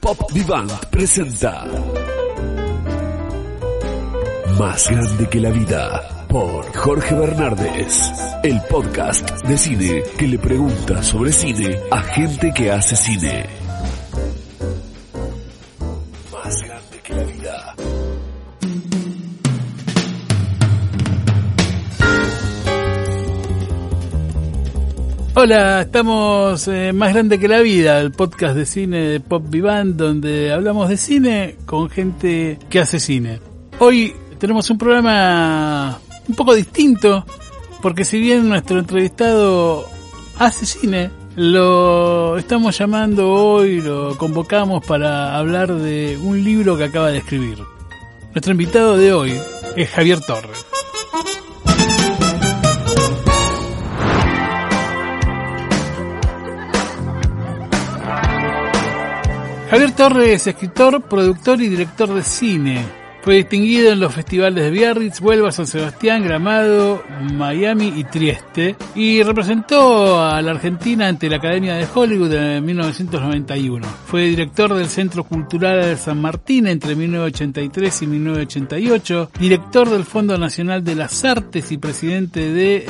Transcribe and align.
Pop 0.00 0.32
Vivant 0.32 0.70
presenta 0.90 1.66
Más 4.58 4.90
grande 4.90 5.28
que 5.28 5.40
la 5.40 5.50
vida 5.50 6.26
por 6.28 6.76
Jorge 6.76 7.14
Bernardes, 7.14 8.12
el 8.42 8.60
podcast 8.62 9.28
de 9.42 9.58
cine 9.58 10.02
que 10.16 10.28
le 10.28 10.38
pregunta 10.38 11.02
sobre 11.02 11.32
cine 11.32 11.80
a 11.90 12.00
gente 12.02 12.52
que 12.54 12.70
hace 12.70 12.96
cine. 12.96 13.59
Hola, 25.42 25.80
estamos 25.80 26.68
en 26.68 26.94
Más 26.98 27.14
Grande 27.14 27.40
que 27.40 27.48
la 27.48 27.60
Vida, 27.60 27.98
el 27.98 28.12
podcast 28.12 28.54
de 28.54 28.66
cine 28.66 28.98
de 28.98 29.20
Pop 29.20 29.42
Vivant, 29.48 29.96
donde 29.96 30.52
hablamos 30.52 30.90
de 30.90 30.98
cine 30.98 31.56
con 31.64 31.88
gente 31.88 32.58
que 32.68 32.78
hace 32.78 33.00
cine. 33.00 33.40
Hoy 33.78 34.14
tenemos 34.38 34.68
un 34.68 34.76
programa 34.76 35.98
un 36.28 36.34
poco 36.34 36.54
distinto, 36.54 37.24
porque 37.80 38.04
si 38.04 38.20
bien 38.20 38.50
nuestro 38.50 38.80
entrevistado 38.80 39.86
hace 40.38 40.66
cine, 40.66 41.10
lo 41.36 42.36
estamos 42.36 42.76
llamando 42.76 43.32
hoy, 43.32 43.80
lo 43.80 44.18
convocamos 44.18 44.84
para 44.84 45.38
hablar 45.38 45.72
de 45.72 46.18
un 46.22 46.44
libro 46.44 46.76
que 46.76 46.84
acaba 46.84 47.10
de 47.10 47.16
escribir. 47.16 47.56
Nuestro 48.34 48.52
invitado 48.52 48.98
de 48.98 49.14
hoy 49.14 49.40
es 49.74 49.88
Javier 49.88 50.20
Torres. 50.20 50.69
Javier 59.70 59.92
Torres 59.92 60.28
es 60.28 60.46
escritor, 60.48 61.00
productor 61.02 61.62
y 61.62 61.68
director 61.68 62.12
de 62.12 62.24
cine. 62.24 62.84
Fue 63.22 63.36
distinguido 63.36 63.92
en 63.92 64.00
los 64.00 64.12
festivales 64.12 64.64
de 64.64 64.70
Biarritz, 64.70 65.20
Huelva, 65.20 65.52
San 65.52 65.68
Sebastián, 65.68 66.24
Gramado, 66.24 67.04
Miami 67.34 67.92
y 67.94 68.02
Trieste 68.02 68.74
y 68.96 69.22
representó 69.22 70.20
a 70.20 70.42
la 70.42 70.50
Argentina 70.50 71.06
ante 71.06 71.30
la 71.30 71.36
Academia 71.36 71.76
de 71.76 71.86
Hollywood 71.94 72.32
en 72.32 72.64
1991. 72.64 73.86
Fue 74.06 74.22
director 74.22 74.74
del 74.74 74.88
Centro 74.88 75.22
Cultural 75.22 75.82
de 75.82 75.96
San 75.96 76.20
Martín 76.20 76.66
entre 76.66 76.96
1983 76.96 78.02
y 78.02 78.06
1988, 78.08 79.30
director 79.38 79.88
del 79.88 80.04
Fondo 80.04 80.36
Nacional 80.36 80.82
de 80.82 80.96
las 80.96 81.24
Artes 81.24 81.70
y 81.70 81.78
presidente 81.78 82.52
de 82.52 82.76
eh, 82.78 82.86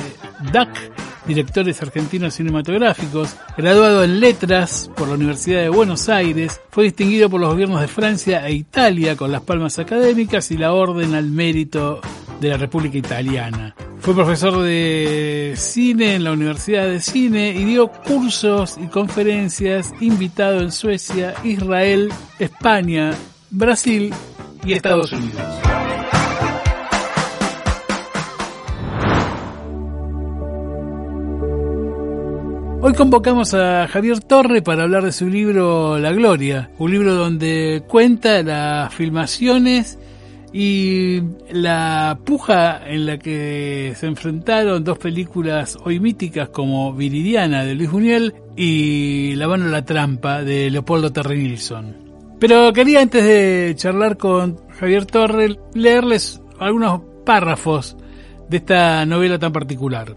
DAC 0.50 1.09
directores 1.26 1.80
argentinos 1.82 2.34
cinematográficos, 2.34 3.36
graduado 3.56 4.04
en 4.04 4.20
letras 4.20 4.90
por 4.96 5.08
la 5.08 5.14
Universidad 5.14 5.60
de 5.60 5.68
Buenos 5.68 6.08
Aires, 6.08 6.60
fue 6.70 6.84
distinguido 6.84 7.28
por 7.28 7.40
los 7.40 7.50
gobiernos 7.50 7.80
de 7.80 7.88
Francia 7.88 8.46
e 8.46 8.52
Italia 8.54 9.16
con 9.16 9.32
las 9.32 9.42
palmas 9.42 9.78
académicas 9.78 10.50
y 10.50 10.56
la 10.56 10.72
Orden 10.72 11.14
al 11.14 11.30
Mérito 11.30 12.00
de 12.40 12.48
la 12.48 12.56
República 12.56 12.98
Italiana. 12.98 13.74
Fue 14.00 14.14
profesor 14.14 14.62
de 14.62 15.52
cine 15.56 16.14
en 16.14 16.24
la 16.24 16.32
Universidad 16.32 16.88
de 16.88 17.00
Cine 17.00 17.50
y 17.50 17.64
dio 17.64 17.88
cursos 17.88 18.78
y 18.82 18.86
conferencias 18.86 19.92
invitado 20.00 20.60
en 20.60 20.72
Suecia, 20.72 21.34
Israel, 21.44 22.10
España, 22.38 23.12
Brasil 23.50 24.14
y 24.64 24.72
Estados 24.72 25.12
Unidos. 25.12 25.69
Hoy 32.82 32.94
convocamos 32.94 33.52
a 33.52 33.86
Javier 33.88 34.20
Torre 34.20 34.62
para 34.62 34.84
hablar 34.84 35.04
de 35.04 35.12
su 35.12 35.28
libro 35.28 35.98
La 35.98 36.12
Gloria, 36.12 36.70
un 36.78 36.90
libro 36.90 37.14
donde 37.14 37.82
cuenta 37.86 38.42
las 38.42 38.94
filmaciones 38.94 39.98
y 40.50 41.20
la 41.50 42.18
puja 42.24 42.80
en 42.88 43.04
la 43.04 43.18
que 43.18 43.92
se 43.96 44.06
enfrentaron 44.06 44.82
dos 44.82 44.96
películas 44.96 45.76
hoy 45.84 46.00
míticas 46.00 46.48
como 46.48 46.94
Viridiana 46.94 47.64
de 47.64 47.74
Luis 47.74 47.90
Buñuel 47.90 48.34
y 48.56 49.34
La 49.34 49.46
mano 49.46 49.68
la 49.68 49.84
trampa 49.84 50.42
de 50.42 50.70
Leopoldo 50.70 51.12
Terry 51.12 51.36
Nilsson. 51.36 51.96
Pero 52.40 52.72
quería 52.72 53.02
antes 53.02 53.22
de 53.22 53.74
charlar 53.76 54.16
con 54.16 54.56
Javier 54.70 55.04
Torre 55.04 55.58
leerles 55.74 56.40
algunos 56.58 57.02
párrafos 57.26 57.94
de 58.48 58.56
esta 58.56 59.04
novela 59.04 59.38
tan 59.38 59.52
particular. 59.52 60.16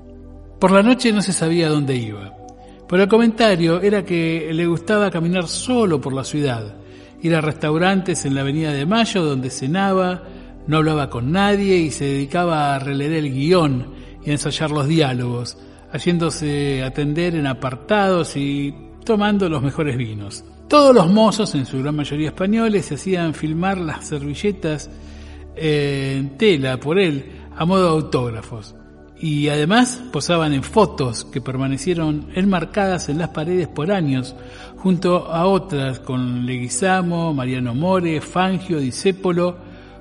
Por 0.61 0.71
la 0.71 0.81
noche 0.81 1.11
no 1.11 1.21
se 1.21 1.33
sabía 1.33 1.67
dónde 1.67 1.97
iba. 1.97 2.42
Pero 2.93 3.05
el 3.05 3.09
comentario 3.09 3.81
era 3.81 4.05
que 4.05 4.51
le 4.53 4.67
gustaba 4.67 5.09
caminar 5.09 5.47
solo 5.47 5.99
por 5.99 6.13
la 6.13 6.23
ciudad, 6.23 6.75
ir 7.23 7.35
a 7.35 7.41
restaurantes 7.41 8.23
en 8.23 8.35
la 8.35 8.41
Avenida 8.41 8.71
de 8.71 8.85
Mayo 8.85 9.23
donde 9.23 9.49
cenaba, 9.49 10.21
no 10.67 10.77
hablaba 10.77 11.09
con 11.09 11.31
nadie 11.31 11.75
y 11.77 11.89
se 11.89 12.05
dedicaba 12.05 12.75
a 12.75 12.77
releer 12.77 13.13
el 13.13 13.33
guion 13.33 13.87
y 14.23 14.29
ensayar 14.29 14.69
los 14.69 14.87
diálogos, 14.87 15.57
haciéndose 15.91 16.83
atender 16.83 17.33
en 17.33 17.47
apartados 17.47 18.37
y 18.37 18.75
tomando 19.03 19.49
los 19.49 19.63
mejores 19.63 19.97
vinos. 19.97 20.43
Todos 20.67 20.93
los 20.93 21.11
mozos, 21.11 21.55
en 21.55 21.65
su 21.65 21.79
gran 21.79 21.95
mayoría 21.95 22.27
españoles, 22.27 22.85
se 22.85 22.93
hacían 22.93 23.33
filmar 23.33 23.79
las 23.79 24.05
servilletas 24.05 24.91
en 25.55 26.37
tela 26.37 26.79
por 26.79 26.99
él 26.99 27.25
a 27.57 27.65
modo 27.65 27.85
de 27.85 27.89
autógrafos 27.89 28.75
y 29.23 29.47
además 29.47 30.03
posaban 30.11 30.51
en 30.51 30.63
fotos 30.63 31.23
que 31.23 31.39
permanecieron 31.39 32.27
enmarcadas 32.35 33.07
en 33.07 33.19
las 33.19 33.29
paredes 33.29 33.69
por 33.69 33.89
años, 33.89 34.35
junto 34.75 35.31
a 35.31 35.45
otras 35.45 35.99
con 35.99 36.45
Leguizamo, 36.45 37.33
Mariano 37.33 37.73
More, 37.73 38.19
Fangio, 38.19 38.79
Disépolo, 38.79 39.55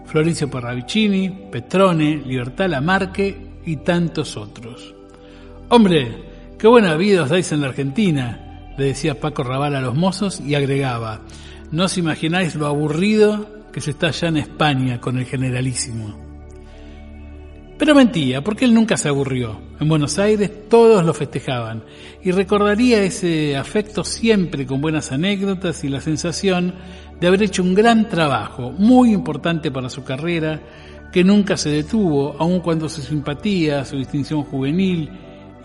Florencio 0.07 0.51
Parravicini, 0.51 1.29
Petrone, 1.53 2.21
Libertad 2.27 2.69
Lamarque 2.69 3.61
y 3.65 3.77
tantos 3.77 4.37
otros. 4.37 4.93
Hombre, 5.69 6.25
qué 6.59 6.67
buena 6.67 6.97
vida 6.97 7.23
os 7.23 7.31
dais 7.31 7.53
en 7.53 7.61
la 7.61 7.69
Argentina, 7.69 8.75
le 8.77 8.87
decía 8.87 9.21
Paco 9.21 9.45
Raval 9.45 9.77
a 9.77 9.81
los 9.81 9.95
mozos 9.95 10.41
y 10.41 10.57
agregaba, 10.57 11.21
no 11.71 11.85
os 11.85 11.97
imagináis 11.97 12.57
lo 12.57 12.67
aburrido 12.67 13.69
que 13.73 13.81
se 13.81 13.93
está 13.93 14.09
allá 14.09 14.27
en 14.27 14.39
España 14.39 15.01
con 15.01 15.17
el 15.17 15.27
generalísimo. 15.27 16.22
Pero 17.83 17.97
mentía, 17.97 18.45
porque 18.45 18.65
él 18.65 18.75
nunca 18.75 18.97
se 18.97 19.09
aburrió. 19.09 19.59
En 19.81 19.89
Buenos 19.89 20.17
Aires 20.21 20.69
todos 20.69 21.05
lo 21.05 21.13
festejaban 21.13 21.83
y 22.23 22.31
recordaría 22.31 23.03
ese 23.03 23.57
afecto 23.57 24.05
siempre 24.05 24.67
con 24.67 24.81
buenas 24.81 25.11
anécdotas 25.11 25.83
y 25.83 25.89
la 25.89 26.01
sensación 26.01 26.77
de 27.19 27.27
haber 27.27 27.43
hecho 27.43 27.61
un 27.61 27.75
gran 27.75 28.09
trabajo, 28.09 28.71
muy 28.71 29.13
importante 29.13 29.73
para 29.73 29.91
su 29.91 30.05
carrera, 30.05 30.61
que 31.13 31.25
nunca 31.25 31.57
se 31.57 31.71
detuvo, 31.71 32.37
aun 32.39 32.61
cuando 32.61 32.89
su 32.89 33.03
simpatía, 33.03 33.85
su 33.85 33.97
distinción 33.97 34.45
juvenil 34.45 35.11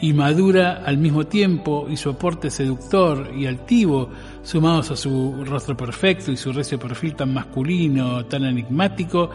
y 0.02 0.12
madura 0.14 0.82
al 0.84 0.98
mismo 0.98 1.28
tiempo 1.28 1.86
y 1.88 1.98
su 1.98 2.10
aporte 2.10 2.50
seductor 2.50 3.32
y 3.38 3.46
altivo, 3.46 4.10
sumados 4.42 4.90
a 4.90 4.96
su 4.96 5.46
rostro 5.46 5.78
perfecto 5.78 6.32
y 6.32 6.38
su 6.38 6.52
recio 6.52 6.80
perfil 6.80 7.14
tan 7.14 7.32
masculino, 7.32 8.26
tan 8.26 8.44
enigmático, 8.44 9.30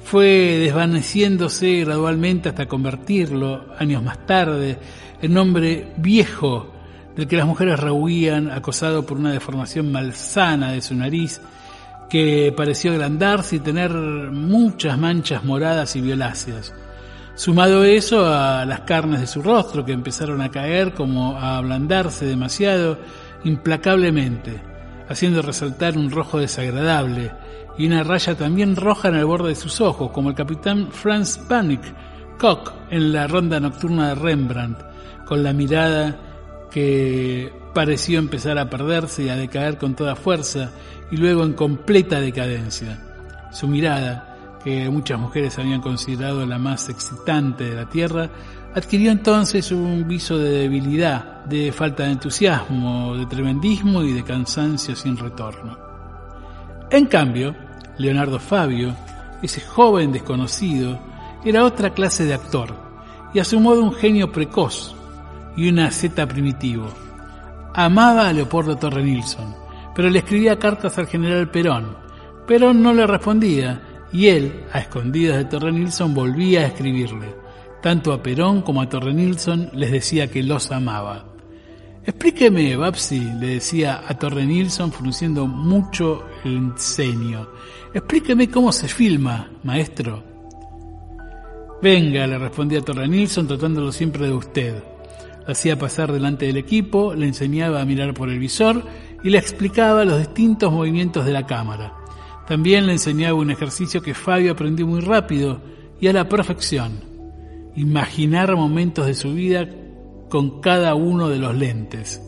fue 0.00 0.58
desvaneciéndose 0.58 1.80
gradualmente 1.84 2.48
hasta 2.48 2.66
convertirlo, 2.66 3.66
años 3.78 4.02
más 4.02 4.26
tarde, 4.26 4.78
en 5.20 5.36
hombre 5.36 5.92
viejo 5.96 6.72
del 7.16 7.26
que 7.26 7.36
las 7.36 7.46
mujeres 7.46 7.80
rehuían, 7.80 8.50
acosado 8.50 9.04
por 9.04 9.18
una 9.18 9.32
deformación 9.32 9.90
malsana 9.90 10.72
de 10.72 10.80
su 10.80 10.94
nariz, 10.94 11.40
que 12.08 12.54
pareció 12.56 12.92
agrandarse 12.92 13.56
y 13.56 13.60
tener 13.60 13.90
muchas 13.90 14.96
manchas 14.96 15.44
moradas 15.44 15.94
y 15.96 16.00
violáceas. 16.00 16.72
Sumado 17.34 17.84
eso 17.84 18.26
a 18.26 18.64
las 18.64 18.80
carnes 18.80 19.20
de 19.20 19.26
su 19.26 19.42
rostro 19.42 19.84
que 19.84 19.92
empezaron 19.92 20.40
a 20.40 20.50
caer 20.50 20.94
como 20.94 21.36
a 21.36 21.58
ablandarse 21.58 22.24
demasiado 22.24 22.98
implacablemente, 23.44 24.60
haciendo 25.08 25.42
resaltar 25.42 25.96
un 25.96 26.10
rojo 26.10 26.38
desagradable, 26.38 27.30
y 27.78 27.86
una 27.86 28.02
raya 28.02 28.36
también 28.36 28.76
roja 28.76 29.08
en 29.08 29.14
el 29.14 29.24
borde 29.24 29.50
de 29.50 29.54
sus 29.54 29.80
ojos, 29.80 30.10
como 30.10 30.30
el 30.30 30.34
capitán 30.34 30.88
Franz 30.90 31.38
Panic, 31.38 31.80
Koch, 32.36 32.72
en 32.90 33.12
la 33.12 33.26
ronda 33.28 33.60
nocturna 33.60 34.08
de 34.08 34.14
Rembrandt, 34.16 34.80
con 35.24 35.42
la 35.42 35.52
mirada 35.52 36.68
que 36.70 37.52
pareció 37.72 38.18
empezar 38.18 38.58
a 38.58 38.68
perderse 38.68 39.22
y 39.24 39.28
a 39.28 39.36
decaer 39.36 39.78
con 39.78 39.94
toda 39.94 40.16
fuerza 40.16 40.70
y 41.10 41.16
luego 41.16 41.44
en 41.44 41.52
completa 41.52 42.20
decadencia. 42.20 42.98
Su 43.52 43.68
mirada, 43.68 44.58
que 44.64 44.90
muchas 44.90 45.18
mujeres 45.18 45.58
habían 45.58 45.80
considerado 45.80 46.44
la 46.44 46.58
más 46.58 46.88
excitante 46.88 47.64
de 47.64 47.76
la 47.76 47.88
Tierra, 47.88 48.28
adquirió 48.74 49.12
entonces 49.12 49.70
un 49.70 50.06
viso 50.06 50.36
de 50.36 50.50
debilidad, 50.50 51.44
de 51.44 51.70
falta 51.72 52.04
de 52.04 52.12
entusiasmo, 52.12 53.16
de 53.16 53.26
tremendismo 53.26 54.02
y 54.02 54.12
de 54.12 54.24
cansancio 54.24 54.96
sin 54.96 55.16
retorno. 55.16 55.78
En 56.90 57.06
cambio, 57.06 57.54
Leonardo 57.98 58.38
Fabio, 58.38 58.94
ese 59.42 59.60
joven 59.60 60.12
desconocido, 60.12 60.98
era 61.44 61.64
otra 61.64 61.90
clase 61.90 62.24
de 62.24 62.34
actor 62.34 62.74
y 63.34 63.38
a 63.38 63.44
su 63.44 63.60
modo 63.60 63.82
un 63.82 63.92
genio 63.92 64.32
precoz 64.32 64.94
y 65.56 65.68
una 65.68 65.90
zeta 65.90 66.26
primitivo. 66.26 66.88
amaba 67.74 68.28
a 68.28 68.32
Leopoldo 68.32 68.76
Torre 68.76 69.02
Nilsson, 69.02 69.54
pero 69.94 70.10
le 70.10 70.20
escribía 70.20 70.58
cartas 70.58 70.98
al 70.98 71.06
general 71.06 71.50
Perón. 71.50 71.96
Perón 72.46 72.82
no 72.82 72.92
le 72.92 73.06
respondía 73.06 73.82
y 74.12 74.28
él, 74.28 74.64
a 74.72 74.80
escondidas 74.80 75.36
de 75.36 75.44
Torre 75.44 75.72
Nilsson, 75.72 76.14
volvía 76.14 76.60
a 76.60 76.66
escribirle. 76.66 77.34
Tanto 77.82 78.12
a 78.12 78.22
Perón 78.22 78.62
como 78.62 78.80
a 78.80 78.88
Torre 78.88 79.12
Nilsson 79.12 79.70
les 79.74 79.90
decía 79.92 80.28
que 80.28 80.42
los 80.42 80.70
amaba. 80.72 81.24
Explíqueme, 82.04 82.74
Babsi, 82.74 83.20
le 83.20 83.48
decía 83.48 84.02
a 84.06 84.14
Torre 84.14 84.46
Nilsson 84.46 84.90
frunciendo 84.90 85.46
mucho 85.46 86.24
el 86.42 86.72
ceño. 86.76 87.48
Explíqueme 87.94 88.50
cómo 88.50 88.70
se 88.72 88.86
filma, 88.86 89.50
maestro. 89.62 90.22
Venga, 91.80 92.26
le 92.26 92.38
respondía 92.38 92.82
Torre 92.82 93.08
Nilsson 93.08 93.46
tratándolo 93.46 93.92
siempre 93.92 94.26
de 94.26 94.32
usted. 94.32 94.82
Lo 95.46 95.52
hacía 95.52 95.78
pasar 95.78 96.12
delante 96.12 96.46
del 96.46 96.58
equipo, 96.58 97.14
le 97.14 97.26
enseñaba 97.26 97.80
a 97.80 97.84
mirar 97.86 98.12
por 98.12 98.28
el 98.28 98.38
visor 98.38 98.82
y 99.22 99.30
le 99.30 99.38
explicaba 99.38 100.04
los 100.04 100.18
distintos 100.18 100.72
movimientos 100.72 101.24
de 101.24 101.32
la 101.32 101.46
cámara. 101.46 101.94
También 102.46 102.86
le 102.86 102.92
enseñaba 102.92 103.38
un 103.38 103.50
ejercicio 103.50 104.02
que 104.02 104.14
Fabio 104.14 104.52
aprendió 104.52 104.86
muy 104.86 105.00
rápido 105.00 105.60
y 106.00 106.08
a 106.08 106.12
la 106.12 106.28
perfección. 106.28 107.00
Imaginar 107.76 108.54
momentos 108.56 109.06
de 109.06 109.14
su 109.14 109.32
vida 109.32 109.68
con 110.28 110.60
cada 110.60 110.94
uno 110.94 111.28
de 111.28 111.38
los 111.38 111.54
lentes. 111.56 112.20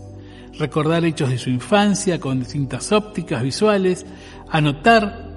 Recordar 0.59 1.05
hechos 1.05 1.31
de 1.31 1.39
su 1.39 1.51
infancia 1.51 2.21
con 2.21 2.41
distintas 2.41 2.93
ópticas 2.93 3.43
visuales. 3.43 4.07
Anotar 4.51 5.30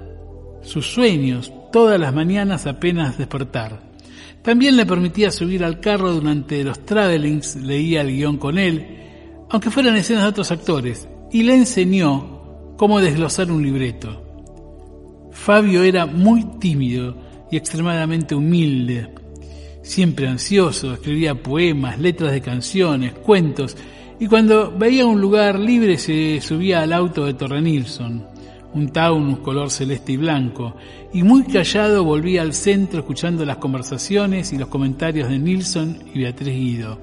sus 0.64 0.86
sueños 0.86 1.52
todas 1.72 1.98
las 1.98 2.14
mañanas 2.14 2.66
apenas 2.66 3.18
despertar. 3.18 3.80
También 4.42 4.76
le 4.76 4.86
permitía 4.86 5.30
subir 5.30 5.64
al 5.64 5.80
carro 5.80 6.12
durante 6.12 6.62
los 6.64 6.84
travelings, 6.84 7.56
leía 7.56 8.02
el 8.02 8.14
guion 8.14 8.36
con 8.36 8.58
él, 8.58 8.86
aunque 9.50 9.70
fueran 9.70 9.96
escenas 9.96 10.24
de 10.24 10.28
otros 10.28 10.50
actores, 10.50 11.08
y 11.32 11.42
le 11.42 11.54
enseñó 11.54 12.74
cómo 12.76 13.00
desglosar 13.00 13.50
un 13.50 13.62
libreto. 13.62 14.20
Fabio 15.32 15.82
era 15.82 16.06
muy 16.06 16.44
tímido 16.60 17.16
y 17.50 17.56
extremadamente 17.56 18.34
humilde, 18.34 19.08
siempre 19.82 20.28
ansioso, 20.28 20.92
escribía 20.92 21.34
poemas, 21.34 21.98
letras 21.98 22.32
de 22.32 22.40
canciones, 22.40 23.14
cuentos, 23.14 23.76
y 24.20 24.26
cuando 24.26 24.70
veía 24.70 25.06
un 25.06 25.20
lugar 25.20 25.58
libre 25.58 25.98
se 25.98 26.40
subía 26.40 26.82
al 26.82 26.92
auto 26.92 27.24
de 27.24 27.34
Torre 27.34 27.60
Nilsson 27.60 28.33
un 28.74 28.88
taunus 28.88 29.38
color 29.38 29.70
celeste 29.70 30.12
y 30.12 30.16
blanco, 30.16 30.74
y 31.12 31.22
muy 31.22 31.44
callado 31.44 32.04
volvía 32.04 32.42
al 32.42 32.52
centro 32.52 33.00
escuchando 33.00 33.44
las 33.44 33.58
conversaciones 33.58 34.52
y 34.52 34.58
los 34.58 34.68
comentarios 34.68 35.28
de 35.28 35.38
Nilsson 35.38 35.98
y 36.12 36.18
Beatriz 36.18 36.54
Guido. 36.54 36.98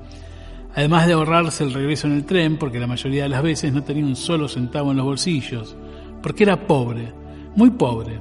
Además 0.75 1.07
de 1.07 1.13
ahorrarse 1.13 1.63
el 1.63 1.73
regreso 1.73 2.07
en 2.07 2.13
el 2.13 2.25
tren, 2.25 2.57
porque 2.57 2.79
la 2.79 2.87
mayoría 2.87 3.23
de 3.23 3.29
las 3.29 3.43
veces 3.43 3.73
no 3.73 3.83
tenía 3.83 4.05
un 4.05 4.15
solo 4.15 4.47
centavo 4.47 4.91
en 4.91 4.97
los 4.97 5.05
bolsillos, 5.05 5.75
porque 6.21 6.43
era 6.43 6.67
pobre, 6.67 7.13
muy 7.55 7.71
pobre. 7.71 8.19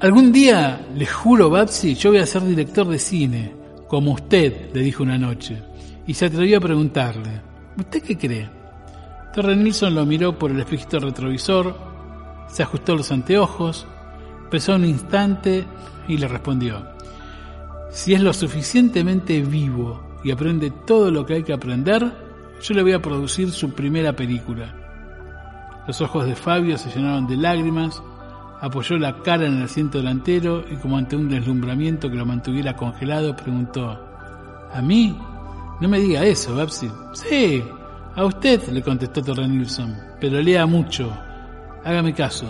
Algún 0.00 0.32
día, 0.32 0.86
le 0.94 1.06
juro, 1.06 1.48
Babsi, 1.48 1.94
yo 1.94 2.10
voy 2.10 2.18
a 2.18 2.26
ser 2.26 2.44
director 2.44 2.86
de 2.86 2.98
cine, 2.98 3.52
como 3.88 4.12
usted, 4.12 4.70
le 4.74 4.82
dijo 4.82 5.02
una 5.02 5.16
noche, 5.16 5.56
y 6.06 6.12
se 6.12 6.26
atrevió 6.26 6.58
a 6.58 6.60
preguntarle, 6.60 7.40
¿usted 7.78 8.02
qué 8.02 8.18
cree? 8.18 8.63
Torre 9.34 9.56
Nilsson 9.56 9.96
lo 9.96 10.06
miró 10.06 10.38
por 10.38 10.52
el 10.52 10.60
espejito 10.60 11.00
retrovisor, 11.00 11.74
se 12.46 12.62
ajustó 12.62 12.94
los 12.94 13.10
anteojos, 13.10 13.84
pensó 14.48 14.76
un 14.76 14.84
instante 14.84 15.64
y 16.06 16.18
le 16.18 16.28
respondió, 16.28 16.86
si 17.90 18.14
es 18.14 18.20
lo 18.20 18.32
suficientemente 18.32 19.40
vivo 19.42 20.20
y 20.22 20.30
aprende 20.30 20.70
todo 20.70 21.10
lo 21.10 21.26
que 21.26 21.34
hay 21.34 21.42
que 21.42 21.52
aprender, 21.52 22.12
yo 22.62 22.74
le 22.74 22.82
voy 22.82 22.92
a 22.92 23.02
producir 23.02 23.50
su 23.50 23.74
primera 23.74 24.12
película. 24.14 24.72
Los 25.88 26.00
ojos 26.00 26.26
de 26.26 26.36
Fabio 26.36 26.78
se 26.78 26.90
llenaron 26.90 27.26
de 27.26 27.36
lágrimas, 27.36 28.00
apoyó 28.60 28.98
la 28.98 29.20
cara 29.22 29.46
en 29.46 29.56
el 29.56 29.64
asiento 29.64 29.98
delantero 29.98 30.64
y 30.70 30.76
como 30.76 30.96
ante 30.96 31.16
un 31.16 31.28
deslumbramiento 31.28 32.08
que 32.08 32.16
lo 32.16 32.24
mantuviera 32.24 32.76
congelado, 32.76 33.34
preguntó, 33.34 33.98
¿A 34.72 34.80
mí? 34.80 35.18
No 35.80 35.88
me 35.88 35.98
diga 35.98 36.24
eso, 36.24 36.54
Babsi. 36.54 36.88
Sí, 37.12 37.64
a 38.16 38.24
usted, 38.24 38.68
le 38.68 38.80
contestó 38.80 39.22
Torre 39.22 39.48
Nilsson, 39.48 39.96
pero 40.20 40.40
lea 40.40 40.66
mucho. 40.66 41.12
Hágame 41.84 42.14
caso. 42.14 42.46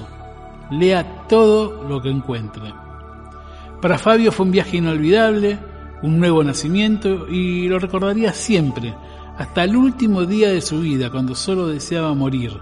Lea 0.71 1.27
todo 1.27 1.85
lo 1.89 2.03
que 2.03 2.11
encuentre. 2.11 2.73
Para 3.81 3.97
Fabio 3.97 4.31
fue 4.31 4.45
un 4.45 4.53
viaje 4.53 4.77
inolvidable, 4.77 5.59
un 6.03 6.19
nuevo 6.19 6.45
nacimiento 6.45 7.27
y 7.29 7.67
lo 7.67 7.79
recordaría 7.79 8.33
siempre, 8.35 8.95
hasta 9.39 9.65
el 9.65 9.75
último 9.75 10.27
día 10.27 10.51
de 10.51 10.61
su 10.61 10.81
vida, 10.81 11.11
cuando 11.11 11.35
solo 11.35 11.69
deseaba 11.69 12.15
morir, 12.15 12.53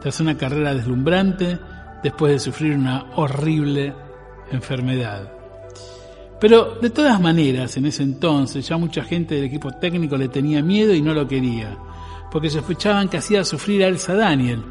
tras 0.00 0.20
una 0.20 0.36
carrera 0.38 0.74
deslumbrante, 0.74 1.58
después 2.02 2.32
de 2.32 2.38
sufrir 2.38 2.74
una 2.74 3.04
horrible 3.16 3.94
enfermedad. 4.50 5.30
Pero 6.40 6.76
de 6.80 6.88
todas 6.88 7.20
maneras, 7.20 7.76
en 7.76 7.86
ese 7.86 8.02
entonces 8.02 8.66
ya 8.66 8.78
mucha 8.78 9.04
gente 9.04 9.34
del 9.34 9.44
equipo 9.44 9.72
técnico 9.72 10.16
le 10.16 10.28
tenía 10.28 10.62
miedo 10.62 10.94
y 10.94 11.02
no 11.02 11.12
lo 11.12 11.28
quería 11.28 11.76
porque 12.36 12.50
sospechaban 12.50 13.08
que 13.08 13.16
hacía 13.16 13.46
sufrir 13.46 13.82
a 13.82 13.88
Elsa 13.88 14.12
Daniel. 14.12 14.62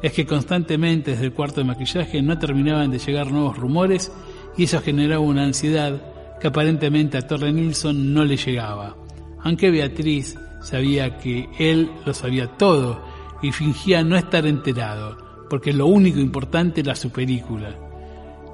Es 0.00 0.12
que 0.12 0.24
constantemente 0.24 1.10
desde 1.10 1.24
el 1.24 1.32
cuarto 1.32 1.60
de 1.60 1.66
maquillaje 1.66 2.22
no 2.22 2.38
terminaban 2.38 2.88
de 2.92 3.00
llegar 3.00 3.32
nuevos 3.32 3.58
rumores 3.58 4.12
y 4.56 4.62
eso 4.62 4.80
generaba 4.80 5.18
una 5.18 5.42
ansiedad 5.42 6.00
que 6.40 6.46
aparentemente 6.46 7.18
a 7.18 7.26
Torre 7.26 7.52
Nilsson 7.52 8.14
no 8.14 8.24
le 8.24 8.36
llegaba. 8.36 8.94
Aunque 9.40 9.72
Beatriz 9.72 10.38
sabía 10.62 11.18
que 11.18 11.48
él 11.58 11.90
lo 12.06 12.14
sabía 12.14 12.46
todo 12.46 13.04
y 13.42 13.50
fingía 13.50 14.04
no 14.04 14.16
estar 14.16 14.46
enterado, 14.46 15.18
porque 15.50 15.72
lo 15.72 15.86
único 15.86 16.20
importante 16.20 16.80
era 16.80 16.94
su 16.94 17.10
película. 17.10 17.74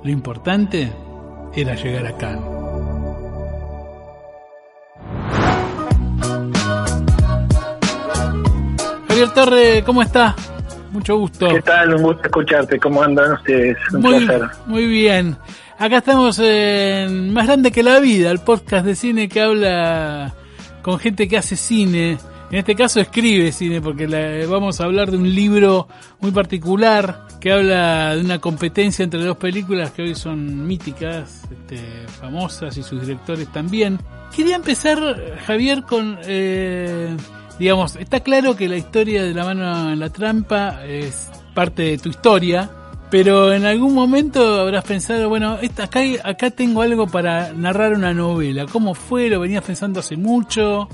Lo 0.03 0.11
importante 0.11 0.91
era 1.55 1.75
llegar 1.75 2.07
a 2.07 2.17
Cannes. 2.17 2.56
Javier 9.17 9.33
Torre, 9.33 9.83
¿cómo 9.83 10.03
está? 10.03 10.37
Mucho 10.93 11.17
gusto. 11.17 11.49
¿Qué 11.49 11.63
tal? 11.63 11.95
Un 11.95 12.03
gusto 12.03 12.23
escucharte. 12.25 12.79
¿Cómo 12.79 13.03
andan 13.03 13.33
ustedes? 13.33 13.75
Un 13.95 14.03
muy, 14.03 14.27
placer. 14.27 14.49
Muy 14.67 14.87
bien. 14.87 15.39
Acá 15.79 15.97
estamos 15.97 16.39
en 16.39 17.33
Más 17.33 17.47
Grande 17.47 17.73
que 17.73 17.83
la 17.83 17.99
Vida, 17.99 18.31
el 18.31 18.41
podcast 18.41 18.85
de 18.85 18.95
cine 18.95 19.27
que 19.27 19.41
habla 19.41 20.35
con 20.83 20.99
gente 20.99 21.27
que 21.29 21.39
hace 21.39 21.57
cine. 21.57 22.19
En 22.51 22.59
este 22.59 22.75
caso 22.75 23.01
escribe 23.01 23.53
cine, 23.53 23.81
porque 23.81 24.07
vamos 24.51 24.83
a 24.83 24.85
hablar 24.85 25.11
de 25.11 25.17
un 25.17 25.35
libro 25.35 25.89
muy 26.21 26.31
particular 26.31 27.27
que 27.41 27.53
habla 27.53 28.17
de 28.17 28.21
una 28.21 28.39
competencia 28.39 29.03
entre 29.03 29.25
dos 29.25 29.39
películas 29.39 29.93
que 29.93 30.03
hoy 30.03 30.15
son 30.15 30.67
míticas, 30.67 31.43
este, 31.51 32.07
famosas 32.21 32.77
y 32.77 32.83
sus 32.83 33.01
directores 33.01 33.51
también. 33.51 33.99
Quería 34.37 34.57
empezar, 34.57 35.39
Javier, 35.47 35.85
con 35.85 36.19
eh, 36.27 37.17
digamos, 37.59 37.97
está 37.97 38.21
claro 38.21 38.57
que 38.57 38.69
la 38.69 38.77
historia 38.77 39.23
de 39.23 39.35
la 39.35 39.45
mano 39.45 39.93
en 39.93 40.01
la 40.01 40.11
trampa 40.11 40.85
es 40.85 41.31
parte 41.55 41.83
de 41.83 41.99
tu 41.99 42.11
historia, 42.11 42.71
pero 43.11 43.53
en 43.53 43.65
algún 43.65 43.95
momento 43.95 44.61
habrás 44.61 44.85
pensado, 44.85 45.29
bueno, 45.29 45.59
esta, 45.63 45.85
acá, 45.85 46.01
acá 46.25 46.51
tengo 46.51 46.83
algo 46.83 47.07
para 47.07 47.53
narrar 47.53 47.93
una 47.93 48.13
novela. 48.13 48.67
¿Cómo 48.67 48.95
fue? 48.95 49.31
¿Lo 49.31 49.41
venías 49.41 49.65
pensando 49.65 50.01
hace 50.01 50.17
mucho? 50.17 50.89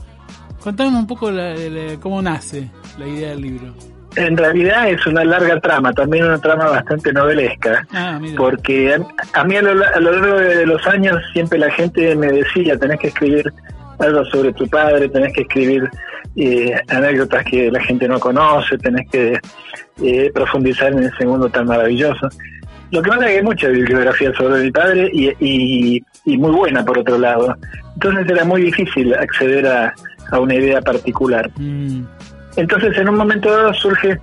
Contame 0.63 0.97
un 0.97 1.07
poco 1.07 1.31
cómo 2.01 2.23
nace 2.23 2.71
la 2.99 3.07
idea 3.07 3.31
del 3.31 3.41
libro. 3.41 3.75
En 4.15 4.37
realidad 4.37 4.91
es 4.91 5.05
una 5.07 5.25
larga 5.25 5.59
trama, 5.59 5.91
también 5.95 6.27
una 6.27 6.39
trama 6.39 6.69
bastante 6.69 7.15
novelesca, 7.15 7.87
ah, 7.93 8.21
porque 8.37 8.95
a, 9.33 9.45
mí 9.45 9.57
a 9.57 9.63
lo, 9.63 9.71
a 9.71 10.01
lo 10.01 10.13
largo 10.13 10.39
de 10.39 10.67
los 10.67 10.87
años 10.87 11.17
siempre 11.33 11.59
la 11.59 11.71
gente 11.71 12.15
me 12.15 12.27
decía, 12.27 12.77
tenés 12.79 13.01
que 13.01 13.07
escribir 13.09 13.51
algo 14.03 14.25
sobre 14.27 14.53
tu 14.53 14.67
padre, 14.69 15.09
tenés 15.09 15.33
que 15.33 15.43
escribir 15.43 15.89
eh, 16.37 16.75
anécdotas 16.89 17.45
que 17.45 17.71
la 17.71 17.81
gente 17.81 18.09
no 18.09 18.19
conoce, 18.19 18.79
tenés 18.79 19.09
que 19.11 19.39
eh, 20.03 20.31
profundizar 20.35 20.93
en 20.93 21.05
ese 21.05 21.27
mundo 21.27 21.49
tan 21.49 21.67
maravilloso. 21.67 22.29
Lo 22.91 23.03
que 23.03 23.09
pasa 23.09 23.25
es 23.25 23.31
que 23.31 23.37
hay 23.39 23.43
mucha 23.43 23.69
bibliografía 23.69 24.33
sobre 24.35 24.65
mi 24.65 24.71
padre 24.71 25.11
y, 25.13 26.03
muy 26.27 26.51
buena 26.51 26.85
por 26.85 26.99
otro 26.99 27.19
lado. 27.19 27.57
Entonces 27.95 28.29
era 28.29 28.45
muy 28.45 28.63
difícil 28.63 29.15
acceder 29.15 29.67
a, 29.67 29.95
una 30.39 30.55
idea 30.55 30.81
particular. 30.81 31.51
Mm. 31.57 32.05
Entonces 32.57 32.97
en 32.97 33.09
un 33.09 33.17
momento 33.17 33.51
dado 33.51 33.75
surge, 33.75 34.19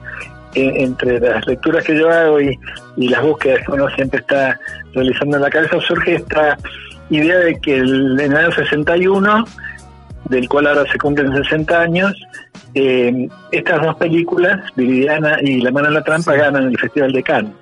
eh, 0.56 0.72
entre 0.76 1.20
las 1.20 1.46
lecturas 1.46 1.84
que 1.84 1.96
yo 1.96 2.10
hago 2.10 2.42
y, 2.42 2.58
y 2.98 3.10
las 3.10 3.22
búsquedas 3.22 3.64
que 3.66 3.72
uno 3.72 3.88
siempre 3.90 4.20
está 4.20 4.60
realizando 4.94 5.38
en 5.38 5.44
la 5.44 5.50
cabeza, 5.50 5.80
surge 5.82 6.16
esta 6.16 6.58
idea 7.10 7.38
de 7.40 7.60
que 7.60 7.78
el, 7.78 8.20
en 8.20 8.32
el 8.32 8.38
año 8.38 8.52
61 8.52 9.46
del 10.30 10.48
cual 10.48 10.68
ahora 10.68 10.90
se 10.92 10.98
cumplen 10.98 11.34
60 11.36 11.82
años, 11.82 12.14
eh, 12.76 13.28
estas 13.52 13.82
dos 13.82 13.96
películas, 13.96 14.62
Viridiana 14.76 15.40
y 15.42 15.62
La 15.62 15.72
mano 15.72 15.88
en 15.88 15.96
la 15.96 16.04
trampa, 16.04 16.36
ganan 16.36 16.68
el 16.68 16.78
Festival 16.78 17.12
de 17.12 17.24
Cannes. 17.24 17.54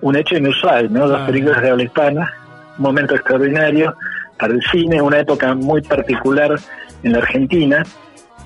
Un 0.00 0.16
hecho 0.16 0.36
inusual, 0.36 0.92
¿no? 0.92 1.08
Dos 1.08 1.20
películas 1.26 1.60
de 1.60 1.70
habla 1.70 1.82
hispana, 1.82 2.34
un 2.78 2.82
momento 2.82 3.14
extraordinario 3.14 3.94
para 4.38 4.54
el 4.54 4.62
cine, 4.70 5.02
una 5.02 5.18
época 5.18 5.54
muy 5.54 5.82
particular 5.82 6.58
en 7.02 7.12
la 7.12 7.18
Argentina. 7.18 7.82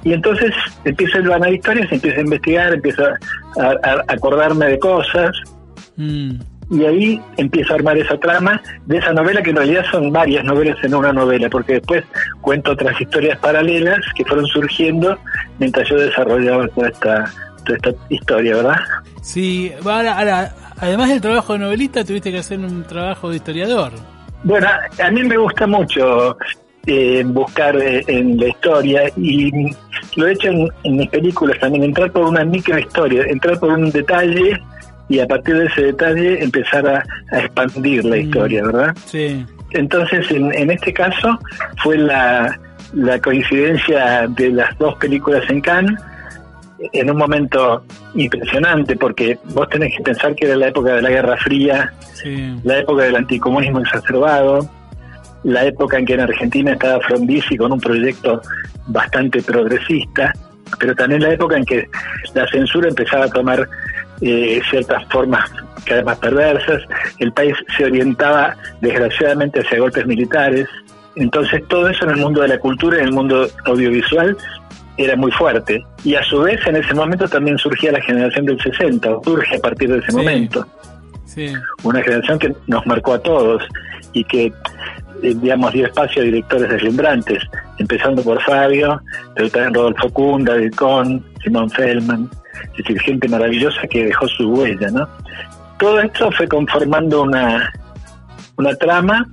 Y 0.02 0.12
entonces 0.12 0.52
empiezo 0.84 1.18
a 1.18 1.28
van 1.28 1.44
a 1.44 1.50
historias, 1.50 1.92
empiezo 1.92 2.18
a 2.18 2.22
investigar, 2.22 2.74
empiezo 2.74 3.04
a, 3.04 4.02
acordarme 4.08 4.66
de 4.66 4.78
cosas. 4.78 5.36
Mm. 5.96 6.32
Y 6.72 6.86
ahí 6.86 7.20
empiezo 7.36 7.74
a 7.74 7.76
armar 7.76 7.98
esa 7.98 8.16
trama 8.16 8.60
de 8.86 8.96
esa 8.96 9.12
novela, 9.12 9.42
que 9.42 9.50
en 9.50 9.56
realidad 9.56 9.84
son 9.90 10.10
varias 10.10 10.42
novelas 10.42 10.76
en 10.82 10.94
una 10.94 11.12
novela, 11.12 11.50
porque 11.50 11.74
después 11.74 12.02
cuento 12.40 12.72
otras 12.72 12.98
historias 12.98 13.38
paralelas 13.40 14.00
que 14.16 14.24
fueron 14.24 14.46
surgiendo 14.46 15.18
mientras 15.58 15.86
yo 15.86 15.96
desarrollaba 15.96 16.66
toda 16.68 16.88
esta, 16.88 17.30
toda 17.66 17.76
esta 17.76 17.92
historia, 18.08 18.56
¿verdad? 18.56 18.76
Sí, 19.20 19.70
ahora, 19.84 20.54
además 20.78 21.10
del 21.10 21.20
trabajo 21.20 21.52
de 21.52 21.58
novelista, 21.58 22.04
tuviste 22.04 22.32
que 22.32 22.38
hacer 22.38 22.58
un 22.58 22.84
trabajo 22.84 23.28
de 23.28 23.36
historiador. 23.36 23.92
Bueno, 24.42 24.66
a 24.98 25.10
mí 25.10 25.22
me 25.24 25.36
gusta 25.36 25.66
mucho 25.66 26.38
eh, 26.86 27.22
buscar 27.24 27.76
eh, 27.76 28.02
en 28.08 28.36
la 28.38 28.48
historia 28.48 29.02
y 29.16 29.52
lo 30.16 30.26
he 30.26 30.32
hecho 30.32 30.48
en, 30.48 30.96
mis 30.96 31.08
películas 31.10 31.58
también, 31.60 31.84
entrar 31.84 32.10
por 32.10 32.24
una 32.24 32.44
microhistoria, 32.44 33.24
entrar 33.28 33.60
por 33.60 33.70
un 33.70 33.90
detalle 33.90 34.60
y 35.08 35.20
a 35.20 35.26
partir 35.26 35.56
de 35.56 35.66
ese 35.66 35.82
detalle 35.82 36.42
empezar 36.42 36.86
a, 36.86 37.04
expandir 37.38 38.04
la 38.04 38.16
mm. 38.16 38.20
historia, 38.20 38.64
¿verdad? 38.64 38.96
Sí. 39.06 39.44
Entonces, 39.72 40.30
en, 40.30 40.52
en 40.52 40.70
este 40.70 40.92
caso 40.92 41.38
fue 41.82 41.98
la, 41.98 42.58
la 42.92 43.18
coincidencia 43.20 44.26
de 44.28 44.50
las 44.50 44.76
dos 44.78 44.94
películas 44.96 45.42
en 45.48 45.60
Cannes 45.60 45.98
en 46.92 47.10
un 47.10 47.16
momento 47.16 47.84
impresionante, 48.14 48.96
porque 48.96 49.38
vos 49.54 49.68
tenés 49.68 49.96
que 49.96 50.02
pensar 50.02 50.34
que 50.34 50.46
era 50.46 50.56
la 50.56 50.68
época 50.68 50.94
de 50.94 51.02
la 51.02 51.10
Guerra 51.10 51.36
Fría, 51.36 51.92
la 52.64 52.78
época 52.78 53.04
del 53.04 53.16
anticomunismo 53.16 53.80
exacerbado, 53.80 54.68
la 55.44 55.64
época 55.64 55.98
en 55.98 56.06
que 56.06 56.14
en 56.14 56.20
Argentina 56.20 56.72
estaba 56.72 57.00
Frondizi 57.00 57.56
con 57.56 57.72
un 57.72 57.80
proyecto 57.80 58.40
bastante 58.86 59.42
progresista, 59.42 60.32
pero 60.78 60.94
también 60.94 61.22
la 61.22 61.32
época 61.32 61.56
en 61.56 61.64
que 61.64 61.88
la 62.34 62.46
censura 62.48 62.88
empezaba 62.88 63.26
a 63.26 63.28
tomar 63.28 63.68
eh, 64.22 64.62
ciertas 64.70 65.04
formas 65.08 65.50
cada 65.84 65.96
vez 65.96 66.04
más 66.06 66.18
perversas, 66.18 66.82
el 67.18 67.32
país 67.32 67.54
se 67.76 67.84
orientaba 67.84 68.56
desgraciadamente 68.80 69.60
hacia 69.60 69.80
golpes 69.80 70.06
militares, 70.06 70.68
entonces 71.16 71.62
todo 71.68 71.88
eso 71.88 72.04
en 72.04 72.12
el 72.12 72.16
mundo 72.18 72.42
de 72.42 72.48
la 72.48 72.58
cultura 72.58 72.98
y 72.98 73.00
en 73.00 73.08
el 73.08 73.12
mundo 73.12 73.48
audiovisual 73.64 74.36
era 74.96 75.16
muy 75.16 75.32
fuerte. 75.32 75.84
Y 76.04 76.14
a 76.14 76.22
su 76.22 76.40
vez 76.40 76.64
en 76.66 76.76
ese 76.76 76.94
momento 76.94 77.28
también 77.28 77.58
surgía 77.58 77.92
la 77.92 78.00
generación 78.00 78.46
del 78.46 78.60
60, 78.60 79.08
surge 79.24 79.56
a 79.56 79.60
partir 79.60 79.90
de 79.90 79.98
ese 79.98 80.12
momento. 80.12 80.66
Una 81.82 82.02
generación 82.02 82.38
que 82.38 82.54
nos 82.66 82.86
marcó 82.86 83.14
a 83.14 83.18
todos 83.18 83.62
y 84.12 84.22
que, 84.24 84.46
eh, 84.46 84.52
digamos, 85.22 85.72
dio 85.72 85.86
espacio 85.86 86.22
a 86.22 86.24
directores 86.26 86.68
deslumbrantes, 86.68 87.42
empezando 87.78 88.22
por 88.22 88.40
Fabio, 88.42 89.00
pero 89.34 89.48
también 89.48 89.74
Rodolfo 89.74 90.10
Kuhn, 90.10 90.44
David 90.44 90.74
Cohn, 90.74 91.24
Simon 91.42 91.70
Feldman, 91.70 92.28
es 92.72 92.78
decir, 92.78 93.00
gente 93.00 93.28
maravillosa 93.28 93.82
que 93.88 94.06
dejó 94.06 94.26
su 94.28 94.50
huella, 94.50 94.88
¿no? 94.90 95.08
Todo 95.78 96.00
esto 96.00 96.30
fue 96.32 96.46
conformando 96.46 97.22
una, 97.22 97.72
una 98.56 98.74
trama 98.76 99.28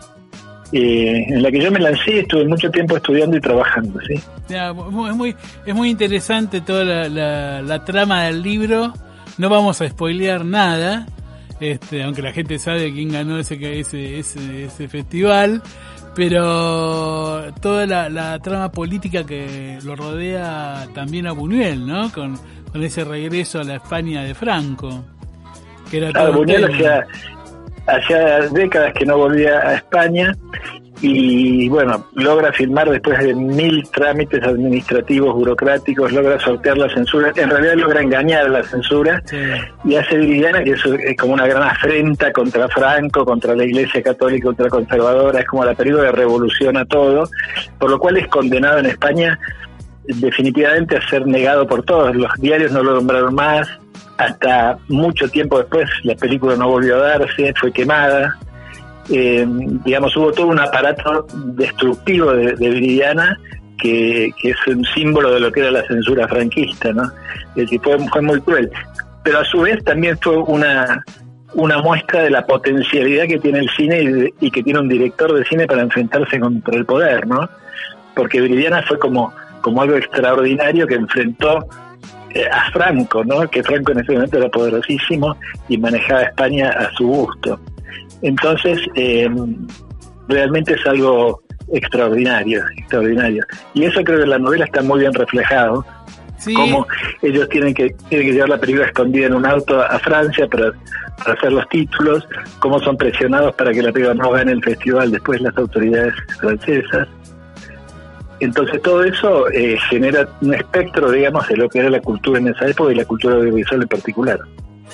eh, 0.71 1.25
en 1.27 1.41
la 1.41 1.51
que 1.51 1.61
yo 1.61 1.71
me 1.71 1.79
lancé 1.79 2.19
estuve 2.19 2.47
mucho 2.47 2.69
tiempo 2.69 2.95
estudiando 2.95 3.37
y 3.37 3.41
trabajando, 3.41 3.99
¿sí? 4.01 4.21
es, 4.49 5.15
muy, 5.15 5.35
es 5.65 5.75
muy 5.75 5.89
interesante 5.89 6.61
toda 6.61 7.09
la, 7.09 7.85
trama 7.85 8.25
del 8.25 8.43
libro. 8.43 8.93
No 9.37 9.49
vamos 9.49 9.81
a 9.81 9.87
spoilear 9.87 10.45
nada, 10.45 11.07
este, 11.59 12.03
aunque 12.03 12.21
la 12.21 12.33
gente 12.33 12.59
sabe 12.59 12.93
quién 12.93 13.09
ganó 13.09 13.39
ese, 13.39 13.55
ese, 13.79 14.19
ese, 14.19 14.65
ese 14.65 14.87
festival, 14.87 15.63
pero 16.19 17.53
toda 17.61 17.85
la, 18.09 18.39
trama 18.39 18.69
política 18.69 19.25
que 19.25 19.79
lo 19.85 19.95
rodea 19.95 20.85
también 20.93 21.27
a 21.27 21.31
Buñuel, 21.31 21.87
¿no? 21.87 22.11
Con, 22.11 22.37
con 22.73 22.83
ese 22.83 23.05
regreso 23.05 23.61
a 23.61 23.63
la 23.63 23.75
España 23.75 24.21
de 24.23 24.35
Franco. 24.35 25.05
Que 25.89 25.99
era 25.99 26.11
claro, 26.11 26.33
Buñuel 26.33 26.65
hacía, 26.65 27.07
hacía 27.87 28.39
décadas 28.49 28.93
que 28.95 29.05
no 29.05 29.17
volvía 29.17 29.59
a 29.59 29.75
España 29.75 30.35
y 31.01 31.69
bueno, 31.69 32.05
logra 32.13 32.51
firmar 32.51 32.89
después 32.89 33.19
de 33.19 33.33
mil 33.33 33.87
trámites 33.89 34.43
administrativos, 34.43 35.33
burocráticos, 35.33 36.11
logra 36.11 36.39
sortear 36.39 36.77
la 36.77 36.89
censura, 36.89 37.31
en 37.35 37.49
realidad 37.49 37.75
logra 37.75 38.01
engañar 38.01 38.45
a 38.45 38.49
la 38.49 38.63
censura 38.63 39.21
y 39.85 39.95
hace 39.95 40.17
Viridiana 40.17 40.63
que 40.63 40.71
eso 40.71 40.93
es 40.93 41.15
como 41.17 41.33
una 41.33 41.47
gran 41.47 41.63
afrenta 41.63 42.31
contra 42.33 42.67
Franco, 42.67 43.23
contra 43.23 43.55
la 43.55 43.63
Iglesia 43.63 44.01
Católica, 44.03 44.47
contra 44.47 44.69
conservadora, 44.69 45.39
es 45.39 45.47
como 45.47 45.63
la 45.63 45.73
periodo 45.73 46.01
de 46.01 46.11
revolución 46.11 46.75
a 46.75 46.85
todo, 46.85 47.29
por 47.77 47.89
lo 47.89 47.99
cual 47.99 48.17
es 48.17 48.27
condenado 48.27 48.79
en 48.79 48.87
España 48.87 49.39
definitivamente 50.05 50.97
a 50.97 51.07
ser 51.07 51.25
negado 51.27 51.67
por 51.67 51.83
todos, 51.83 52.15
los 52.15 52.31
diarios 52.39 52.71
no 52.71 52.83
lo 52.83 52.95
nombraron 52.95 53.35
más, 53.35 53.69
hasta 54.17 54.77
mucho 54.89 55.29
tiempo 55.29 55.59
después 55.59 55.89
la 56.03 56.15
película 56.15 56.55
no 56.57 56.67
volvió 56.67 56.97
a 56.97 57.17
darse, 57.17 57.53
fue 57.57 57.71
quemada. 57.71 58.37
Eh, 59.11 59.45
digamos, 59.85 60.15
hubo 60.17 60.31
todo 60.31 60.47
un 60.47 60.59
aparato 60.59 61.25
destructivo 61.55 62.31
de, 62.33 62.53
Viridiana 62.55 63.37
que, 63.77 64.31
es 64.43 64.67
un 64.67 64.83
símbolo 64.85 65.33
de 65.33 65.39
lo 65.39 65.51
que 65.51 65.61
era 65.61 65.71
la 65.71 65.83
censura 65.87 66.27
franquista, 66.27 66.91
¿no? 66.93 67.03
Es 67.55 67.69
fue, 67.81 68.21
muy 68.21 68.39
cruel. 68.41 68.69
Pero 69.23 69.39
a 69.39 69.45
su 69.45 69.61
vez 69.61 69.83
también 69.83 70.17
fue 70.21 70.37
una, 70.37 71.03
una 71.53 71.79
muestra 71.79 72.23
de 72.23 72.29
la 72.29 72.45
potencialidad 72.45 73.25
que 73.27 73.39
tiene 73.39 73.59
el 73.59 73.69
cine 73.69 74.31
y, 74.39 74.45
y 74.47 74.51
que 74.51 74.63
tiene 74.63 74.79
un 74.79 74.89
director 74.89 75.33
de 75.33 75.45
cine 75.45 75.65
para 75.65 75.81
enfrentarse 75.81 76.39
contra 76.39 76.75
el 76.75 76.85
poder, 76.85 77.25
¿no? 77.27 77.49
Porque 78.15 78.41
Viridiana 78.41 78.83
fue 78.83 78.99
como, 78.99 79.33
como 79.61 79.81
algo 79.81 79.95
extraordinario 79.95 80.85
que 80.85 80.95
enfrentó 80.95 81.65
eh, 82.31 82.45
a 82.51 82.69
Franco, 82.71 83.23
¿no? 83.23 83.49
que 83.49 83.63
Franco 83.63 83.91
en 83.91 83.99
ese 84.01 84.13
momento 84.13 84.37
era 84.37 84.49
poderosísimo 84.49 85.35
y 85.67 85.77
manejaba 85.77 86.23
España 86.23 86.69
a 86.69 86.91
su 86.91 87.07
gusto. 87.07 87.59
Entonces, 88.21 88.79
eh, 88.95 89.29
realmente 90.27 90.73
es 90.73 90.85
algo 90.85 91.41
extraordinario, 91.73 92.63
extraordinario. 92.77 93.43
Y 93.73 93.83
eso 93.83 94.01
creo 94.03 94.17
que 94.17 94.23
en 94.23 94.29
la 94.29 94.39
novela 94.39 94.65
está 94.65 94.81
muy 94.81 95.01
bien 95.01 95.13
reflejado, 95.13 95.85
sí. 96.37 96.53
cómo 96.53 96.87
ellos 97.21 97.47
tienen 97.49 97.73
que, 97.73 97.95
tienen 98.09 98.27
que 98.27 98.33
llevar 98.33 98.49
la 98.49 98.57
película 98.57 98.85
escondida 98.85 99.27
en 99.27 99.33
un 99.35 99.45
auto 99.45 99.81
a 99.81 99.99
Francia 99.99 100.47
para, 100.47 100.71
para 101.17 101.33
hacer 101.33 101.51
los 101.51 101.67
títulos, 101.69 102.27
cómo 102.59 102.79
son 102.79 102.97
presionados 102.97 103.53
para 103.55 103.71
que 103.71 103.81
la 103.81 103.91
película 103.91 104.15
no 104.15 104.31
gane 104.31 104.51
el 104.51 104.63
festival 104.63 105.11
después 105.11 105.41
las 105.41 105.55
autoridades 105.57 106.13
francesas. 106.39 107.07
Entonces 108.39 108.81
todo 108.81 109.03
eso 109.03 109.49
eh, 109.49 109.77
genera 109.89 110.27
un 110.41 110.53
espectro, 110.53 111.11
digamos, 111.11 111.45
de 111.49 111.57
lo 111.57 111.67
que 111.67 111.79
era 111.79 111.89
la 111.89 111.99
cultura 111.99 112.39
en 112.39 112.47
esa 112.47 112.67
época 112.67 112.93
y 112.93 112.95
la 112.95 113.05
cultura 113.05 113.35
audiovisual 113.35 113.81
en 113.81 113.87
particular. 113.87 114.39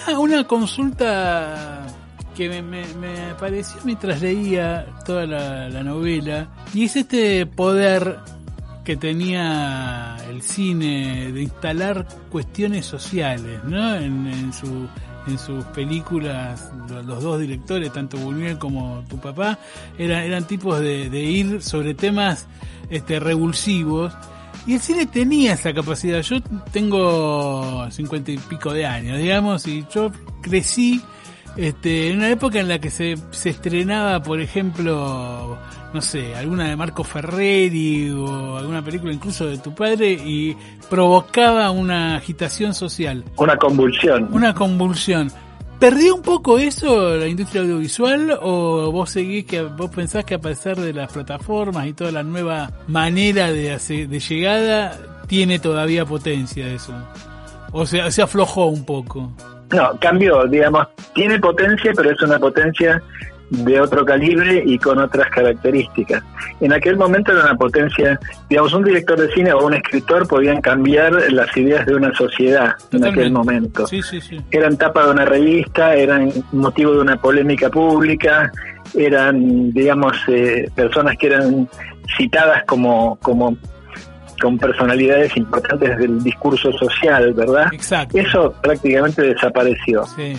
Ah, 0.08 0.18
una 0.18 0.44
consulta 0.46 1.85
que 2.36 2.50
me, 2.50 2.62
me, 2.62 3.34
pareció 3.40 3.80
mientras 3.86 4.22
leía 4.22 4.86
toda 5.06 5.26
la, 5.26 5.84
novela, 5.84 6.50
y 6.74 6.84
es 6.84 6.96
este 6.96 7.46
poder 7.46 8.20
que 8.84 8.98
tenía 8.98 10.18
el 10.30 10.42
cine 10.42 11.32
de 11.32 11.42
instalar 11.42 12.08
cuestiones 12.30 12.86
sociales, 12.86 13.64
¿no? 13.64 13.96
En, 13.96 14.54
su, 14.54 14.88
en 15.28 15.40
sus 15.40 15.64
películas, 15.66 16.72
los, 16.90 17.24
dos 17.24 17.40
directores, 17.40 17.92
tanto 17.92 18.18
Buñuel 18.18 18.60
como 18.60 19.04
tu 19.10 19.18
papá, 19.18 19.58
eran, 19.98 20.24
eran 20.24 20.46
tipos 20.46 20.80
de, 20.80 21.10
de 21.10 21.24
ir 21.24 21.64
sobre 21.64 21.94
temas 21.94 22.48
este, 22.90 23.20
revulsivos. 23.20 24.14
Y 24.68 24.74
el 24.74 24.80
cine 24.80 25.06
tenía 25.06 25.54
esa 25.54 25.74
capacidad. 25.74 26.22
Yo 26.22 26.42
tengo 26.72 27.90
cincuenta 27.92 28.32
y 28.32 28.38
pico 28.38 28.74
de 28.74 28.86
años, 28.86 29.20
digamos, 29.20 29.68
y 29.68 29.86
yo 29.94 30.12
crecí 30.42 31.02
este, 31.58 32.10
en 32.10 32.18
una 32.18 32.30
época 32.30 32.60
en 32.60 32.68
la 32.68 32.80
que 32.80 32.90
se, 32.90 33.16
se 33.32 33.50
estrenaba, 33.50 34.22
por 34.22 34.42
ejemplo, 34.42 35.58
no 35.94 36.02
sé, 36.02 36.36
alguna 36.36 36.68
de 36.68 36.76
Marco 36.76 37.04
Ferreri 37.04 38.12
o 38.12 38.58
alguna 38.58 38.84
película 38.84 39.14
incluso 39.14 39.46
de 39.46 39.58
tu 39.58 39.74
padre 39.74 40.12
y 40.12 40.56
provocaba 40.90 41.72
una 41.72 42.18
agitación 42.18 42.74
social. 42.74 43.24
Una 43.38 43.56
convulsión. 43.56 44.28
Una 44.32 44.54
convulsión. 44.54 45.32
¿Perdió 45.80 46.16
un 46.16 46.22
poco 46.22 46.58
eso 46.58 47.16
la 47.16 47.28
industria 47.28 47.62
audiovisual 47.62 48.40
o 48.42 48.92
vos 48.92 49.10
seguís 49.10 49.46
que 49.46 49.62
vos 49.62 49.90
pensás 49.90 50.24
que 50.24 50.36
a 50.36 50.40
pesar 50.40 50.78
de 50.78 50.94
las 50.94 51.12
plataformas 51.12 51.88
y 51.88 51.94
toda 51.94 52.12
la 52.12 52.24
nueva 52.24 52.72
manera 52.88 53.52
de, 53.52 53.78
de 53.78 54.20
llegada 54.20 54.98
tiene 55.28 55.60
todavía 55.60 56.06
potencia 56.06 56.68
eso? 56.68 56.94
¿O 57.72 57.86
se, 57.86 58.10
se 58.12 58.22
aflojó 58.22 58.68
un 58.68 58.86
poco? 58.86 59.34
No, 59.76 59.98
cambió, 60.00 60.46
digamos, 60.46 60.88
tiene 61.14 61.40
potencia, 61.40 61.92
pero 61.96 62.12
es 62.12 62.22
una 62.22 62.40
potencia 62.40 63.02
de 63.50 63.80
otro 63.80 64.04
calibre 64.06 64.64
y 64.66 64.78
con 64.80 65.00
otras 65.00 65.30
características. 65.30 66.24
En 66.60 66.74
aquel 66.74 66.98
momento 66.98 67.32
era 67.32 67.44
una 67.44 67.56
potencia, 67.56 68.20
digamos, 68.50 68.74
un 68.74 68.84
director 68.84 69.20
de 69.20 69.32
cine 69.34 69.54
o 69.54 69.66
un 69.66 69.74
escritor 69.74 70.28
podían 70.28 70.62
cambiar 70.62 71.32
las 71.32 71.56
ideas 71.56 71.86
de 71.86 71.96
una 71.96 72.14
sociedad 72.16 72.74
en 72.92 73.06
aquel 73.06 73.32
momento. 73.32 73.86
Eran 74.52 74.78
tapa 74.78 75.06
de 75.06 75.12
una 75.12 75.26
revista, 75.26 75.96
eran 75.96 76.32
motivo 76.52 76.94
de 76.94 77.02
una 77.02 77.18
polémica 77.18 77.70
pública, 77.70 78.52
eran, 78.96 79.72
digamos, 79.72 80.18
eh, 80.28 80.70
personas 80.76 81.18
que 81.18 81.28
eran 81.28 81.70
citadas 82.18 82.64
como, 82.66 83.18
como 83.22 83.58
con 84.42 84.58
personalidades 84.58 85.36
importantes 85.38 85.98
del 85.98 86.24
discurso 86.24 86.72
social, 86.74 87.34
¿verdad? 87.34 87.68
Exacto. 87.74 88.18
Eso 88.18 88.54
prácticamente 88.62 89.22
desapareció. 89.22 90.06
Sí. 90.16 90.34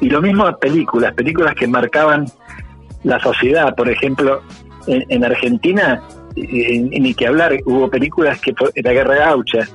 Y 0.00 0.08
lo 0.08 0.22
mismo 0.22 0.50
películas, 0.58 1.14
películas 1.14 1.54
que 1.54 1.66
marcaban 1.66 2.26
la 3.02 3.18
sociedad, 3.20 3.74
por 3.74 3.88
ejemplo, 3.88 4.42
en, 4.86 5.24
Argentina, 5.24 6.02
ni 6.36 7.14
que 7.14 7.26
hablar, 7.26 7.56
hubo 7.64 7.88
películas 7.88 8.40
que, 8.40 8.54
la 8.82 8.92
Guerra 8.92 9.16
Gaucha, 9.16 9.68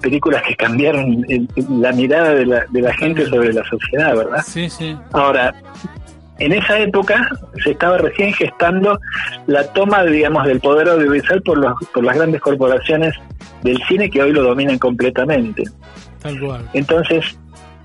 películas 0.00 0.42
que 0.42 0.56
cambiaron 0.56 1.24
la 1.68 1.92
mirada 1.92 2.34
de 2.34 2.46
la, 2.46 2.64
de 2.70 2.80
la 2.80 2.92
gente 2.94 3.26
sobre 3.26 3.52
la 3.52 3.64
sociedad, 3.64 4.16
¿verdad? 4.16 4.42
Sí, 4.46 4.68
sí. 4.68 4.96
Ahora, 5.12 5.54
en 6.38 6.52
esa 6.52 6.78
época 6.78 7.28
se 7.62 7.70
estaba 7.70 7.98
recién 7.98 8.32
gestando 8.34 8.98
la 9.46 9.64
toma, 9.72 10.04
digamos, 10.04 10.46
del 10.46 10.60
poder 10.60 10.88
audiovisual 10.88 11.42
por, 11.42 11.58
los, 11.58 11.74
por 11.94 12.04
las 12.04 12.16
grandes 12.16 12.40
corporaciones 12.40 13.14
del 13.62 13.82
cine 13.84 14.10
que 14.10 14.22
hoy 14.22 14.32
lo 14.32 14.42
dominan 14.42 14.78
completamente. 14.78 15.64
Tal 16.20 16.38
cual. 16.38 16.68
Entonces, 16.74 17.38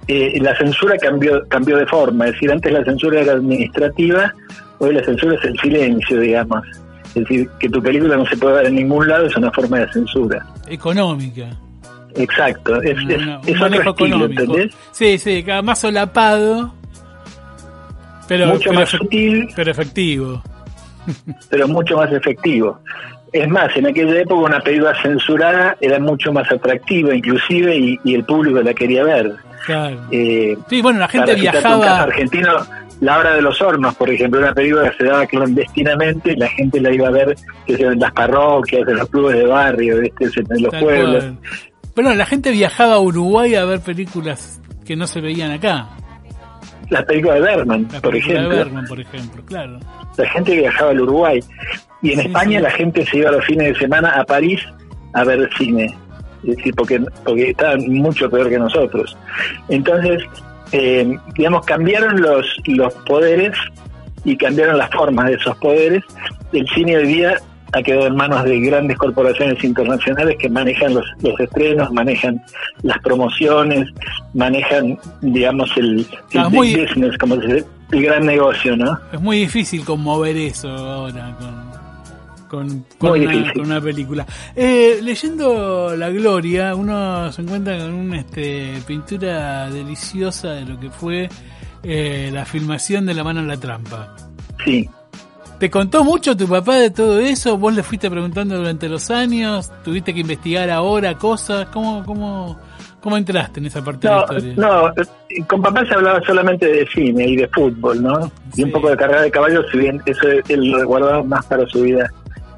eh, 0.08 0.38
la 0.41 0.55
censura 0.58 0.98
cambió, 0.98 1.48
cambió 1.48 1.77
de 1.77 1.86
forma, 1.86 2.25
es 2.25 2.34
decir, 2.34 2.51
antes 2.51 2.74
la 2.74 2.84
censura 2.84 3.22
era 3.22 3.34
administrativa, 3.34 4.34
hoy 4.79 4.96
la 4.96 5.03
censura 5.03 5.36
es 5.36 5.46
el 5.46 5.58
silencio, 5.60 6.20
digamos. 6.20 6.67
Es 7.08 7.15
decir, 7.15 7.50
que 7.60 7.70
tu 7.70 7.81
película 7.81 8.17
no 8.17 8.25
se 8.25 8.36
puede 8.38 8.55
ver 8.55 8.65
en 8.67 8.75
ningún 8.75 9.08
lado 9.08 9.25
es 9.25 9.36
una 9.38 9.51
forma 9.51 9.79
de 9.79 9.91
censura. 9.93 10.46
Económica. 10.67 11.48
Exacto, 12.15 12.81
es, 12.81 12.98
es, 13.48 13.62
otro 13.62 13.91
estilo, 13.91 14.25
¿entendés? 14.25 14.74
Sí, 14.91 15.17
sí, 15.17 15.46
más 15.63 15.79
solapado 15.79 16.74
pero, 18.28 18.48
mucho 18.48 18.74
más 18.74 18.90
sutil, 18.90 19.48
pero 19.56 19.72
efectivo. 19.72 20.42
Pero 21.50 21.68
mucho 21.68 21.98
más 21.98 22.12
efectivo. 22.12 22.80
Es 23.34 23.48
más, 23.50 23.75
en 23.75 23.88
aquella 23.88 24.22
época 24.22 24.48
una 24.48 24.60
película 24.60 24.94
censurada 25.01 25.75
era 25.80 26.00
mucho 26.00 26.32
más 26.34 26.51
atractiva, 26.51 27.16
inclusive, 27.16 27.75
y, 28.04 28.13
el 28.13 28.24
público 28.25 28.62
la 28.62 28.74
quería 28.74 29.04
ver. 29.04 29.34
Claro. 29.66 30.01
Eh, 30.12 30.56
sí, 30.70 30.82
bueno, 30.82 31.00
la 31.00 31.08
gente 31.08 31.34
viajaba. 31.36 32.01
argentino, 32.04 32.51
La 33.00 33.18
Hora 33.18 33.34
de 33.34 33.42
los 33.42 33.62
Hornos, 33.62 33.96
por 33.96 34.10
ejemplo, 34.10 34.40
una 34.40 34.54
película 34.54 34.92
que 34.92 34.98
se 34.98 35.04
daba 35.06 35.25
clandestinamente, 35.25 36.36
la 36.36 36.50
gente 36.50 36.82
la 36.82 36.94
iba 36.94 37.08
a 37.08 37.12
ver 37.12 37.36
en 37.68 38.00
las 38.00 38.12
parroquias, 38.12 38.88
en 38.88 38.98
los 38.98 39.10
clubes 39.10 39.38
de 39.38 39.46
barrio, 39.46 39.98
en 39.98 40.63
los 40.63 40.75
pueblos. 40.75 41.25
Bueno, 41.96 42.13
la 42.13 42.25
gente 42.25 42.51
viajaba 42.51 42.96
a 42.96 43.00
Uruguay 43.00 43.56
a 43.56 43.66
ver 43.66 43.80
películas 43.80 44.62
que 44.86 44.96
no 44.96 45.08
se 45.08 45.22
veían 45.22 45.51
acá 45.51 45.90
la 46.92 47.06
película 47.06 47.36
de 47.36 47.42
Berman, 47.42 47.88
por 48.02 48.16
ejemplo. 48.16 48.50
De 48.50 48.56
Berman, 48.58 48.86
por 48.86 49.00
ejemplo, 49.00 49.44
claro. 49.46 49.80
La 50.18 50.30
gente 50.30 50.56
viajaba 50.56 50.92
al 50.92 51.00
Uruguay. 51.00 51.40
Y 52.02 52.12
en 52.12 52.20
España 52.20 52.60
la 52.60 52.72
gente 52.72 53.06
se 53.06 53.18
iba 53.18 53.32
los 53.32 53.46
fines 53.46 53.74
de 53.74 53.80
semana 53.80 54.10
a 54.10 54.26
París 54.26 54.60
a 55.14 55.24
ver 55.24 55.50
cine. 55.58 55.96
Es 56.44 56.58
decir, 56.58 56.76
porque, 56.76 57.00
porque 57.24 57.52
estaban 57.52 57.88
mucho 57.88 58.30
peor 58.30 58.50
que 58.50 58.60
nosotros. 58.60 59.18
Entonces, 59.70 60.22
eh, 60.74 61.18
digamos, 61.36 61.66
cambiaron 61.66 62.22
los, 62.22 62.46
los 62.66 62.94
poderes 63.06 63.56
y 64.26 64.36
cambiaron 64.36 64.78
las 64.78 64.90
formas 64.92 65.28
de 65.28 65.36
esos 65.36 65.56
poderes. 65.58 66.04
El 66.52 66.68
cine 66.76 66.98
hoy 66.98 67.08
día 67.08 67.38
ha 67.74 67.82
quedado 67.82 68.08
en 68.08 68.16
manos 68.16 68.44
de 68.44 68.60
grandes 68.60 68.98
corporaciones 68.98 69.63
internacionales 69.63 70.36
que 70.40 70.50
manejan 70.50 70.94
los, 70.94 71.06
los 71.22 71.40
estrenos, 71.40 71.92
manejan 71.92 72.42
las 72.84 73.00
promociones, 73.00 73.88
manejan, 74.34 74.98
digamos, 75.22 75.70
el, 75.78 76.06
business, 76.51 77.18
como 77.18 77.36
se 77.42 77.48
dice, 77.48 77.66
el 77.92 78.04
gran 78.04 78.25
negocio, 78.25 78.75
¿no? 78.75 79.00
Es 79.12 79.22
muy 79.22 79.40
difícil 79.40 79.84
conmover 79.86 80.36
eso 80.38 80.70
ahora 80.70 81.36
con, 82.51 82.86
con, 82.98 83.12
una, 83.62 83.80
película. 83.80 84.25
Eh, 84.54 85.00
leyendo 85.01 85.96
La 85.96 86.10
Gloria, 86.10 86.75
uno 86.75 87.32
se 87.32 87.44
encuentra 87.44 87.78
con 87.78 87.94
una 87.94 88.20
este, 88.20 88.74
pintura 88.86 89.70
deliciosa 89.70 90.50
de 90.50 90.66
lo 90.66 90.78
que 90.78 90.90
fue 90.90 91.30
eh, 91.82 92.29
la 92.34 92.44
filmación 92.44 93.05
de 93.05 93.14
La 93.14 93.24
mano 93.24 93.40
en 93.40 93.48
la 93.48 93.57
trampa. 93.57 94.18
Sí. 94.66 94.90
¿Te 95.62 95.70
contó 95.70 96.04
mucho 96.04 96.36
tu 96.36 96.48
papá 96.48 96.78
de 96.78 96.90
todo 96.90 97.20
eso? 97.20 97.56
¿Vos 97.56 97.76
le 97.76 97.84
fuiste 97.84 98.10
preguntando 98.10 98.58
durante 98.58 98.90
los 98.90 99.12
años? 99.12 99.72
¿Tuviste 99.84 100.12
que 100.12 100.22
investigar 100.22 100.72
ahora 100.72 101.14
cosas? 101.14 101.68
¿Cómo, 101.68 102.04
cómo, 102.04 102.60
cómo 103.00 103.16
entraste 103.16 103.60
en 103.60 103.68
esa 103.68 103.84
parte 103.84 104.08
de 104.08 104.16
la 104.16 104.22
historia? 104.22 104.54
No, 104.58 104.92
con 105.46 105.62
papá 105.62 105.86
se 105.86 105.94
hablaba 105.94 106.20
solamente 106.26 106.66
de 106.66 106.88
cine 106.88 107.28
y 107.28 107.36
de 107.36 107.48
fútbol, 107.50 108.02
¿no? 108.02 108.32
Y 108.56 108.64
un 108.64 108.72
poco 108.72 108.90
de 108.90 108.98
carrera 108.98 109.22
de 109.22 109.30
caballos, 109.30 109.64
si 109.72 109.78
bien 109.78 110.02
eso 110.08 110.28
él 110.50 110.72
lo 110.72 110.84
guardaba 110.88 111.22
más 111.22 111.46
para 111.46 111.64
su 111.68 111.84
vida 111.84 112.10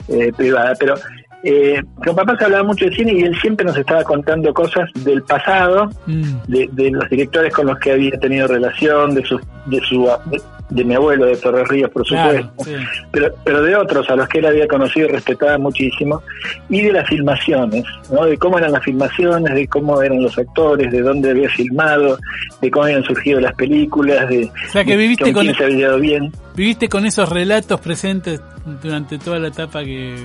eh, 0.07 0.31
privada. 0.37 0.73
Pero 0.79 0.95
eh, 1.43 1.81
con 2.05 2.15
papá 2.15 2.37
se 2.37 2.45
hablaba 2.45 2.63
mucho 2.63 2.85
de 2.85 2.95
cine 2.95 3.13
y 3.13 3.23
él 3.23 3.35
siempre 3.41 3.65
nos 3.65 3.77
estaba 3.77 4.03
contando 4.03 4.53
cosas 4.53 4.89
del 5.03 5.21
pasado, 5.23 5.89
mm. 6.05 6.43
de, 6.47 6.91
los 6.91 7.09
directores 7.09 7.53
con 7.53 7.67
los 7.67 7.77
que 7.79 7.91
había 7.91 8.17
tenido 8.17 8.47
relación, 8.47 9.13
de 9.13 9.25
su, 9.25 9.39
de 9.65 9.81
su 9.81 10.07
de 10.69 10.83
mi 10.85 10.95
abuelo 10.95 11.25
de 11.25 11.35
Torres 11.35 11.67
Ríos, 11.67 11.91
por 11.91 12.05
supuesto, 12.05 12.49
pero, 13.11 13.33
pero 13.43 13.61
de 13.61 13.75
otros 13.75 14.09
a 14.09 14.15
los 14.15 14.27
que 14.27 14.39
él 14.39 14.45
había 14.45 14.67
conocido 14.67 15.07
y 15.07 15.11
respetaba 15.11 15.57
muchísimo, 15.57 16.23
y 16.69 16.81
de 16.81 16.93
las 16.93 17.07
filmaciones, 17.07 17.83
¿no? 18.09 18.25
de 18.25 18.37
cómo 18.37 18.57
eran 18.57 18.71
las 18.71 18.83
filmaciones, 18.83 19.53
de 19.53 19.67
cómo 19.67 20.01
eran 20.01 20.23
los 20.23 20.37
actores, 20.37 20.91
de 20.91 21.01
dónde 21.01 21.31
había 21.31 21.49
filmado, 21.49 22.17
de 22.61 22.71
cómo 22.71 22.85
habían 22.85 23.03
surgido 23.03 23.39
las 23.39 23.53
películas, 23.55 24.29
de, 24.29 24.45
o 24.45 24.71
sea, 24.71 24.83
que 24.83 24.95
viviste 24.95 25.33
con, 25.33 25.43
quién 25.43 25.55
se 25.55 25.65
había 25.65 25.87
dado 25.87 25.99
bien. 25.99 26.31
Viviste 26.55 26.87
con 26.87 27.05
esos 27.05 27.29
relatos 27.29 27.79
presentes 27.81 28.41
durante 28.81 29.19
toda 29.19 29.39
la 29.39 29.49
etapa 29.49 29.83
que 29.83 30.15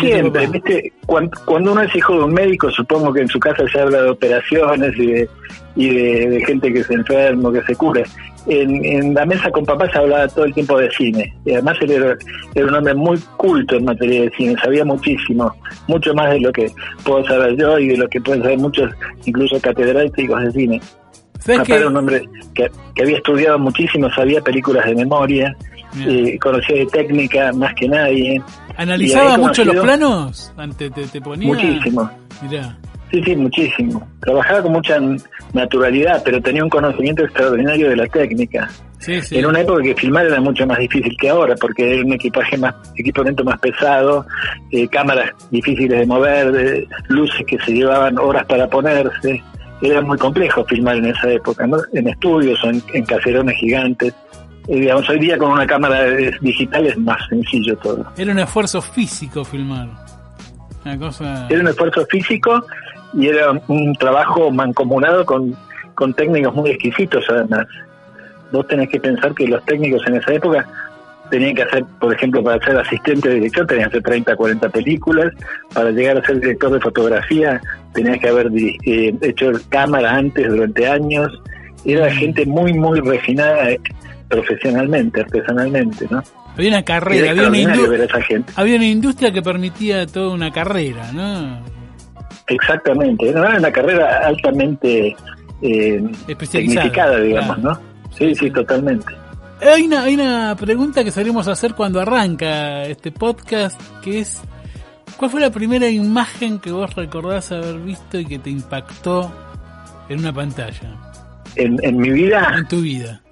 Siempre, 0.00 0.46
¿viste? 0.46 0.92
Cuando, 1.06 1.32
uno 1.48 1.82
es 1.82 1.94
hijo 1.94 2.14
de 2.14 2.24
un 2.24 2.32
médico, 2.32 2.70
supongo 2.70 3.12
que 3.12 3.22
en 3.22 3.28
su 3.28 3.40
casa 3.40 3.64
se 3.72 3.80
habla 3.80 4.02
de 4.02 4.10
operaciones 4.10 4.96
y 4.96 5.06
de, 5.06 5.28
y 5.74 5.88
de, 5.88 6.44
gente 6.46 6.72
que 6.72 6.84
se 6.84 6.94
enferma, 6.94 7.52
que 7.52 7.62
se 7.62 7.74
cura. 7.74 8.02
En, 8.46 9.12
la 9.12 9.26
mesa 9.26 9.50
con 9.50 9.64
papá 9.64 9.90
se 9.90 9.98
hablaba 9.98 10.28
todo 10.28 10.44
el 10.44 10.54
tiempo 10.54 10.78
de 10.78 10.88
cine. 10.92 11.34
Y 11.44 11.52
además 11.52 11.76
él 11.80 11.90
era, 11.90 12.16
un 12.68 12.74
hombre 12.74 12.94
muy 12.94 13.18
culto 13.36 13.76
en 13.76 13.84
materia 13.84 14.22
de 14.22 14.30
cine, 14.36 14.54
sabía 14.62 14.84
muchísimo, 14.84 15.52
mucho 15.88 16.14
más 16.14 16.30
de 16.30 16.40
lo 16.40 16.52
que 16.52 16.70
puedo 17.04 17.24
saber 17.26 17.56
yo 17.56 17.78
y 17.78 17.88
de 17.88 17.96
lo 17.96 18.08
que 18.08 18.20
pueden 18.20 18.42
saber 18.42 18.58
muchos, 18.58 18.92
incluso 19.24 19.60
catedráticos 19.60 20.42
de 20.44 20.52
cine. 20.52 20.80
Papá 21.44 21.76
era 21.76 21.88
un 21.88 21.96
hombre 21.96 22.22
que, 22.54 22.70
había 23.00 23.16
estudiado 23.16 23.58
muchísimo, 23.58 24.10
sabía 24.10 24.40
películas 24.40 24.86
de 24.86 24.94
memoria, 24.94 25.56
conocía 26.40 26.76
de 26.76 26.86
técnica 26.86 27.52
más 27.52 27.74
que 27.74 27.88
nadie. 27.88 28.42
¿Analizaba 28.76 29.38
mucho 29.38 29.64
los 29.64 29.76
planos? 29.76 30.52
Antes 30.56 30.92
te, 31.12 31.20
ponía... 31.20 31.48
Muchísimo. 31.48 32.10
Sí, 33.10 33.22
sí, 33.22 33.36
muchísimo. 33.36 34.06
Trabajaba 34.20 34.62
con 34.62 34.72
mucha 34.72 34.98
naturalidad, 35.52 36.22
pero 36.24 36.40
tenía 36.40 36.64
un 36.64 36.70
conocimiento 36.70 37.24
extraordinario 37.24 37.88
de 37.90 37.96
la 37.96 38.06
técnica. 38.06 38.68
Sí, 38.98 39.20
sí. 39.22 39.38
En 39.38 39.46
una 39.46 39.60
época 39.60 39.82
que 39.82 39.94
filmar 39.94 40.26
era 40.26 40.40
mucho 40.40 40.66
más 40.66 40.78
difícil 40.78 41.16
que 41.16 41.28
ahora, 41.28 41.54
porque 41.54 41.94
era 41.94 42.04
un 42.04 42.12
equipaje 42.12 42.56
más, 42.56 42.74
equipamiento 42.96 43.44
más 43.44 43.58
pesado, 43.60 44.26
eh, 44.72 44.88
cámaras 44.88 45.30
difíciles 45.50 46.00
de 46.00 46.06
mover, 46.06 46.86
luces 47.08 47.46
que 47.46 47.58
se 47.58 47.72
llevaban 47.72 48.18
horas 48.18 48.44
para 48.46 48.68
ponerse. 48.68 49.42
Era 49.82 50.00
muy 50.00 50.18
complejo 50.18 50.64
filmar 50.64 50.96
en 50.96 51.06
esa 51.06 51.30
época, 51.30 51.66
¿no? 51.66 51.76
En 51.92 52.08
estudios 52.08 52.58
o 52.64 52.70
en 52.70 53.04
caserones 53.04 53.56
gigantes. 53.58 54.14
Digamos, 54.68 55.08
hoy 55.08 55.20
día 55.20 55.38
con 55.38 55.52
una 55.52 55.66
cámara 55.66 56.04
digital 56.40 56.86
es 56.86 56.98
más 56.98 57.18
sencillo 57.28 57.76
todo. 57.78 58.04
Era 58.16 58.32
un 58.32 58.38
esfuerzo 58.38 58.82
físico 58.82 59.44
filmar. 59.44 59.88
Una 60.84 60.98
cosa... 60.98 61.46
Era 61.48 61.60
un 61.60 61.68
esfuerzo 61.68 62.04
físico 62.06 62.64
y 63.14 63.28
era 63.28 63.52
un 63.68 63.94
trabajo 63.94 64.50
mancomunado 64.50 65.24
con, 65.24 65.56
con 65.94 66.14
técnicos 66.14 66.54
muy 66.54 66.70
exquisitos 66.70 67.24
además. 67.28 67.66
Vos 68.52 68.66
tenés 68.66 68.88
que 68.88 69.00
pensar 69.00 69.34
que 69.34 69.46
los 69.46 69.64
técnicos 69.64 70.02
en 70.06 70.16
esa 70.16 70.32
época 70.32 70.66
tenían 71.30 71.54
que 71.54 71.62
hacer, 71.62 71.84
por 72.00 72.14
ejemplo, 72.14 72.42
para 72.42 72.64
ser 72.64 72.78
asistente 72.78 73.28
de 73.28 73.34
director, 73.36 73.66
tenían 73.66 73.90
que 73.90 73.98
hacer 73.98 74.02
30, 74.02 74.36
40 74.36 74.68
películas, 74.68 75.32
para 75.74 75.90
llegar 75.90 76.18
a 76.18 76.24
ser 76.24 76.40
director 76.40 76.72
de 76.72 76.80
fotografía, 76.80 77.60
tenías 77.92 78.18
que 78.18 78.28
haber 78.28 78.50
eh, 78.54 79.14
hecho 79.22 79.52
cámara 79.68 80.14
antes 80.14 80.48
durante 80.48 80.86
años, 80.86 81.32
era 81.84 82.06
mm. 82.06 82.10
gente 82.10 82.46
muy, 82.46 82.72
muy 82.72 83.00
refinada 83.00 83.70
profesionalmente, 84.28 85.20
artesanalmente, 85.20 86.06
¿no? 86.10 86.22
Había 86.54 86.70
una 86.70 86.82
carrera, 86.82 87.30
había 87.30 87.48
una, 87.48 87.74
había 88.56 88.76
una 88.76 88.86
industria 88.86 89.30
que 89.30 89.42
permitía 89.42 90.06
toda 90.06 90.32
una 90.32 90.50
carrera, 90.50 91.12
¿no? 91.12 91.60
Exactamente, 92.46 93.28
era 93.28 93.56
una 93.58 93.70
carrera 93.70 94.26
altamente 94.26 95.14
eh, 95.62 96.02
tecnificada, 96.26 97.20
digamos, 97.20 97.58
¿no? 97.58 97.78
Sí, 98.16 98.34
sí, 98.34 98.50
totalmente. 98.50 99.12
Hay 99.60 99.82
una, 99.82 100.04
hay 100.04 100.14
una 100.14 100.56
pregunta 100.56 101.04
que 101.04 101.10
solemos 101.10 101.48
hacer 101.48 101.74
cuando 101.74 102.00
arranca 102.00 102.84
este 102.84 103.10
podcast, 103.10 103.80
que 104.02 104.20
es, 104.20 104.40
¿cuál 105.16 105.30
fue 105.30 105.40
la 105.40 105.50
primera 105.50 105.88
imagen 105.88 106.58
que 106.58 106.70
vos 106.70 106.94
recordás 106.94 107.52
haber 107.52 107.78
visto 107.80 108.18
y 108.18 108.26
que 108.26 108.38
te 108.38 108.50
impactó 108.50 109.30
en 110.08 110.20
una 110.20 110.32
pantalla? 110.32 110.94
En, 111.54 111.78
en 111.82 111.96
mi 111.96 112.10
vida. 112.10 112.54
En 112.56 112.68
tu 112.68 112.80
vida 112.80 113.22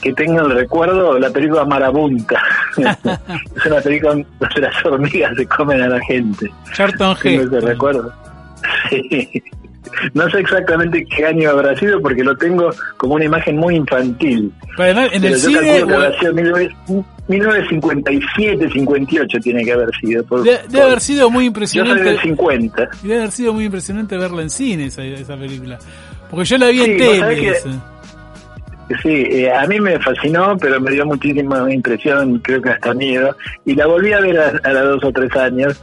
que 0.00 0.12
tengo 0.12 0.40
el 0.40 0.50
recuerdo 0.52 1.18
la 1.18 1.30
película 1.30 1.64
Marabunta. 1.64 2.40
es 2.76 3.66
una 3.66 3.80
película 3.80 4.10
donde 4.12 4.60
las 4.60 4.84
hormigas 4.84 5.34
se 5.36 5.46
comen 5.46 5.82
a 5.82 5.88
la 5.88 6.00
gente. 6.00 6.50
Charlton 6.72 7.14
G. 7.16 7.50
No 7.50 7.60
recuerdo. 7.60 8.12
Sí. 8.90 9.42
No 10.14 10.30
sé 10.30 10.40
exactamente 10.40 11.04
qué 11.06 11.26
año 11.26 11.50
habrá 11.50 11.76
sido 11.76 12.00
porque 12.00 12.22
lo 12.22 12.36
tengo 12.36 12.70
como 12.96 13.14
una 13.14 13.24
imagen 13.24 13.56
muy 13.56 13.76
infantil. 13.76 14.52
Pero 14.76 15.00
en 15.12 15.24
el 15.24 15.36
cine... 15.36 15.84
1957, 17.28 18.70
58 18.72 19.38
tiene 19.40 19.64
que 19.64 19.72
haber 19.72 19.90
sido. 20.00 20.24
debe, 20.42 20.82
haber 20.82 21.00
sido 21.00 21.30
muy 21.30 21.46
impresionante. 21.46 22.16
Yo 22.16 22.20
50. 22.20 22.90
Debe 23.02 23.18
haber 23.18 23.30
sido 23.30 23.54
muy 23.54 23.66
impresionante 23.66 24.16
verla 24.16 24.42
en 24.42 24.50
cine 24.50 24.86
esa, 24.86 25.04
esa 25.04 25.36
película. 25.36 25.78
Porque 26.28 26.44
yo 26.44 26.58
la 26.58 26.68
vi 26.68 26.82
en 26.82 26.98
tele. 26.98 27.62
Sí, 29.02 29.26
eh, 29.30 29.52
a 29.52 29.66
mí 29.66 29.80
me 29.80 29.98
fascinó, 30.00 30.56
pero 30.58 30.80
me 30.80 30.90
dio 30.90 31.06
muchísima 31.06 31.72
impresión, 31.72 32.38
creo 32.40 32.60
que 32.60 32.70
hasta 32.70 32.92
miedo. 32.92 33.36
Y 33.64 33.74
la 33.74 33.86
volví 33.86 34.12
a 34.12 34.20
ver 34.20 34.38
a, 34.38 34.68
a 34.68 34.72
los 34.72 35.00
dos 35.00 35.04
o 35.04 35.12
tres 35.12 35.34
años 35.36 35.80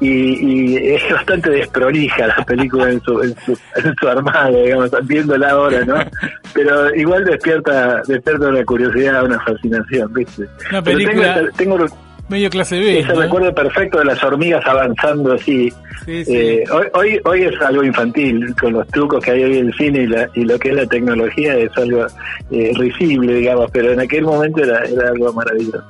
y, 0.00 0.76
es 0.76 1.02
bastante 1.10 1.50
desprolija 1.50 2.26
la 2.26 2.44
película 2.44 2.90
en 2.90 3.00
su, 3.02 3.20
en 3.22 3.36
su, 3.44 3.52
en 3.52 3.94
su 3.94 4.08
armado, 4.08 4.62
digamos, 4.62 4.90
viéndola 5.04 5.50
ahora, 5.50 5.84
¿no? 5.84 5.96
Pero 6.54 6.94
igual 6.94 7.24
despierta 7.24 8.02
despierta 8.06 8.48
una 8.48 8.64
curiosidad, 8.64 9.24
una 9.24 9.38
fascinación, 9.40 10.12
¿viste? 10.14 10.46
Una 10.70 10.82
película 10.82 11.42
tengo, 11.56 11.86
medio 12.30 12.48
clase 12.48 12.78
B. 12.78 13.00
Ese 13.00 13.12
recuerdo 13.12 13.54
perfecto 13.54 13.98
de 13.98 14.06
las 14.06 14.22
hormigas 14.22 14.64
avanzando 14.66 15.34
así. 15.34 15.70
Eh, 16.06 16.64
hoy, 16.94 17.20
hoy, 17.24 17.42
es 17.42 17.60
algo 17.60 17.84
infantil, 17.84 18.54
con 18.58 18.72
los 18.72 18.86
trucos 18.88 19.22
que 19.22 19.32
hay 19.32 19.44
hoy 19.44 19.58
en 19.58 19.66
el 19.66 19.74
cine 19.74 20.02
y, 20.02 20.06
la, 20.06 20.30
y 20.34 20.44
lo 20.44 20.58
que 20.58 20.70
es 20.70 20.74
la 20.76 20.86
tecnología 20.86 21.54
es 21.56 21.70
algo 21.76 22.06
eh, 22.50 22.72
risible, 22.74 23.34
digamos, 23.34 23.70
pero 23.70 23.92
en 23.92 24.00
aquel 24.00 24.22
momento 24.22 24.62
era, 24.62 24.82
era 24.84 25.08
algo 25.10 25.32
maravilloso 25.32 25.84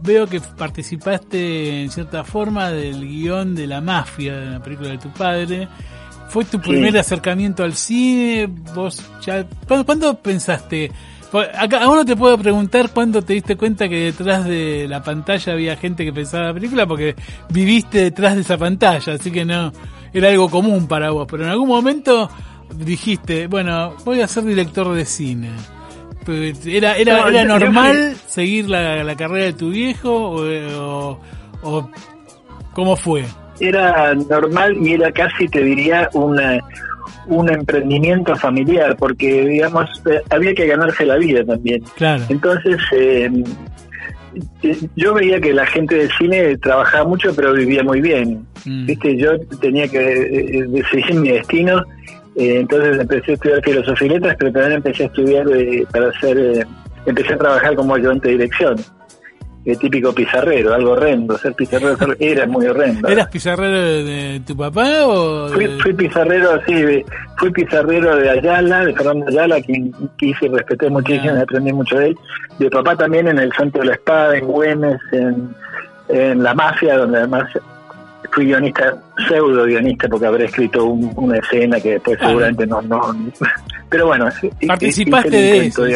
veo 0.00 0.26
que 0.26 0.40
participaste 0.40 1.82
en 1.82 1.90
cierta 1.90 2.24
forma 2.24 2.70
del 2.70 3.06
guion 3.06 3.54
de 3.54 3.66
La 3.66 3.80
Mafia, 3.80 4.36
de 4.36 4.50
la 4.50 4.62
película 4.62 4.90
de 4.90 4.98
tu 4.98 5.10
padre. 5.10 5.68
¿Fue 6.28 6.44
tu 6.44 6.60
primer 6.60 6.96
acercamiento 6.98 7.64
al 7.64 7.74
cine? 7.74 8.46
¿Vos 8.74 9.02
ya, 9.24 9.46
¿cuándo, 9.66 10.14
pensaste? 10.20 10.90
Acá, 11.30 11.82
a 11.82 11.88
uno 11.88 12.04
te 12.04 12.16
puedo 12.16 12.38
preguntar 12.38 12.90
cuándo 12.90 13.20
te 13.22 13.34
diste 13.34 13.56
cuenta 13.56 13.88
que 13.88 14.04
detrás 14.04 14.46
de 14.46 14.86
la 14.88 15.02
pantalla 15.02 15.52
había 15.52 15.76
gente 15.76 16.04
que 16.04 16.12
pensaba 16.12 16.46
la 16.46 16.54
película, 16.54 16.86
porque 16.86 17.14
viviste 17.50 17.98
detrás 17.98 18.34
de 18.34 18.40
esa 18.40 18.56
pantalla, 18.56 19.12
así 19.12 19.30
que 19.30 19.44
no, 19.44 19.70
era 20.12 20.28
algo 20.28 20.48
común 20.48 20.88
para 20.88 21.10
vos. 21.10 21.26
Pero 21.30 21.44
en 21.44 21.50
algún 21.50 21.68
momento 21.68 22.30
dijiste, 22.76 23.46
bueno, 23.46 23.94
voy 24.04 24.20
a 24.20 24.28
ser 24.28 24.44
director 24.44 24.92
de 24.94 25.04
cine. 25.04 25.50
¿Era, 26.66 26.96
era, 26.96 27.26
era 27.28 27.44
normal 27.44 28.14
seguir 28.26 28.68
la, 28.68 29.02
la, 29.02 29.16
carrera 29.16 29.46
de 29.46 29.52
tu 29.54 29.70
viejo 29.70 30.10
o, 30.12 31.18
o, 31.62 31.90
cómo 32.74 32.96
fue? 32.96 33.24
Era 33.60 34.14
normal 34.14 34.76
y 34.76 34.92
era 34.92 35.10
casi, 35.10 35.48
te 35.48 35.64
diría, 35.64 36.08
una, 36.12 36.58
un 37.26 37.50
emprendimiento 37.50 38.34
familiar, 38.36 38.96
porque, 38.96 39.44
digamos, 39.46 39.90
eh, 40.10 40.20
había 40.30 40.54
que 40.54 40.66
ganarse 40.66 41.04
la 41.06 41.16
vida 41.16 41.44
también. 41.44 41.82
Claro. 41.96 42.24
Entonces, 42.28 42.76
eh, 42.92 43.30
yo 44.96 45.14
veía 45.14 45.40
que 45.40 45.52
la 45.52 45.66
gente 45.66 45.96
del 45.96 46.10
cine 46.12 46.56
trabajaba 46.58 47.08
mucho, 47.08 47.34
pero 47.34 47.52
vivía 47.52 47.82
muy 47.82 48.00
bien. 48.00 48.46
Mm. 48.64 48.86
Viste, 48.86 49.16
yo 49.16 49.38
tenía 49.60 49.88
que 49.88 49.98
eh, 49.98 50.64
decidir 50.68 51.14
mi 51.14 51.30
destino 51.30 51.84
eh, 52.38 52.60
entonces 52.60 53.00
empecé 53.00 53.32
a 53.32 53.34
estudiar 53.34 53.64
filosofía 53.64 54.06
y 54.06 54.10
letras, 54.10 54.36
pero 54.38 54.52
también 54.52 54.74
empecé 54.74 55.02
a 55.02 55.06
estudiar 55.06 55.46
eh, 55.52 55.84
para 55.90 56.08
hacer, 56.10 56.38
eh, 56.38 56.66
empecé 57.04 57.34
a 57.34 57.38
trabajar 57.38 57.74
como 57.74 57.96
ayudante 57.96 58.28
de 58.28 58.34
dirección. 58.34 58.76
El 59.64 59.78
típico 59.78 60.12
pizarrero, 60.14 60.72
algo 60.72 60.92
horrendo. 60.92 61.36
Ser 61.36 61.54
pizarrero 61.54 61.96
era 62.18 62.46
muy 62.46 62.66
horrendo. 62.66 63.08
¿Eras 63.08 63.28
pizarrero 63.28 64.04
de, 64.04 64.40
tu 64.46 64.56
papá 64.56 65.06
o...? 65.06 65.48
Fui, 65.48 65.92
pizarrero, 65.92 66.60
sí, 66.66 67.04
fui 67.36 67.50
pizarrero 67.50 68.16
de 68.16 68.30
Ayala, 68.30 68.84
de 68.84 68.94
Fernando 68.94 69.26
Ayala, 69.28 69.60
quien 69.60 69.92
quise 70.16 70.46
y 70.46 70.48
respeté 70.48 70.88
muchísimo, 70.88 71.36
y 71.36 71.40
aprendí 71.40 71.72
mucho 71.72 71.96
de 71.96 72.08
él. 72.08 72.16
De 72.58 72.70
papá 72.70 72.96
también 72.96 73.28
en 73.28 73.38
el 73.38 73.52
Santo 73.52 73.80
de 73.80 73.86
la 73.86 73.94
Espada, 73.94 74.36
en 74.36 74.46
Güemes, 74.46 75.00
en, 75.12 75.54
en 76.08 76.42
La 76.42 76.54
Mafia, 76.54 76.96
donde 76.96 77.18
además 77.18 77.48
fui 78.30 78.46
guionista, 78.46 78.96
pseudo 79.26 79.64
guionista, 79.64 80.08
porque 80.08 80.26
habré 80.26 80.44
escrito 80.46 80.84
una 80.84 81.38
escena 81.38 81.80
que 81.80 81.92
después 81.92 82.18
seguramente 82.18 82.66
no, 82.66 82.82
no. 82.82 83.14
Pero 83.88 84.06
bueno, 84.06 84.28
participaste 84.66 85.30
de 85.30 85.66
eso. 85.66 85.86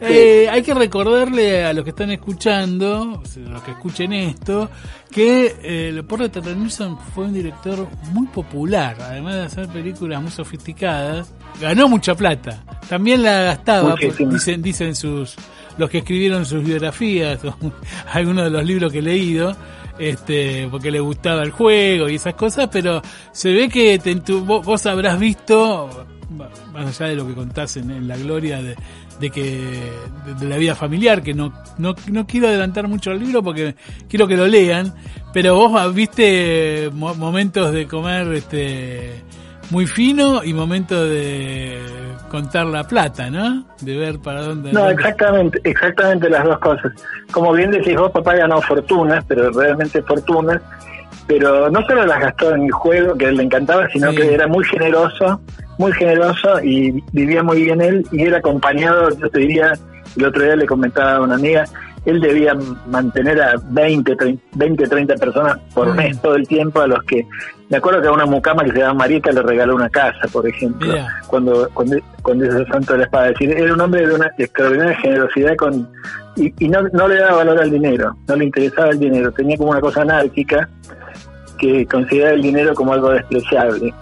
Eh, 0.00 0.48
hay 0.50 0.62
que 0.62 0.74
recordarle 0.74 1.64
a 1.64 1.72
los 1.72 1.84
que 1.84 1.90
están 1.90 2.10
escuchando, 2.10 3.22
a 3.46 3.50
los 3.50 3.62
que 3.62 3.70
escuchen 3.70 4.12
esto, 4.12 4.70
que 5.10 5.56
eh, 5.62 6.02
Porter 6.06 6.44
Nilsson 6.56 6.98
fue 7.14 7.24
un 7.24 7.32
director 7.32 7.88
muy 8.12 8.26
popular, 8.26 8.96
además 9.00 9.34
de 9.36 9.42
hacer 9.42 9.68
películas 9.68 10.20
muy 10.20 10.30
sofisticadas, 10.30 11.32
ganó 11.60 11.88
mucha 11.88 12.14
plata. 12.14 12.62
También 12.88 13.22
la 13.22 13.42
gastaba, 13.42 13.94
dicen, 14.30 14.60
dicen 14.60 14.94
sus 14.94 15.36
los 15.78 15.88
que 15.88 15.98
escribieron 15.98 16.44
sus 16.44 16.62
biografías, 16.62 17.42
o 17.44 17.54
algunos 18.12 18.44
de 18.44 18.50
los 18.50 18.64
libros 18.64 18.92
que 18.92 18.98
he 18.98 19.02
leído 19.02 19.56
este, 19.98 20.68
porque 20.70 20.90
le 20.90 21.00
gustaba 21.00 21.42
el 21.42 21.50
juego 21.50 22.08
y 22.08 22.16
esas 22.16 22.34
cosas, 22.34 22.68
pero 22.70 23.02
se 23.32 23.52
ve 23.52 23.68
que 23.68 24.00
vos, 24.44 24.86
habrás 24.86 25.18
visto, 25.18 26.06
más 26.72 27.00
allá 27.00 27.10
de 27.10 27.16
lo 27.16 27.26
que 27.26 27.34
contás 27.34 27.76
en, 27.76 28.06
la 28.06 28.16
gloria 28.16 28.62
de, 28.62 29.30
que 29.30 29.90
de, 30.38 30.46
la 30.46 30.56
vida 30.56 30.74
familiar, 30.74 31.22
que 31.22 31.34
no, 31.34 31.52
no, 31.78 31.94
no 32.10 32.26
quiero 32.26 32.48
adelantar 32.48 32.88
mucho 32.88 33.10
el 33.10 33.20
libro 33.20 33.42
porque 33.42 33.74
quiero 34.08 34.26
que 34.28 34.36
lo 34.36 34.46
lean, 34.46 34.94
pero 35.32 35.54
vos 35.56 35.94
viste 35.94 36.90
momentos 36.92 37.72
de 37.72 37.86
comer 37.86 38.32
este 38.32 39.22
muy 39.70 39.86
fino 39.86 40.42
y 40.44 40.54
momento 40.54 41.04
de 41.04 41.78
contar 42.28 42.66
la 42.66 42.84
plata, 42.84 43.30
¿no? 43.30 43.64
De 43.80 43.96
ver 43.96 44.18
para 44.18 44.42
dónde. 44.42 44.72
No, 44.72 44.88
exactamente, 44.88 45.60
exactamente 45.64 46.28
las 46.30 46.44
dos 46.44 46.58
cosas. 46.58 46.92
Como 47.30 47.52
bien 47.52 47.70
decís 47.70 47.96
vos, 47.96 48.10
papá 48.10 48.34
ganó 48.34 48.60
fortunas, 48.62 49.24
pero 49.26 49.50
realmente 49.50 50.02
fortunas, 50.02 50.60
pero 51.26 51.70
no 51.70 51.82
solo 51.86 52.06
las 52.06 52.20
gastó 52.20 52.54
en 52.54 52.64
el 52.64 52.72
juego, 52.72 53.14
que 53.16 53.30
le 53.30 53.42
encantaba, 53.42 53.88
sino 53.88 54.12
que 54.12 54.34
era 54.34 54.46
muy 54.46 54.64
generoso, 54.64 55.40
muy 55.78 55.92
generoso 55.92 56.60
y 56.62 57.02
vivía 57.12 57.42
muy 57.42 57.62
bien 57.62 57.80
él 57.80 58.06
y 58.12 58.22
era 58.22 58.38
acompañado, 58.38 59.10
yo 59.16 59.28
te 59.30 59.40
diría, 59.40 59.72
el 60.16 60.24
otro 60.24 60.42
día 60.42 60.56
le 60.56 60.66
comentaba 60.66 61.16
a 61.16 61.20
una 61.20 61.36
amiga, 61.36 61.64
él 62.10 62.20
debía 62.20 62.56
mantener 62.86 63.40
a 63.40 63.54
20, 63.70 64.16
30, 64.16 64.42
20, 64.54 64.88
30 64.88 65.14
personas 65.16 65.58
por 65.74 65.94
mes 65.94 66.20
todo 66.20 66.36
el 66.36 66.46
tiempo, 66.46 66.80
a 66.80 66.86
los 66.86 67.02
que, 67.04 67.26
me 67.68 67.76
acuerdo 67.76 68.00
que 68.00 68.08
a 68.08 68.12
una 68.12 68.26
mucama 68.26 68.64
que 68.64 68.72
se 68.72 68.78
llama 68.78 69.00
Marieta 69.00 69.30
le 69.30 69.42
regaló 69.42 69.74
una 69.74 69.90
casa, 69.90 70.26
por 70.32 70.48
ejemplo, 70.48 70.94
cuando, 71.26 71.68
cuando, 71.74 71.96
cuando 72.22 72.46
hizo 72.46 72.58
el 72.58 72.66
Santo 72.68 72.92
de 72.92 73.00
la 73.00 73.04
Espada. 73.04 73.28
decir, 73.28 73.50
era 73.50 73.74
un 73.74 73.80
hombre 73.80 74.06
de 74.06 74.14
una 74.14 74.30
extraordinaria 74.38 74.96
generosidad 74.96 75.56
con 75.56 75.88
y, 76.36 76.52
y 76.64 76.68
no, 76.68 76.82
no 76.92 77.08
le 77.08 77.16
daba 77.16 77.38
valor 77.38 77.60
al 77.60 77.70
dinero, 77.70 78.16
no 78.26 78.36
le 78.36 78.44
interesaba 78.44 78.90
el 78.90 78.98
dinero, 78.98 79.32
tenía 79.32 79.56
como 79.56 79.70
una 79.70 79.80
cosa 79.80 80.02
anárquica 80.02 80.68
que 81.58 81.84
consideraba 81.86 82.34
el 82.34 82.42
dinero 82.42 82.74
como 82.74 82.92
algo 82.92 83.10
despreciable 83.10 83.92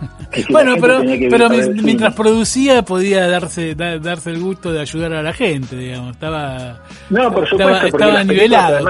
bueno, 0.50 0.74
pero, 0.80 1.00
pero 1.30 1.48
mientras 1.82 2.14
producía 2.14 2.82
podía 2.82 3.28
darse 3.28 3.74
darse 3.74 4.30
el 4.30 4.40
gusto 4.40 4.72
de 4.72 4.80
ayudar 4.80 5.12
a 5.14 5.22
la 5.22 5.32
gente, 5.32 5.76
digamos. 5.76 6.12
Estaba, 6.12 6.80
no, 7.10 7.32
por 7.32 7.48
supuesto, 7.48 7.86
estaba, 7.86 8.24
nivelado. 8.24 8.84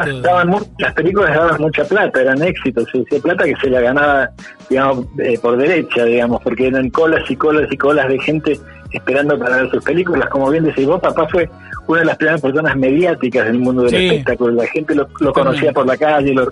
las 0.78 0.94
películas 0.94 1.34
daban 1.34 1.60
mucha 1.60 1.84
plata, 1.84 2.20
eran 2.20 2.42
éxitos. 2.42 2.88
Se 3.08 3.20
plata 3.20 3.44
que 3.44 3.54
se 3.56 3.70
la 3.70 3.80
ganaba, 3.80 4.30
digamos, 4.68 5.06
eh, 5.18 5.38
por 5.40 5.56
derecha, 5.56 6.04
digamos, 6.04 6.40
porque 6.42 6.68
eran 6.68 6.90
colas 6.90 7.22
y 7.28 7.36
colas 7.36 7.66
y 7.70 7.76
colas 7.76 8.08
de 8.08 8.18
gente 8.20 8.60
esperando 8.92 9.38
para 9.38 9.56
ver 9.56 9.70
sus 9.70 9.84
películas. 9.84 10.28
Como 10.28 10.50
bien 10.50 10.64
decís 10.64 10.86
vos, 10.86 11.00
papá 11.00 11.26
fue 11.28 11.48
una 11.86 12.00
de 12.00 12.06
las 12.06 12.16
primeras 12.16 12.40
personas 12.40 12.76
mediáticas 12.76 13.46
del 13.46 13.58
mundo 13.58 13.82
del 13.82 13.94
espectáculo. 13.94 14.54
La 14.54 14.66
gente 14.66 14.94
lo, 14.94 15.32
conocía 15.32 15.72
por 15.72 15.86
la 15.86 15.96
calle, 15.96 16.32
lo, 16.32 16.48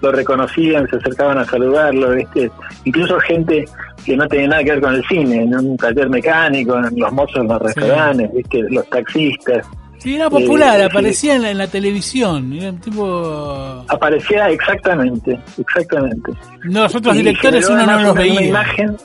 lo, 0.00 0.12
reconocían, 0.12 0.88
se 0.88 0.96
acercaban 0.96 1.38
a 1.38 1.44
saludarlo. 1.44 2.10
¿viste? 2.10 2.50
Incluso 2.84 3.18
gente 3.20 3.64
que 4.04 4.16
no 4.16 4.26
tenía 4.26 4.48
nada 4.48 4.64
que 4.64 4.70
ver 4.72 4.80
con 4.80 4.94
el 4.94 5.04
cine, 5.04 5.42
en 5.42 5.54
un 5.54 5.76
taller 5.76 6.08
mecánico, 6.08 6.76
en 6.76 6.98
los 6.98 7.12
mozos 7.12 7.36
en 7.36 7.48
los 7.48 7.62
restaurantes, 7.62 8.32
¿viste? 8.34 8.62
los 8.70 8.88
taxistas. 8.88 9.66
Sí, 9.98 10.16
era 10.16 10.28
popular, 10.28 10.80
eh, 10.80 10.84
aparecía 10.84 11.36
en 11.36 11.56
la, 11.56 11.68
televisión, 11.68 12.52
era 12.52 12.72
tipo... 12.72 13.84
Aparecía 13.86 14.48
exactamente, 14.48 15.38
exactamente. 15.56 16.32
Nosotros 16.64 17.14
directores 17.14 17.68
uno 17.68 17.86
no 17.86 18.02
los 18.02 18.14
veía. 18.16 18.42
Imagen, 18.42 18.96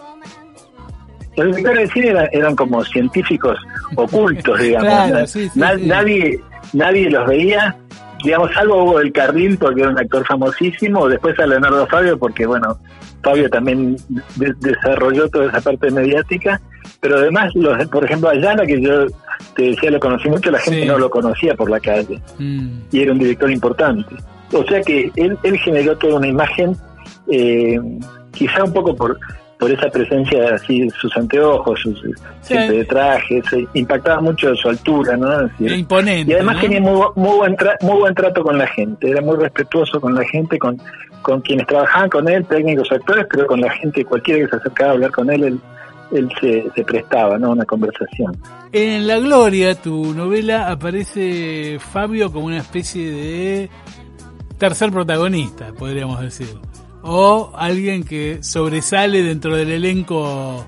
los 1.37 1.55
directores 1.55 1.87
de 1.87 1.93
cine 1.93 2.29
eran, 2.31 2.55
como 2.55 2.83
científicos 2.83 3.57
ocultos, 3.95 4.59
digamos. 4.59 5.35
Nadie 5.55 6.41
nadie 6.73 7.09
los 7.09 7.27
veía, 7.27 7.75
digamos, 8.23 8.51
salvo 8.53 8.83
Hugo 8.83 8.99
del 8.99 9.11
Carril, 9.11 9.57
porque 9.57 9.81
era 9.81 9.91
un 9.91 9.99
actor 9.99 10.25
famosísimo, 10.25 11.07
después 11.07 11.37
a 11.39 11.47
Leonardo 11.47 11.85
Fabio, 11.87 12.17
porque, 12.17 12.45
bueno, 12.45 12.77
Fabio 13.23 13.49
también 13.49 13.97
desarrolló 14.59 15.29
toda 15.29 15.47
esa 15.47 15.61
parte 15.61 15.91
mediática, 15.91 16.59
pero 16.99 17.17
además, 17.17 17.51
los, 17.55 17.85
por 17.87 18.05
ejemplo, 18.05 18.29
Ayala, 18.29 18.65
que 18.65 18.81
yo 18.81 19.05
te 19.55 19.63
decía, 19.63 19.91
lo 19.91 19.99
conocí 19.99 20.29
mucho, 20.29 20.51
la 20.51 20.59
gente 20.59 20.85
no 20.85 20.97
lo 20.97 21.09
conocía 21.09 21.53
por 21.55 21.69
la 21.69 21.79
calle, 21.79 22.21
mm. 22.39 22.69
y 22.91 23.01
era 23.01 23.11
un 23.11 23.19
director 23.19 23.51
importante. 23.51 24.15
O 24.53 24.63
sea 24.63 24.81
que 24.81 25.11
él, 25.15 25.37
él 25.43 25.57
generó 25.59 25.97
toda 25.97 26.15
una 26.15 26.27
imagen, 26.27 26.75
eh, 27.29 27.77
quizá 28.31 28.63
un 28.63 28.73
poco 28.73 28.95
por 28.95 29.19
por 29.59 29.71
esa 29.71 29.89
presencia 29.89 30.53
así, 30.53 30.89
sus 30.91 31.15
anteojos, 31.17 31.79
sus, 31.79 31.99
siempre 32.41 32.77
de 32.77 32.85
traje, 32.85 33.41
impactaba 33.73 34.21
mucho 34.21 34.55
su 34.55 34.69
altura, 34.69 35.17
¿no? 35.17 35.49
imponente. 35.59 36.31
Y 36.31 36.35
además 36.35 36.61
tenía 36.61 36.79
muy, 36.79 37.01
muy, 37.15 37.37
buen 37.37 37.55
muy 37.81 37.97
buen 37.97 38.13
trato 38.13 38.43
con 38.43 38.57
la 38.57 38.67
gente, 38.67 39.09
era 39.09 39.21
muy 39.21 39.35
respetuoso 39.37 39.99
con 39.99 40.13
la 40.13 40.23
gente, 40.25 40.59
con, 40.59 40.79
con 41.21 41.41
quienes 41.41 41.65
trabajaban 41.65 42.09
con 42.09 42.29
él, 42.29 42.45
técnicos, 42.45 42.91
actores, 42.91 43.25
pero 43.31 43.47
con 43.47 43.59
la 43.59 43.71
gente, 43.71 44.05
cualquiera 44.05 44.45
que 44.45 44.49
se 44.51 44.55
acercaba 44.57 44.91
a 44.91 44.93
hablar 44.93 45.11
con 45.11 45.29
él, 45.31 45.43
él, 45.43 45.59
él 46.11 46.29
se, 46.39 46.65
se 46.75 46.83
prestaba, 46.83 47.39
¿no? 47.39 47.51
Una 47.51 47.65
conversación. 47.65 48.37
En 48.71 49.07
La 49.07 49.17
Gloria, 49.17 49.73
tu 49.73 50.13
novela, 50.13 50.69
aparece 50.69 51.79
Fabio 51.79 52.31
como 52.31 52.45
una 52.45 52.59
especie 52.59 53.11
de 53.11 53.69
tercer 54.59 54.91
protagonista, 54.91 55.73
podríamos 55.77 56.21
decir 56.21 56.47
o 57.03 57.51
alguien 57.55 58.03
que 58.03 58.43
sobresale 58.43 59.23
dentro 59.23 59.55
del 59.55 59.71
elenco 59.71 60.65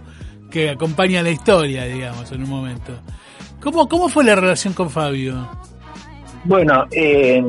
que 0.49 0.69
acompaña 0.69 1.21
la 1.21 1.29
historia, 1.29 1.85
digamos, 1.85 2.31
en 2.31 2.43
un 2.43 2.49
momento. 2.49 2.93
¿Cómo, 3.61 3.87
cómo 3.87 4.09
fue 4.09 4.23
la 4.23 4.35
relación 4.35 4.73
con 4.73 4.89
Fabio? 4.89 5.47
Bueno, 6.45 6.85
eh, 6.91 7.43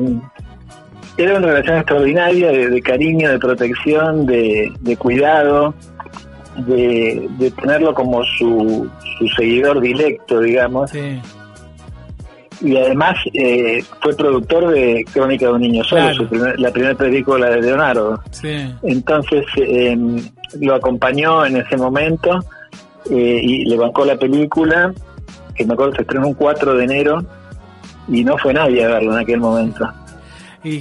era 1.17 1.37
una 1.37 1.47
relación 1.47 1.77
extraordinaria 1.77 2.51
de, 2.51 2.81
cariño, 2.81 3.31
de 3.31 3.39
protección, 3.39 4.25
de, 4.25 4.97
cuidado, 4.99 5.73
de, 6.57 7.27
de, 7.39 7.51
tenerlo 7.51 7.93
como 7.93 8.23
su, 8.23 8.89
su 9.17 9.27
seguidor 9.29 9.79
directo, 9.79 10.41
digamos. 10.41 10.91
Sí 10.91 11.19
y 12.61 12.77
además 12.77 13.15
eh, 13.33 13.83
fue 14.01 14.15
productor 14.15 14.69
de 14.69 15.03
Crónica 15.11 15.47
de 15.47 15.53
un 15.53 15.61
niño 15.61 15.83
solo, 15.83 16.11
la 16.57 16.71
primera 16.71 16.95
película 16.95 17.49
de 17.49 17.61
Leonardo. 17.61 18.21
Entonces 18.83 19.45
eh, 19.57 19.97
lo 20.59 20.75
acompañó 20.75 21.45
en 21.45 21.57
ese 21.57 21.75
momento 21.75 22.39
eh, 23.09 23.41
y 23.43 23.65
le 23.65 23.77
bancó 23.77 24.05
la 24.05 24.15
película, 24.15 24.93
que 25.55 25.65
me 25.65 25.73
acuerdo 25.73 25.95
se 25.95 26.01
estrenó 26.03 26.27
un 26.27 26.33
4 26.35 26.75
de 26.75 26.83
enero 26.83 27.23
y 28.07 28.23
no 28.23 28.37
fue 28.37 28.53
nadie 28.53 28.85
a 28.85 28.89
verlo 28.89 29.13
en 29.13 29.19
aquel 29.19 29.39
momento. 29.39 29.87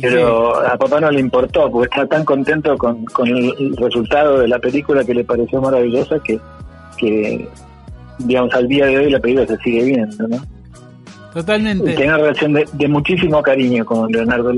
Pero 0.03 0.61
a 0.61 0.77
papá 0.77 1.01
no 1.01 1.11
le 1.11 1.21
importó, 1.21 1.71
porque 1.71 1.87
estaba 1.87 2.07
tan 2.07 2.25
contento 2.27 2.77
con, 2.77 3.07
con 3.07 3.27
el 3.27 3.75
resultado 3.79 4.39
de 4.39 4.49
la 4.49 4.59
película 4.59 5.03
que 5.03 5.15
le 5.15 5.25
pareció 5.25 5.63
maravillosa 5.63 6.19
que, 6.23 6.39
que 6.99 7.49
digamos, 8.19 8.53
al 8.53 8.69
día 8.69 8.85
de 8.85 8.99
hoy 8.99 9.11
la 9.11 9.19
película 9.19 9.47
se 9.47 9.57
sigue 9.63 9.85
viendo, 9.85 10.29
¿no? 10.29 10.60
Totalmente. 11.33 11.95
Tenía 11.95 12.15
una 12.15 12.19
relación 12.19 12.53
de, 12.53 12.89
muchísimo 12.89 13.43
cariño 13.43 13.85
con 13.85 14.11
Leonardo. 14.11 14.53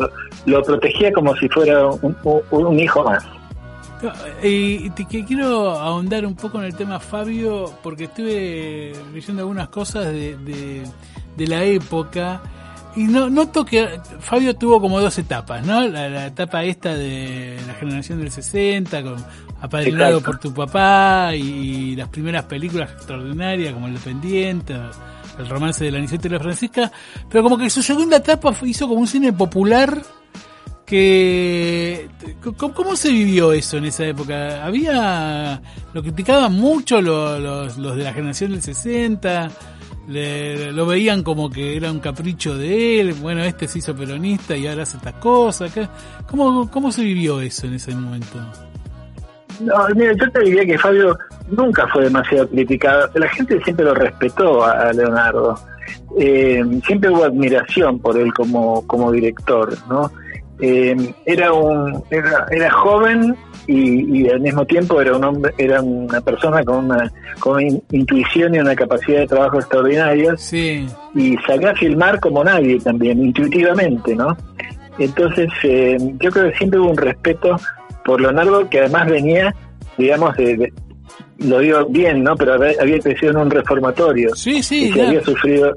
Lo, 0.47 0.63
protegía 0.63 1.13
como 1.13 1.37
si 1.37 1.49
fuera 1.49 1.87
un, 1.87 2.79
hijo 2.79 3.05
más. 3.05 3.25
Y 4.43 4.91
te, 4.91 5.05
quiero 5.07 5.71
ahondar 5.71 6.27
un 6.27 6.35
poco 6.35 6.59
en 6.59 6.65
el 6.65 6.75
tema 6.75 6.99
Fabio, 6.99 7.73
porque 7.83 8.05
estuve 8.05 8.93
leyendo 9.13 9.43
algunas 9.43 9.69
cosas 9.69 10.07
de, 10.07 10.37
de, 11.37 11.47
la 11.47 11.63
época. 11.63 12.41
Y 12.97 13.05
no, 13.05 13.31
noto 13.31 13.65
que 13.65 14.01
Fabio 14.21 14.55
tuvo 14.55 14.81
como 14.81 15.01
dos 15.01 15.17
etapas, 15.19 15.65
¿no? 15.67 15.87
La, 15.87 16.27
etapa 16.27 16.65
esta 16.65 16.95
de 16.95 17.59
la 17.67 17.75
generación 17.75 18.19
del 18.19 18.31
60, 18.31 19.03
con 19.03 19.17
Apadrinado 19.61 20.21
por 20.21 20.39
tu 20.39 20.53
papá, 20.53 21.33
y 21.35 21.95
las 21.97 22.09
primeras 22.09 22.45
películas 22.45 22.91
extraordinarias 22.93 23.73
como 23.73 23.87
El 23.87 23.95
Dependiente, 23.95 24.75
el 25.39 25.49
romance 25.49 25.85
de 25.85 25.91
la 25.91 25.99
Aniceta 25.99 26.29
y 26.29 26.31
la 26.31 26.41
Francisca, 26.41 26.93
pero 27.29 27.43
como 27.43 27.59
que 27.59 27.71
su 27.71 27.83
segunda 27.83 28.19
etapa 28.19 28.55
hizo 28.63 28.89
como 28.89 29.01
un 29.01 29.07
cine 29.07 29.33
popular 29.33 30.03
que 30.85 32.09
¿cómo, 32.57 32.97
se 32.97 33.11
vivió 33.11 33.53
eso 33.53 33.79
en 33.79 33.87
esa 33.87 34.05
época? 34.05 34.65
Había 34.65 35.63
lo 35.95 36.03
criticaban 36.03 36.53
mucho 36.53 37.01
los, 37.01 37.77
los, 37.79 37.97
de 37.97 38.05
la 38.05 38.13
generación 38.13 38.51
del 38.51 38.63
60, 38.63 39.51
lo 40.09 40.87
veían 40.87 41.23
como 41.23 41.49
que 41.49 41.77
era 41.77 41.91
un 41.91 42.01
capricho 42.01 42.59
de 42.59 43.01
él, 43.01 43.15
bueno, 43.15 43.43
este 43.43 43.69
se 43.69 43.79
hizo 43.79 43.95
peronista 43.95 44.57
y 44.57 44.67
ahora 44.67 44.83
hace 44.83 44.99
estas 44.99 45.15
cosas. 45.15 45.73
¿Cómo, 46.29 46.71
cómo 46.71 46.93
se 46.93 47.03
vivió 47.03 47.41
eso 47.41 47.67
en 47.67 47.75
ese 47.75 47.95
momento? 47.95 48.39
No, 49.61 49.87
mira, 49.95 50.13
yo 50.15 50.31
te 50.31 50.41
diría 50.41 50.67
que 50.67 50.79
Fabio 50.79 51.17
nunca 51.51 51.87
fue 51.89 52.05
demasiado 52.05 52.49
criticado. 52.49 53.09
La 53.15 53.29
gente 53.29 53.61
siempre 53.63 53.85
lo 53.85 53.95
respetó 53.95 54.65
a, 54.65 54.93
Leonardo. 54.93 55.59
Eh, 56.19 56.63
siempre 56.87 57.11
hubo 57.11 57.25
admiración 57.25 57.99
por 57.99 58.17
él 58.17 58.33
como, 58.35 58.87
como 58.87 59.11
director, 59.11 59.75
¿no? 59.89 60.11
Eh, 60.61 60.95
era 61.27 61.53
un 61.53 62.05
era, 62.11 62.47
era 62.51 62.71
joven 62.71 63.35
y, 63.67 64.29
al 64.29 64.41
mismo 64.41 64.65
tiempo 64.65 65.01
era 65.01 65.17
un 65.17 65.25
hombre 65.25 65.53
era 65.57 65.81
una 65.81 66.21
persona 66.21 66.63
con 66.63 66.85
una 66.85 67.11
con 67.41 67.61
intuición 67.91 68.55
y 68.55 68.59
una 68.59 68.75
capacidad 68.75 69.21
de 69.21 69.27
trabajo 69.27 69.59
extraordinaria 69.59 70.37
sí. 70.37 70.87
y 71.15 71.37
salía 71.47 71.71
a 71.71 71.75
filmar 71.75 72.21
como 72.21 72.45
nadie 72.45 72.79
también 72.81 73.23
intuitivamente 73.25 74.15
no 74.15 74.37
entonces 74.99 75.49
eh, 75.65 75.97
yo 76.21 76.31
creo 76.31 76.51
que 76.51 76.59
siempre 76.59 76.79
hubo 76.81 76.91
un 76.91 76.97
respeto 76.97 77.57
por 78.05 78.21
Leonardo, 78.21 78.69
que 78.69 78.81
además 78.81 79.09
venía, 79.09 79.55
digamos, 79.97 80.37
de, 80.37 80.73
lo 81.45 81.59
digo 81.59 81.85
bien, 81.87 82.23
¿no? 82.23 82.37
Pero 82.37 82.55
había, 82.55 82.99
crecido 83.01 83.33
en 83.33 83.39
un 83.39 83.51
reformatorio. 83.51 84.35
Sí, 84.35 84.63
sí. 84.63 84.93
Y 84.95 85.01
había 85.01 85.23
sufrido, 85.23 85.75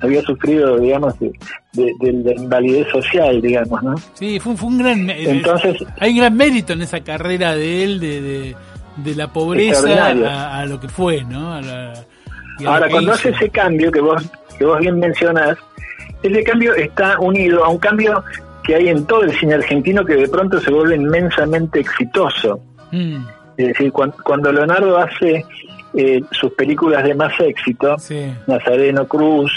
había 0.00 0.22
sufrido, 0.22 0.78
digamos, 0.78 1.18
de, 1.18 1.32
de, 1.72 2.34
invalidez 2.36 2.88
social, 2.90 3.40
digamos, 3.40 3.82
¿no? 3.82 3.94
Sí, 4.14 4.38
fue, 4.40 4.56
fue 4.56 4.68
un 4.68 4.78
gran. 4.78 5.10
Entonces, 5.10 5.76
hay 5.98 6.16
gran 6.16 6.36
mérito 6.36 6.72
en 6.72 6.82
esa 6.82 7.00
carrera 7.00 7.54
de 7.54 7.84
él, 7.84 8.00
de, 8.00 8.54
de, 8.96 9.14
la 9.14 9.32
pobreza 9.32 10.08
a, 10.58 10.64
lo 10.66 10.80
que 10.80 10.88
fue, 10.88 11.24
¿no? 11.24 11.54
Ahora, 12.66 12.88
cuando 12.88 13.12
hace 13.12 13.30
ese 13.30 13.48
cambio 13.50 13.90
que 13.90 14.00
vos, 14.00 14.22
que 14.58 14.64
vos 14.64 14.78
bien 14.78 14.98
mencionás, 14.98 15.58
ese 16.22 16.42
cambio 16.44 16.74
está 16.74 17.18
unido 17.18 17.64
a 17.64 17.68
un 17.68 17.78
cambio 17.78 18.22
que 18.62 18.74
hay 18.74 18.88
en 18.88 19.04
todo 19.06 19.22
el 19.22 19.38
cine 19.38 19.54
argentino 19.54 20.04
que 20.04 20.14
de 20.14 20.28
pronto 20.28 20.58
se 20.60 20.70
vuelve 20.70 20.96
inmensamente 20.96 21.80
exitoso. 21.80 22.58
Mm. 22.90 23.24
Es 23.56 23.68
decir, 23.68 23.92
cuando, 23.92 24.52
Leonardo 24.52 24.98
hace 24.98 25.44
eh, 25.94 26.22
sus 26.32 26.52
películas 26.54 27.04
de 27.04 27.14
más 27.14 27.32
éxito, 27.40 27.96
Nazareno 28.46 29.06
Cruz, 29.06 29.52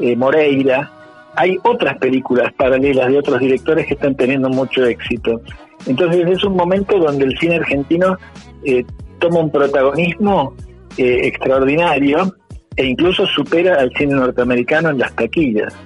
eh, 0.00 0.16
Moreira, 0.16 0.90
hay 1.36 1.58
otras 1.62 1.98
películas 1.98 2.52
paralelas 2.54 3.08
de 3.08 3.18
otros 3.18 3.40
directores 3.40 3.86
que 3.86 3.94
están 3.94 4.14
teniendo 4.14 4.48
mucho 4.48 4.84
éxito. 4.84 5.40
Entonces 5.86 6.26
es 6.28 6.44
un 6.44 6.56
momento 6.56 6.98
donde 6.98 7.26
el 7.26 7.38
cine 7.38 7.56
argentino 7.56 8.16
eh, 8.64 8.84
toma 9.18 9.40
un 9.40 9.50
protagonismo 9.50 10.54
extraordinario 10.98 12.34
e 12.74 12.86
incluso 12.86 13.26
supera 13.26 13.78
al 13.78 13.92
cine 13.92 14.14
norteamericano 14.14 14.88
en 14.88 14.98
las 14.98 15.14
taquillas. 15.14 15.76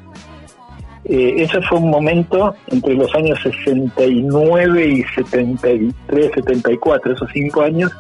Eh, 1.05 1.35
ese 1.39 1.61
fue 1.63 1.79
un 1.79 1.91
momento 1.91 2.55
entre 2.69 2.95
los 2.95 3.13
años 3.15 3.39
69 3.43 4.87
y 4.87 5.03
73, 5.15 6.31
74, 6.35 7.13
esos 7.13 7.31
cinco 7.33 7.63
años, 7.63 7.91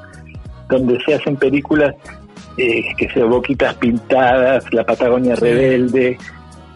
donde 0.68 0.98
se 1.04 1.14
hacen 1.14 1.36
películas 1.36 1.94
eh, 2.56 2.84
que 2.96 3.08
se 3.10 3.22
boquitas 3.24 3.74
pintadas, 3.76 4.64
La 4.72 4.84
Patagonia 4.84 5.34
Rebelde, 5.34 6.18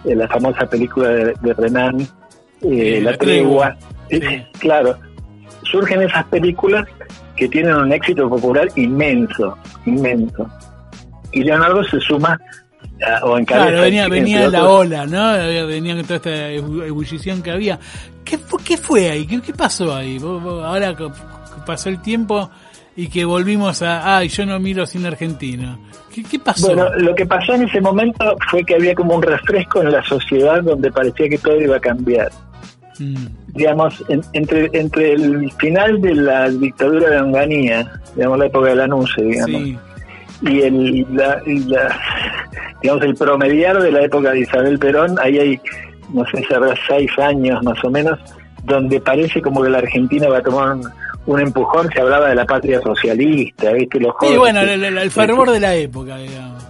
eh, 0.04 0.14
la 0.14 0.26
famosa 0.28 0.66
película 0.66 1.08
de, 1.08 1.54
Renan, 1.54 2.06
La, 2.62 3.16
Tregua. 3.18 3.76
claro, 4.58 4.96
surgen 5.62 6.02
esas 6.02 6.24
películas 6.26 6.86
que 7.36 7.48
tienen 7.48 7.74
un 7.74 7.92
éxito 7.92 8.28
popular 8.28 8.68
inmenso, 8.76 9.58
inmenso. 9.84 10.48
Y 11.32 11.42
Leonardo 11.42 11.82
se 11.84 12.00
suma 12.00 12.38
o 13.22 13.38
en 13.38 13.44
Claro, 13.44 13.80
venía, 13.80 14.08
venía 14.10 14.48
la 14.48 14.68
ola, 14.68 15.06
¿no? 15.06 15.32
Venía 15.66 16.00
toda 16.02 16.16
esta 16.16 16.50
ebullición 16.50 17.42
que 17.42 17.50
había. 17.50 17.78
¿Qué, 18.24 18.38
qué 18.64 18.76
fue 18.76 19.10
ahí? 19.10 19.26
¿Qué, 19.26 19.52
pasó 19.52 19.94
ahí? 19.94 20.18
Ahora 20.22 20.94
pasó 21.66 21.88
el 21.88 22.00
tiempo 22.00 22.50
y 22.96 23.08
que 23.08 23.24
volvimos 23.24 23.82
a, 23.82 24.16
ay, 24.16 24.28
yo 24.28 24.46
no 24.46 24.58
miro 24.58 24.86
cine 24.86 25.08
argentino. 25.08 25.78
¿Qué, 26.14 26.22
¿Qué, 26.22 26.38
pasó? 26.38 26.66
Bueno, 26.66 26.88
lo 26.96 27.14
que 27.14 27.26
pasó 27.26 27.54
en 27.54 27.64
ese 27.64 27.80
momento 27.80 28.36
fue 28.50 28.64
que 28.64 28.76
había 28.76 28.94
como 28.94 29.16
un 29.16 29.22
refresco 29.22 29.82
en 29.82 29.90
la 29.90 30.02
sociedad 30.04 30.62
donde 30.62 30.90
parecía 30.92 31.28
que 31.28 31.38
todo 31.38 31.60
iba 31.60 31.76
a 31.76 31.80
cambiar. 31.80 32.30
Mm. 32.98 33.26
Digamos, 33.48 34.04
entre, 34.32 34.70
entre 34.72 35.12
el 35.12 35.50
final 35.58 36.00
de 36.00 36.14
la 36.14 36.48
dictadura 36.48 37.10
de 37.10 37.20
Onganía, 37.20 38.00
digamos 38.14 38.38
la 38.38 38.46
época 38.46 38.68
de 38.68 38.76
la 38.76 38.86
NUCE, 38.86 39.22
digamos, 39.22 39.62
y 40.42 40.60
el, 40.62 41.06
la, 41.14 41.40
digamos, 42.82 43.04
el 43.04 43.14
promediar 43.14 43.80
de 43.80 43.92
la 43.92 44.02
época 44.02 44.32
de 44.32 44.40
Isabel 44.40 44.78
Perón, 44.78 45.16
ahí 45.20 45.38
hay, 45.38 45.60
no 46.12 46.24
sé 46.26 46.44
si 46.46 46.54
habrá 46.54 46.74
seis 46.88 47.10
años 47.18 47.62
más 47.62 47.82
o 47.84 47.90
menos, 47.90 48.18
donde 48.64 49.00
parece 49.00 49.40
como 49.40 49.62
que 49.62 49.70
la 49.70 49.78
Argentina 49.78 50.28
va 50.28 50.38
a 50.38 50.42
tomar 50.42 50.76
un 51.26 51.40
empujón, 51.40 51.88
se 51.92 52.00
hablaba 52.00 52.28
de 52.28 52.34
la 52.34 52.44
patria 52.44 52.80
socialista, 52.80 53.72
¿viste? 53.72 54.00
Los 54.00 54.12
jóvenes, 54.14 54.34
sí, 54.34 54.38
bueno, 54.38 54.60
el, 55.00 55.10
fervor 55.10 55.50
de 55.50 55.60
la 55.60 55.74
época, 55.74 56.16
digamos. 56.16 56.64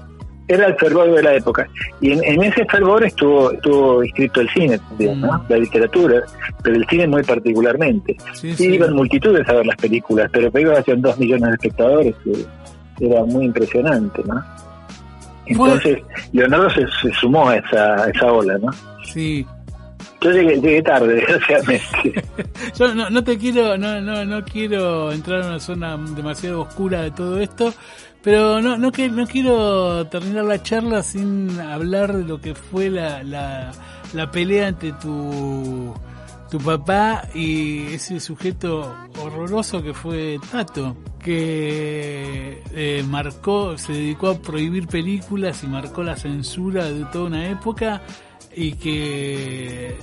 Era 0.47 0.67
el 0.67 0.75
fervor 0.77 1.11
de 1.11 1.23
la 1.23 1.35
época. 1.35 1.67
Y 2.03 2.13
en, 2.13 2.43
ese 2.43 2.67
fervor 2.67 3.03
estuvo 3.03 3.51
estuvo 3.51 4.05
inscrito 4.05 4.43
el 4.43 4.51
cine 4.51 4.79
¿no? 4.99 5.39
Mm. 5.39 5.41
La 5.49 5.57
literatura, 5.57 6.23
pero 6.63 6.77
el 6.77 6.87
cine 6.87 7.07
muy 7.09 7.23
particularmente. 7.23 8.15
Sí, 8.35 8.55
iban 8.59 8.93
multitudes 8.93 9.49
a 9.49 9.55
ver 9.55 9.67
las 9.67 9.77
películas, 9.77 10.31
pero 10.31 10.51
iban 10.61 10.77
hacia 10.77 10.95
dos 10.97 11.19
millones 11.19 11.49
de 11.49 11.55
espectadores, 11.55 12.15
que 12.23 12.45
era 13.01 13.25
muy 13.25 13.47
impresionante, 13.47 14.23
¿no? 14.25 14.43
Entonces, 15.47 15.99
Leonardo 16.33 16.69
se, 16.71 17.13
sumó 17.21 17.49
a 17.49 17.57
esa, 17.57 18.09
esa 18.09 18.33
ola, 18.33 18.57
¿no? 18.59 18.71
Sí, 19.05 19.47
yo 20.25 20.31
llegué, 20.33 20.83
tarde, 20.83 21.15
desgraciadamente. 21.15 22.25
Yo 22.79 22.95
no, 22.95 23.25
te 23.25 23.37
quiero, 23.37 23.77
no, 23.77 24.01
no, 24.01 24.25
no 24.25 24.43
quiero 24.43 25.13
entrar 25.13 25.41
en 25.41 25.49
una 25.49 25.61
zona 25.61 25.99
demasiado 26.17 26.63
oscura 26.63 27.03
de 27.03 27.11
todo 27.11 27.39
esto, 27.39 27.75
pero 28.23 28.63
no, 28.63 28.79
no, 28.79 28.91
que, 28.91 29.11
no 29.11 29.27
quiero 29.27 30.07
terminar 30.07 30.45
la 30.45 30.63
charla 30.63 31.03
sin 31.03 31.61
hablar 31.61 32.17
de 32.17 32.25
lo 32.25 32.41
que 32.41 32.55
fue 32.55 32.89
la, 32.89 33.23
la, 33.23 33.71
la 34.15 34.31
pelea 34.31 34.69
entre 34.69 34.93
tu, 34.93 35.95
tu 36.51 36.59
papá 36.59 37.23
y 37.35 37.95
ese 37.95 38.21
sujeto 38.21 38.95
horroroso 39.23 39.83
que 39.83 39.95
fue 39.95 40.39
Tato, 40.51 40.97
que 41.19 42.63
eh, 42.73 43.05
marcó, 43.09 43.77
se 43.79 43.93
dedicó 43.93 44.29
a 44.29 44.35
prohibir 44.35 44.87
películas 44.87 45.65
y 45.65 45.67
marcó 45.67 46.03
la 46.03 46.17
censura 46.17 46.85
de 46.85 47.05
toda 47.07 47.27
una 47.27 47.49
época 47.49 48.03
y 48.55 48.73
que 48.75 49.97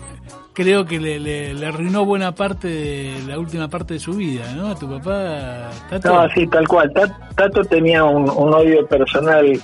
creo 0.54 0.86
que 0.86 1.00
le, 1.00 1.66
arruinó 1.66 2.06
buena 2.06 2.34
parte 2.34 2.68
de 2.68 3.24
la 3.28 3.40
última 3.40 3.68
parte 3.70 3.96
de 3.96 4.00
su 4.00 4.14
vida, 4.14 4.54
¿no? 4.56 4.76
Tu 4.76 4.90
papá, 4.90 5.70
Tato. 5.90 6.14
No, 6.14 6.30
sí, 6.30 6.48
tal 6.48 6.68
cual. 6.68 6.92
Tato 7.36 7.64
tenía 7.64 8.04
un, 8.04 8.30
odio 8.30 8.86
personal 8.88 9.60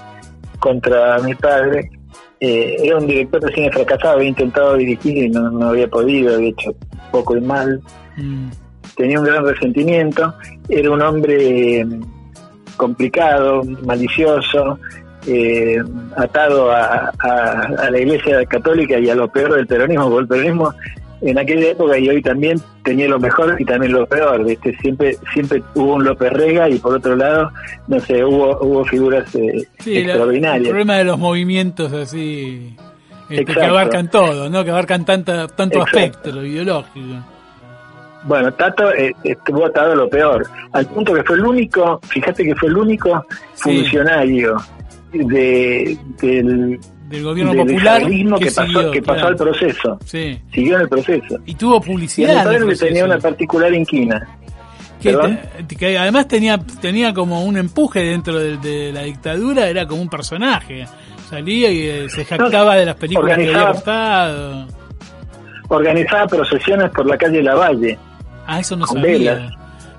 contra 0.60 1.20
mi 1.20 1.36
padre. 1.36 1.90
Eh, 2.40 2.78
era 2.84 2.98
un 2.98 3.08
director 3.08 3.42
de 3.42 3.54
cine 3.54 3.72
fracasado, 3.72 4.16
había 4.16 4.30
intentado 4.30 4.76
dirigir 4.76 5.18
y 5.18 5.30
no, 5.30 5.70
había 5.70 5.88
podido, 5.88 6.36
había 6.36 6.50
hecho 6.50 6.76
poco 7.12 7.36
y 7.36 7.42
mal. 7.42 7.82
Mm. 8.18 8.50
Tenía 8.96 9.20
un 9.20 9.26
gran 9.26 9.46
resentimiento. 9.46 10.34
Era 10.70 10.92
un 10.92 11.02
hombre 11.02 11.86
complicado, 12.78 13.64
malicioso, 13.84 14.80
eh, 15.28 15.84
atado 16.16 16.72
a, 16.72 17.12
la 17.90 18.00
Iglesia 18.00 18.46
Católica 18.46 18.98
y 18.98 19.10
a 19.10 19.16
lo 19.16 19.28
peor 19.30 19.56
del 19.56 19.68
peronismo, 19.68 20.10
porque 20.10 20.22
el 20.22 20.28
peronismo 20.28 20.74
en 21.22 21.38
aquella 21.38 21.72
época 21.72 21.98
y 21.98 22.10
hoy 22.10 22.22
también 22.22 22.60
tenía 22.84 23.08
lo 23.08 23.20
mejor 23.20 23.56
y 23.60 23.66
también 23.66 23.94
lo 23.94 24.06
peor, 24.06 24.44
¿viste? 24.46 24.76
Siempre 24.78 25.18
siempre 25.34 25.64
hubo 25.76 25.96
un 25.96 26.04
López 26.04 26.32
Rega 26.34 26.70
y 26.70 26.78
por 26.80 26.96
otro 26.96 27.16
lado, 27.16 27.52
no 27.88 28.00
sé, 28.00 28.24
hubo 28.24 28.58
hubo 28.62 28.86
figuras 28.86 29.34
eh, 29.36 29.68
extraordinarias. 29.86 30.66
el 30.66 30.70
problema 30.70 30.98
de 30.98 31.04
los 31.04 31.18
movimientos 31.18 31.92
así 31.94 32.76
este, 33.30 33.54
que 33.54 33.62
abarcan 33.62 34.10
todo, 34.10 34.50
¿no? 34.50 34.64
Que 34.64 34.72
abarcan 34.72 35.06
tanta, 35.06 35.48
tanto 35.48 35.82
aspecto, 35.82 36.32
lo 36.32 36.46
ideológico. 36.46 37.24
Bueno, 38.24 38.54
Tato 38.54 38.94
eh, 38.94 39.14
estuvo 39.24 39.66
atado 39.66 39.94
a 39.94 39.96
lo 39.96 40.10
peor, 40.10 40.46
al 40.74 40.86
punto 40.88 41.14
que 41.14 41.24
fue 41.24 41.38
el 41.38 41.46
único, 41.46 42.00
fíjate 42.08 42.44
que 42.44 42.56
fue 42.56 42.70
el 42.70 42.78
único 42.78 43.26
funcionario 43.56 44.58
de, 45.14 45.98
del, 46.22 46.80
del 47.08 47.24
gobierno 47.24 47.54
popular 47.54 48.04
que, 48.40 48.52
pasó, 48.52 48.92
que 48.92 49.02
pasó 49.02 49.28
al 49.28 49.36
proceso. 49.36 50.00
Sí. 50.06 50.40
Siguió 50.54 50.76
en 50.76 50.82
el 50.82 50.90
proceso. 50.90 51.40
Y 51.46 51.56
tuvo 51.56 51.82
publicidad. 51.82 52.52
Y 52.70 52.76
tenía 52.76 53.06
una 53.06 53.18
particular 53.18 53.74
inquina. 53.74 54.28
Que, 55.02 55.98
además 55.98 56.28
tenía 56.28 56.58
tenía 56.82 57.14
como 57.14 57.44
un 57.44 57.58
empuje 57.58 58.04
dentro 58.04 58.40
de, 58.40 58.92
la 58.92 59.04
dictadura, 59.04 59.68
era 59.68 59.86
como 59.86 60.02
un 60.02 60.10
personaje. 60.10 60.86
Salía 61.30 61.72
y 61.72 61.88
eh, 61.88 62.10
se 62.10 62.26
jactaba 62.26 62.76
de 62.76 62.86
las 62.86 62.96
películas 62.96 63.38
que 63.38 63.54
había. 63.54 64.68
Organizaba 65.70 66.28
procesiones 66.28 66.90
por 66.92 67.06
la 67.06 67.18
calle 67.18 67.44
Lavalle. 67.44 67.98
Ah, 68.46 68.60
eso 68.60 68.76
no 68.76 68.88
sabía. 68.88 69.50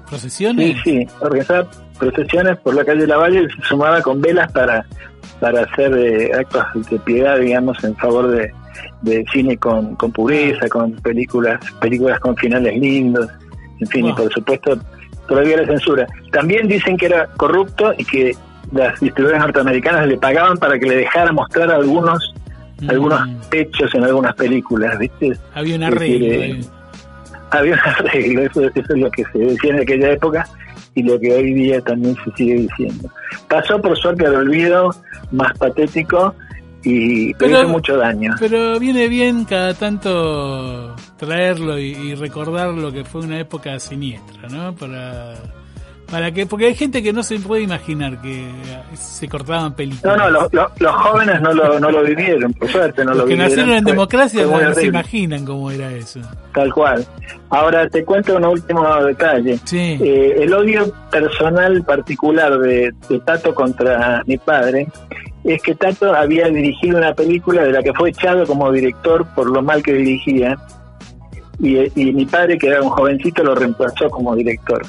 ¿Procesiones? 0.08 0.76
Sí, 0.82 1.06
sí, 1.06 1.06
organizaba 1.20 1.68
procesiones 1.98 2.56
por 2.58 2.74
la 2.74 2.84
calle 2.84 3.06
Lavalle 3.06 3.42
y 3.42 3.50
se 3.50 3.68
sumaba 3.68 4.00
con 4.00 4.20
velas 4.22 4.50
para, 4.52 4.86
para 5.40 5.62
hacer 5.62 5.96
eh, 5.96 6.32
actos 6.34 6.90
de 6.90 6.98
piedad, 7.00 7.38
digamos, 7.38 7.82
en 7.84 7.96
favor 7.96 8.28
de, 8.28 8.52
de 9.02 9.24
cine 9.32 9.56
con, 9.56 9.94
con 9.96 10.12
pureza, 10.12 10.68
con 10.68 10.92
películas 10.96 11.60
películas 11.80 12.18
con 12.20 12.36
finales 12.36 12.76
lindos, 12.78 13.28
en 13.80 13.86
fin, 13.88 14.06
y 14.06 14.12
por 14.12 14.32
supuesto 14.32 14.78
todavía 15.28 15.58
la 15.58 15.66
censura. 15.66 16.06
También 16.32 16.66
dicen 16.66 16.96
que 16.96 17.06
era 17.06 17.26
corrupto 17.36 17.94
y 17.96 18.04
que 18.04 18.36
las 18.72 18.98
distribuidoras 19.00 19.42
norteamericanas 19.42 20.06
le 20.06 20.16
pagaban 20.16 20.56
para 20.56 20.78
que 20.78 20.86
le 20.86 20.96
dejara 20.96 21.32
mostrar 21.32 21.70
algunos 21.70 22.34
mm. 22.80 22.90
algunos 22.90 23.20
pechos 23.50 23.94
en 23.94 24.04
algunas 24.04 24.34
películas, 24.34 24.98
¿viste? 24.98 25.32
Había 25.54 25.76
un 25.76 25.84
arreglo. 25.84 26.68
había 27.50 27.74
un 27.74 27.78
arreglo, 27.84 28.42
eso, 28.42 28.62
eso 28.64 28.94
es 28.94 29.00
lo 29.00 29.10
que 29.10 29.24
se 29.32 29.38
decía 29.38 29.74
en 29.74 29.80
aquella 29.80 30.10
época 30.12 30.46
y 30.98 31.02
lo 31.02 31.18
que 31.20 31.32
hoy 31.32 31.54
día 31.54 31.80
también 31.80 32.16
se 32.24 32.30
sigue 32.32 32.54
diciendo. 32.54 33.08
Pasó 33.48 33.80
por 33.80 33.96
suerte 33.96 34.26
al 34.26 34.34
olvido 34.34 34.90
más 35.30 35.56
patético 35.56 36.34
y 36.82 37.32
pero, 37.34 37.60
hizo 37.60 37.68
mucho 37.68 37.96
daño. 37.96 38.34
Pero 38.40 38.80
viene 38.80 39.06
bien 39.06 39.44
cada 39.44 39.74
tanto 39.74 40.96
traerlo 41.16 41.78
y, 41.78 42.14
recordar 42.16 42.74
lo 42.74 42.90
que 42.92 43.04
fue 43.04 43.20
una 43.20 43.38
época 43.38 43.78
siniestra, 43.78 44.48
¿no? 44.48 44.74
Para 44.74 45.34
para 46.10 46.32
que 46.32 46.46
porque 46.46 46.66
hay 46.66 46.74
gente 46.74 47.02
que 47.02 47.12
no 47.12 47.22
se 47.22 47.38
puede 47.38 47.62
imaginar 47.62 48.20
que 48.22 48.50
se 48.94 49.28
cortaban 49.28 49.74
películas. 49.74 50.16
No, 50.16 50.30
no, 50.30 50.48
los 50.78 50.94
jóvenes 50.94 51.40
no 51.40 51.52
lo, 51.52 51.78
no 51.78 51.90
lo 51.90 52.02
vivieron, 52.02 52.52
por 52.54 52.68
suerte 52.68 53.04
no 53.04 53.10
los 53.10 53.18
lo 53.18 53.26
que 53.26 53.36
nacieron 53.36 53.72
en 53.72 53.84
democracia 53.84 54.44
no, 54.46 54.74
se 54.74 54.86
imaginan 54.86 55.44
cómo 55.44 55.70
era 55.70 55.92
eso. 55.92 56.20
Tal 56.54 56.72
cual. 56.72 57.06
Ahora 57.50 57.88
te 57.88 58.04
cuento 58.04 58.36
un 58.36 58.44
último 58.46 59.04
detalle. 59.04 59.58
Sí. 59.64 59.98
Eh, 60.00 60.36
el 60.38 60.52
odio 60.54 60.92
personal 61.10 61.82
particular 61.84 62.58
de, 62.58 62.92
Tato 63.24 63.54
contra 63.54 64.22
mi 64.26 64.38
padre 64.38 64.88
es 65.44 65.62
que 65.62 65.74
Tato 65.74 66.14
había 66.14 66.48
dirigido 66.48 66.98
una 66.98 67.14
película 67.14 67.64
de 67.64 67.72
la 67.72 67.82
que 67.82 67.92
fue 67.92 68.10
echado 68.10 68.46
como 68.46 68.72
director 68.72 69.26
por 69.34 69.50
lo 69.50 69.62
mal 69.62 69.82
que 69.82 69.92
dirigía 69.92 70.56
y, 71.60 71.78
y 72.00 72.12
mi 72.12 72.24
padre, 72.24 72.56
que 72.56 72.68
era 72.68 72.80
un 72.80 72.88
jovencito, 72.88 73.42
lo 73.42 73.54
reemplazó 73.54 74.08
como 74.08 74.34
director. 74.36 74.82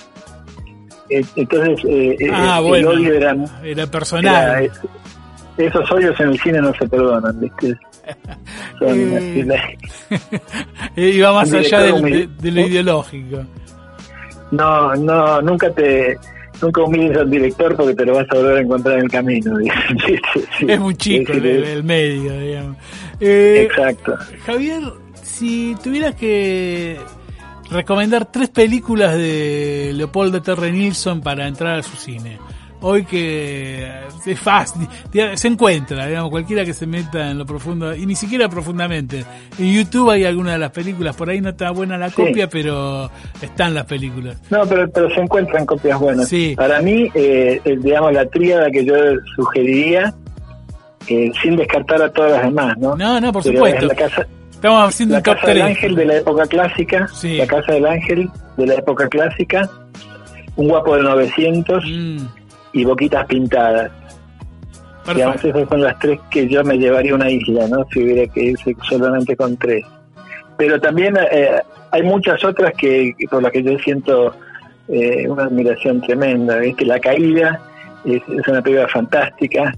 Eh, 1.10 1.24
entonces, 1.36 1.84
eh, 1.86 2.16
eh, 2.20 2.30
ah, 2.32 2.62
el 2.64 2.86
odio 2.86 3.14
era, 3.14 3.36
era 3.64 3.88
personal. 3.88 4.70
esos 5.58 5.92
odios 5.92 6.20
en 6.20 6.30
el 6.30 6.40
cine 6.40 6.62
no 6.62 6.72
se 6.76 6.88
perdonan, 6.88 7.40
¿viste? 7.40 7.76
Iba 10.96 11.34
más 11.34 11.52
allá 11.54 11.82
de, 11.82 12.52
lo 12.52 12.62
ideológico. 12.62 13.44
No, 14.52 14.96
no, 14.96 15.42
nunca 15.42 15.70
te 15.72 16.18
nunca 16.62 16.82
humilles 16.82 17.18
al 17.18 17.30
director 17.30 17.76
porque 17.76 17.94
te 17.94 18.06
lo 18.06 18.16
vas 18.16 18.26
a 18.32 18.36
volver 18.36 18.58
a 18.58 18.62
encontrar 18.62 18.98
en 18.98 19.04
el 19.04 19.12
camino. 19.12 19.58
es 20.68 20.80
muy 20.80 20.96
chico 20.96 21.34
el, 21.34 21.84
medio, 21.84 22.40
digamos. 22.40 22.78
Exacto. 23.20 24.18
Javier, 24.46 24.82
si 25.22 25.76
tuvieras 25.84 26.16
que 26.16 26.98
recomendar 27.72 28.26
tres 28.26 28.50
películas 28.50 29.16
de 29.16 29.92
Leopoldo 29.94 30.42
Terre 30.42 30.72
Nilsson 30.72 31.22
para 31.22 31.48
entrar 31.48 31.80
a 31.80 31.84
su 31.84 31.96
cine. 31.96 32.38
Hoy 32.82 33.04
que 33.04 33.86
es 34.26 34.40
fácil, 34.40 34.88
se 35.34 35.48
encuentra, 35.50 36.06
digamos, 36.08 36.30
cualquiera 36.30 36.64
que 36.64 36.74
se 36.74 36.88
meta 36.88 37.30
en 37.30 37.38
lo 37.38 37.46
profundo, 37.46 37.94
y 37.94 38.06
ni 38.06 38.16
siquiera 38.16 38.48
profundamente. 38.48 39.26
En 39.58 39.74
YouTube 39.74 40.10
hay 40.12 40.24
algunas 40.24 40.54
de 40.54 40.60
las 40.60 40.72
películas, 40.72 41.14
por 41.14 41.30
ahí 41.30 41.42
no 41.42 41.50
está 41.50 41.72
buena 41.72 41.98
la 41.98 42.10
copia, 42.10 42.48
pero 42.48 43.12
están 43.42 43.74
las 43.74 43.86
películas. 43.86 44.42
No, 44.50 44.66
pero, 44.66 44.90
pero 44.92 45.10
se 45.14 45.20
encuentran 45.20 45.66
copias 45.66 46.00
buenas. 46.00 46.32
Para 46.56 46.82
mí, 46.82 47.12
eh, 47.16 47.60
digamos, 47.82 48.14
la 48.14 48.26
tríada 48.28 48.72
que 48.72 48.86
yo 48.86 48.96
sugeriría, 49.36 50.14
eh, 51.10 51.32
sin 51.44 51.58
descartar 51.58 52.02
a 52.02 52.10
todas 52.10 52.32
las 52.32 52.44
demás, 52.44 52.78
¿no? 52.78 52.96
No, 52.96 53.20
no, 53.20 53.34
por 53.34 53.44
supuesto. 53.44 53.90
Estamos 54.60 54.90
haciendo 54.90 55.16
la 55.16 55.24
Casa 55.24 55.48
del 55.48 55.62
Ángel 55.62 55.96
de 55.96 56.06
la 56.06 56.16
época 56.18 56.46
clásica. 56.46 57.08
La 57.24 57.48
Casa 57.48 57.72
del 57.72 57.86
Ángel 57.86 58.30
de 58.58 58.68
la 58.68 58.74
época 58.74 59.08
clásica. 59.08 59.70
Un 60.58 60.68
guapo 60.68 60.98
de 60.98 61.04
900 61.04 61.86
mm. 61.86 62.18
y 62.74 62.84
boquitas 62.84 63.26
pintadas. 63.28 63.90
Digamos, 65.16 65.46
esas 65.46 65.70
son 65.70 65.82
las 65.82 65.98
tres 66.00 66.20
que 66.30 66.46
yo 66.50 66.62
me 66.66 66.78
llevaría 66.78 67.14
a 67.14 67.16
una 67.16 67.32
isla, 67.32 67.70
¿no? 67.70 67.88
Si 67.90 68.04
hubiera 68.04 68.30
que 68.34 68.44
irse 68.44 68.76
solamente 68.82 69.34
con 69.38 69.56
tres. 69.56 69.86
Pero 70.58 70.78
también 70.82 71.16
eh, 71.32 71.62
hay 71.92 72.04
muchas 72.04 72.44
otras 72.44 72.74
que 72.78 73.14
por 73.32 73.42
las 73.42 73.54
que 73.54 73.64
yo 73.64 73.80
siento 73.80 74.36
eh, 74.90 75.26
una 75.30 75.44
admiración 75.44 76.02
tremenda. 76.02 76.60
que 76.78 76.86
La 76.86 77.00
Caída 77.00 77.62
es, 78.04 78.22
una 78.46 78.62
película 78.62 78.90
fantástica. 78.90 79.74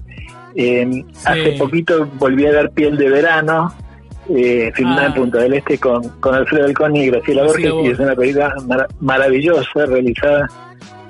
Eh, 0.56 1.04
hace 1.24 1.52
poquito 1.52 2.04
volví 2.18 2.46
a 2.46 2.52
dar 2.52 2.70
Piel 2.72 2.96
de 2.96 3.08
Verano, 3.08 3.72
eh, 4.28 4.70
filmada 4.74 5.06
en 5.06 5.14
Punta 5.14 5.38
del 5.38 5.54
Este 5.54 5.78
con, 5.78 6.08
con 6.20 6.34
Alfredo 6.34 6.66
Alcón 6.66 6.96
y 6.96 7.06
Graciela 7.08 7.44
Borges, 7.44 7.72
y 7.84 7.88
es 7.88 7.98
una 7.98 8.14
película 8.14 8.54
maravillosa, 9.00 9.86
realizada, 9.86 10.48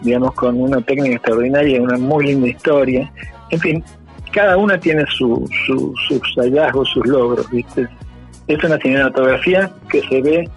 digamos, 0.03 0.33
con 0.35 0.61
una 0.61 0.81
técnica 0.81 1.17
extraordinaria 1.17 1.77
y 1.77 1.81
una 1.81 1.99
muy 1.99 2.27
linda 2.27 2.49
historia. 2.49 3.13
En 3.51 3.61
fin, 3.61 3.85
cada 4.33 4.57
una 4.57 4.79
tiene 4.79 5.05
su, 5.11 5.49
sus 5.67 6.35
hallazgos, 6.37 6.89
sus 6.89 7.07
logros, 7.07 7.49
¿viste? 7.51 7.87
Es 8.49 8.65
una 8.65 8.79
cinematografía 8.79 9.71
que 9.91 10.01
se 10.03 10.21
ve 10.23 10.49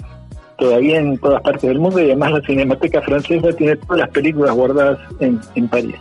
todavía 0.57 0.99
en 0.99 1.17
todas 1.17 1.41
partes 1.41 1.63
del 1.63 1.79
mundo 1.79 1.99
y 1.99 2.05
además 2.05 2.31
la 2.31 2.41
Cinemateca 2.41 3.01
Francesa 3.01 3.51
tiene 3.53 3.75
todas 3.75 3.99
las 3.99 4.09
películas 4.09 4.55
guardadas 4.55 4.97
en, 5.19 5.39
en 5.55 5.67
París. 5.67 5.95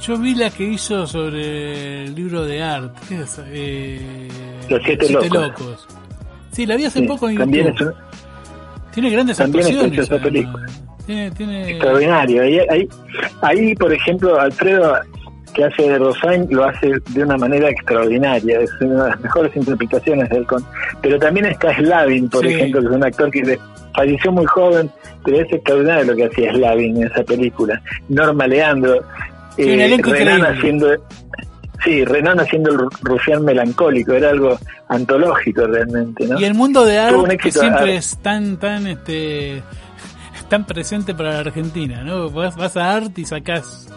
Yo 0.00 0.16
vi 0.16 0.34
la 0.34 0.50
que 0.50 0.64
hizo 0.64 1.06
sobre 1.06 2.04
el 2.04 2.14
libro 2.14 2.44
de 2.44 2.62
arte. 2.62 3.00
Eh, 3.48 4.28
Los 4.68 4.82
siete, 4.82 5.08
locos. 5.28 5.86
Sí, 6.52 6.64
la 6.64 6.76
vi 6.76 6.86
hace 6.86 7.02
poco 7.02 7.28
en 7.28 7.52
YouTube. 7.52 7.94
Tiene 8.92 9.10
grandes 9.10 9.36
también 9.36 9.66
actuaciones. 9.66 9.98
esa 9.98 10.18
película. 10.18 10.66
Tiene, 11.06 11.30
tiene... 11.32 11.70
Extraordinario. 11.70 12.42
Ahí, 12.42 12.58
ahí, 12.70 12.88
ahí, 13.42 13.74
por 13.74 13.92
ejemplo, 13.92 14.40
Alfredo, 14.40 14.98
que 15.52 15.64
hace 15.64 15.82
de 15.82 15.98
Rosain, 15.98 16.46
lo 16.50 16.64
hace 16.64 16.92
de 17.10 17.22
una 17.22 17.36
manera 17.36 17.68
extraordinaria. 17.68 18.60
Es 18.60 18.70
una 18.80 19.04
de 19.04 19.10
las 19.10 19.20
mejores 19.20 19.54
interpretaciones 19.54 20.28
del 20.30 20.46
con. 20.46 20.64
Pero 21.02 21.18
también 21.18 21.46
está 21.46 21.74
Slavin, 21.76 22.28
por 22.28 22.46
ejemplo, 22.46 22.80
que 22.80 22.86
es 22.86 22.92
un 22.92 23.04
actor 23.04 23.30
que 23.30 23.58
falleció 23.94 24.32
muy 24.32 24.46
joven, 24.46 24.90
pero 25.24 25.40
es 25.40 25.52
extraordinario 25.52 26.04
lo 26.04 26.16
que 26.16 26.26
hacía 26.26 26.52
Slavin 26.52 26.96
en 26.96 27.06
esa 27.06 27.22
película. 27.22 27.80
Norma 28.08 28.46
Leandro, 28.46 29.02
eh, 29.56 29.98
Renan 30.02 30.44
haciendo 30.44 30.88
sí 31.84 32.04
Renan 32.04 32.40
haciendo 32.40 32.70
el 32.72 32.78
rufián 33.02 33.44
melancólico 33.44 34.12
era 34.12 34.30
algo 34.30 34.58
antológico 34.88 35.66
realmente 35.66 36.26
¿no? 36.26 36.40
y 36.40 36.44
el 36.44 36.54
mundo 36.54 36.84
de 36.84 36.98
arte 36.98 37.36
que 37.38 37.52
siempre 37.52 37.96
es 37.96 38.18
tan 38.18 38.58
tan 38.58 38.86
este 38.86 39.62
tan 40.48 40.66
presente 40.66 41.14
para 41.14 41.32
la 41.32 41.38
Argentina 41.40 42.02
no 42.02 42.30
vas, 42.30 42.56
vas 42.56 42.76
a 42.76 42.92
arte 42.92 43.22
y 43.22 43.24
sacás 43.24 43.90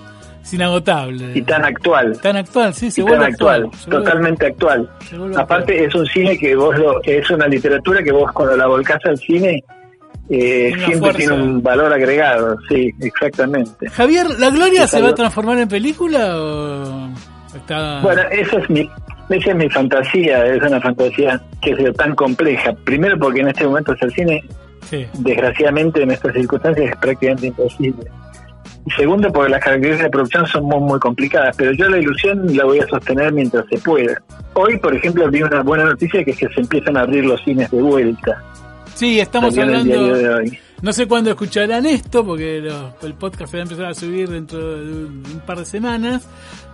es 0.44 0.54
inagotable. 0.54 1.32
Y 1.34 1.42
tan 1.42 1.64
actual. 1.64 2.20
Tan 2.22 2.36
actual 2.36 2.74
sí 2.74 2.92
se 2.92 3.04
tan 3.04 3.24
actual, 3.24 3.70
totalmente 3.90 4.48
actual. 4.48 4.90
Aparte 5.38 5.86
es 5.86 5.96
un 5.96 6.06
cine 6.06 6.38
que 6.38 6.54
vos 6.56 6.78
lo 6.78 7.02
es 7.04 7.30
una 7.32 7.48
literatura 7.48 8.04
que 8.04 8.12
vos 8.12 8.30
cuando 8.34 8.58
la 8.58 8.68
volcás 8.68 9.00
al 9.06 9.18
cine 9.18 9.64
eh, 10.30 10.74
siempre 10.86 11.14
tiene 11.14 11.34
un 11.34 11.62
valor 11.62 11.92
agregado, 11.94 12.58
sí, 12.70 12.94
exactamente. 13.02 13.90
Javier, 13.90 14.28
¿La 14.40 14.50
Gloria 14.50 14.88
se 14.88 15.02
va 15.02 15.10
a 15.10 15.16
transformar 15.16 15.58
en 15.58 15.68
película 15.68 16.38
o 16.38 17.10
está... 17.56 18.00
Bueno, 18.02 18.22
esa 18.32 18.60
es 18.60 18.70
mi, 18.70 18.90
esa 19.30 19.50
es 19.52 19.56
mi 19.56 19.70
fantasía, 19.70 20.46
es 20.46 20.62
una 20.62 20.80
fantasía 20.80 21.42
que 21.62 21.72
es 21.72 21.96
tan 21.96 22.16
compleja. 22.16 22.74
Primero 22.86 23.18
porque 23.18 23.42
en 23.42 23.50
este 23.50 23.66
momento 23.66 23.92
hacer 23.92 24.12
cine, 24.12 24.44
desgraciadamente 25.14 26.04
en 26.04 26.12
estas 26.12 26.34
circunstancias 26.34 26.92
es 26.92 26.98
prácticamente 26.98 27.48
imposible. 27.48 28.06
Y 28.86 28.92
segundo 28.92 29.32
porque 29.32 29.52
las 29.52 29.64
características 29.64 30.06
de 30.06 30.10
producción 30.10 30.48
son 30.48 30.66
muy, 30.66 30.80
muy 30.80 31.00
complicadas, 31.00 31.56
pero 31.58 31.72
yo 31.72 31.88
la 31.88 31.98
ilusión 31.98 32.56
la 32.56 32.66
voy 32.66 32.80
a 32.80 32.88
sostener 32.88 33.32
mientras 33.32 33.66
se 33.70 33.78
pueda. 33.78 34.22
Hoy, 34.56 34.78
por 34.78 34.94
ejemplo, 34.94 35.30
vi 35.30 35.42
una 35.42 35.62
buena 35.64 35.86
noticia 35.86 36.24
que 36.24 36.32
es 36.32 36.38
que 36.38 36.50
se 36.50 36.62
empiezan 36.62 36.98
a 36.98 37.02
abrir 37.02 37.26
los 37.26 37.42
cines 37.44 37.72
de 37.72 37.82
vuelta. 37.82 38.44
Sí, 39.04 39.20
estamos 39.20 39.58
hablando. 39.58 40.42
No 40.82 40.94
sé 40.94 41.08
cuándo 41.10 41.30
escucharán 41.30 41.86
esto, 41.86 42.26
porque 42.26 42.60
el 43.02 43.14
podcast 43.16 43.52
se 43.52 43.58
va 43.58 43.64
a 43.64 43.64
empezar 43.64 43.86
a 43.88 43.94
subir 43.94 44.30
dentro 44.30 44.78
de 44.78 44.94
un, 44.94 45.42
par 45.46 45.60
de 45.60 45.66
semanas. 45.66 46.26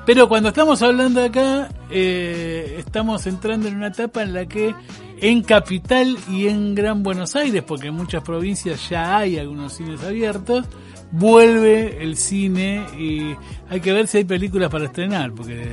Pero 0.05 0.29
cuando 0.29 0.49
estamos 0.49 0.79
hablando 0.83 1.23
acá, 1.23 1.69
eh, 1.89 2.75
estamos 2.77 3.25
entrando 3.25 3.67
en 3.67 3.77
una 3.77 3.87
etapa 3.87 4.21
en 4.21 4.33
la 4.33 4.45
que 4.45 4.75
en 5.21 5.41
Capital 5.41 6.19
y 6.29 6.47
en 6.49 6.75
Gran 6.75 7.01
Buenos 7.01 7.35
Aires, 7.35 7.63
porque 7.65 7.87
en 7.87 7.95
muchas 7.95 8.21
provincias 8.21 8.87
ya 8.91 9.17
hay 9.17 9.39
algunos 9.39 9.73
cines 9.73 10.03
abiertos, 10.03 10.67
vuelve 11.11 12.03
el 12.03 12.15
cine 12.15 12.83
y 12.97 13.35
hay 13.69 13.79
que 13.79 13.93
ver 13.93 14.07
si 14.07 14.19
hay 14.19 14.23
películas 14.25 14.69
para 14.69 14.85
estrenar, 14.85 15.31
porque 15.31 15.67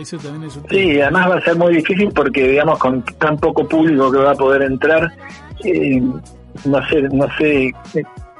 eso 0.00 0.18
también 0.18 0.44
es 0.44 0.56
un 0.56 0.68
Sí, 0.68 1.00
además 1.00 1.30
va 1.30 1.36
a 1.36 1.42
ser 1.42 1.56
muy 1.56 1.76
difícil 1.76 2.10
porque, 2.14 2.48
digamos, 2.48 2.78
con 2.78 3.02
tan 3.18 3.36
poco 3.38 3.66
público 3.68 4.10
que 4.10 4.18
va 4.18 4.32
a 4.32 4.34
poder 4.34 4.62
entrar, 4.62 5.12
eh, 5.64 6.02
no 6.64 6.88
sé, 6.88 7.02
no 7.12 7.26
sé 7.38 7.72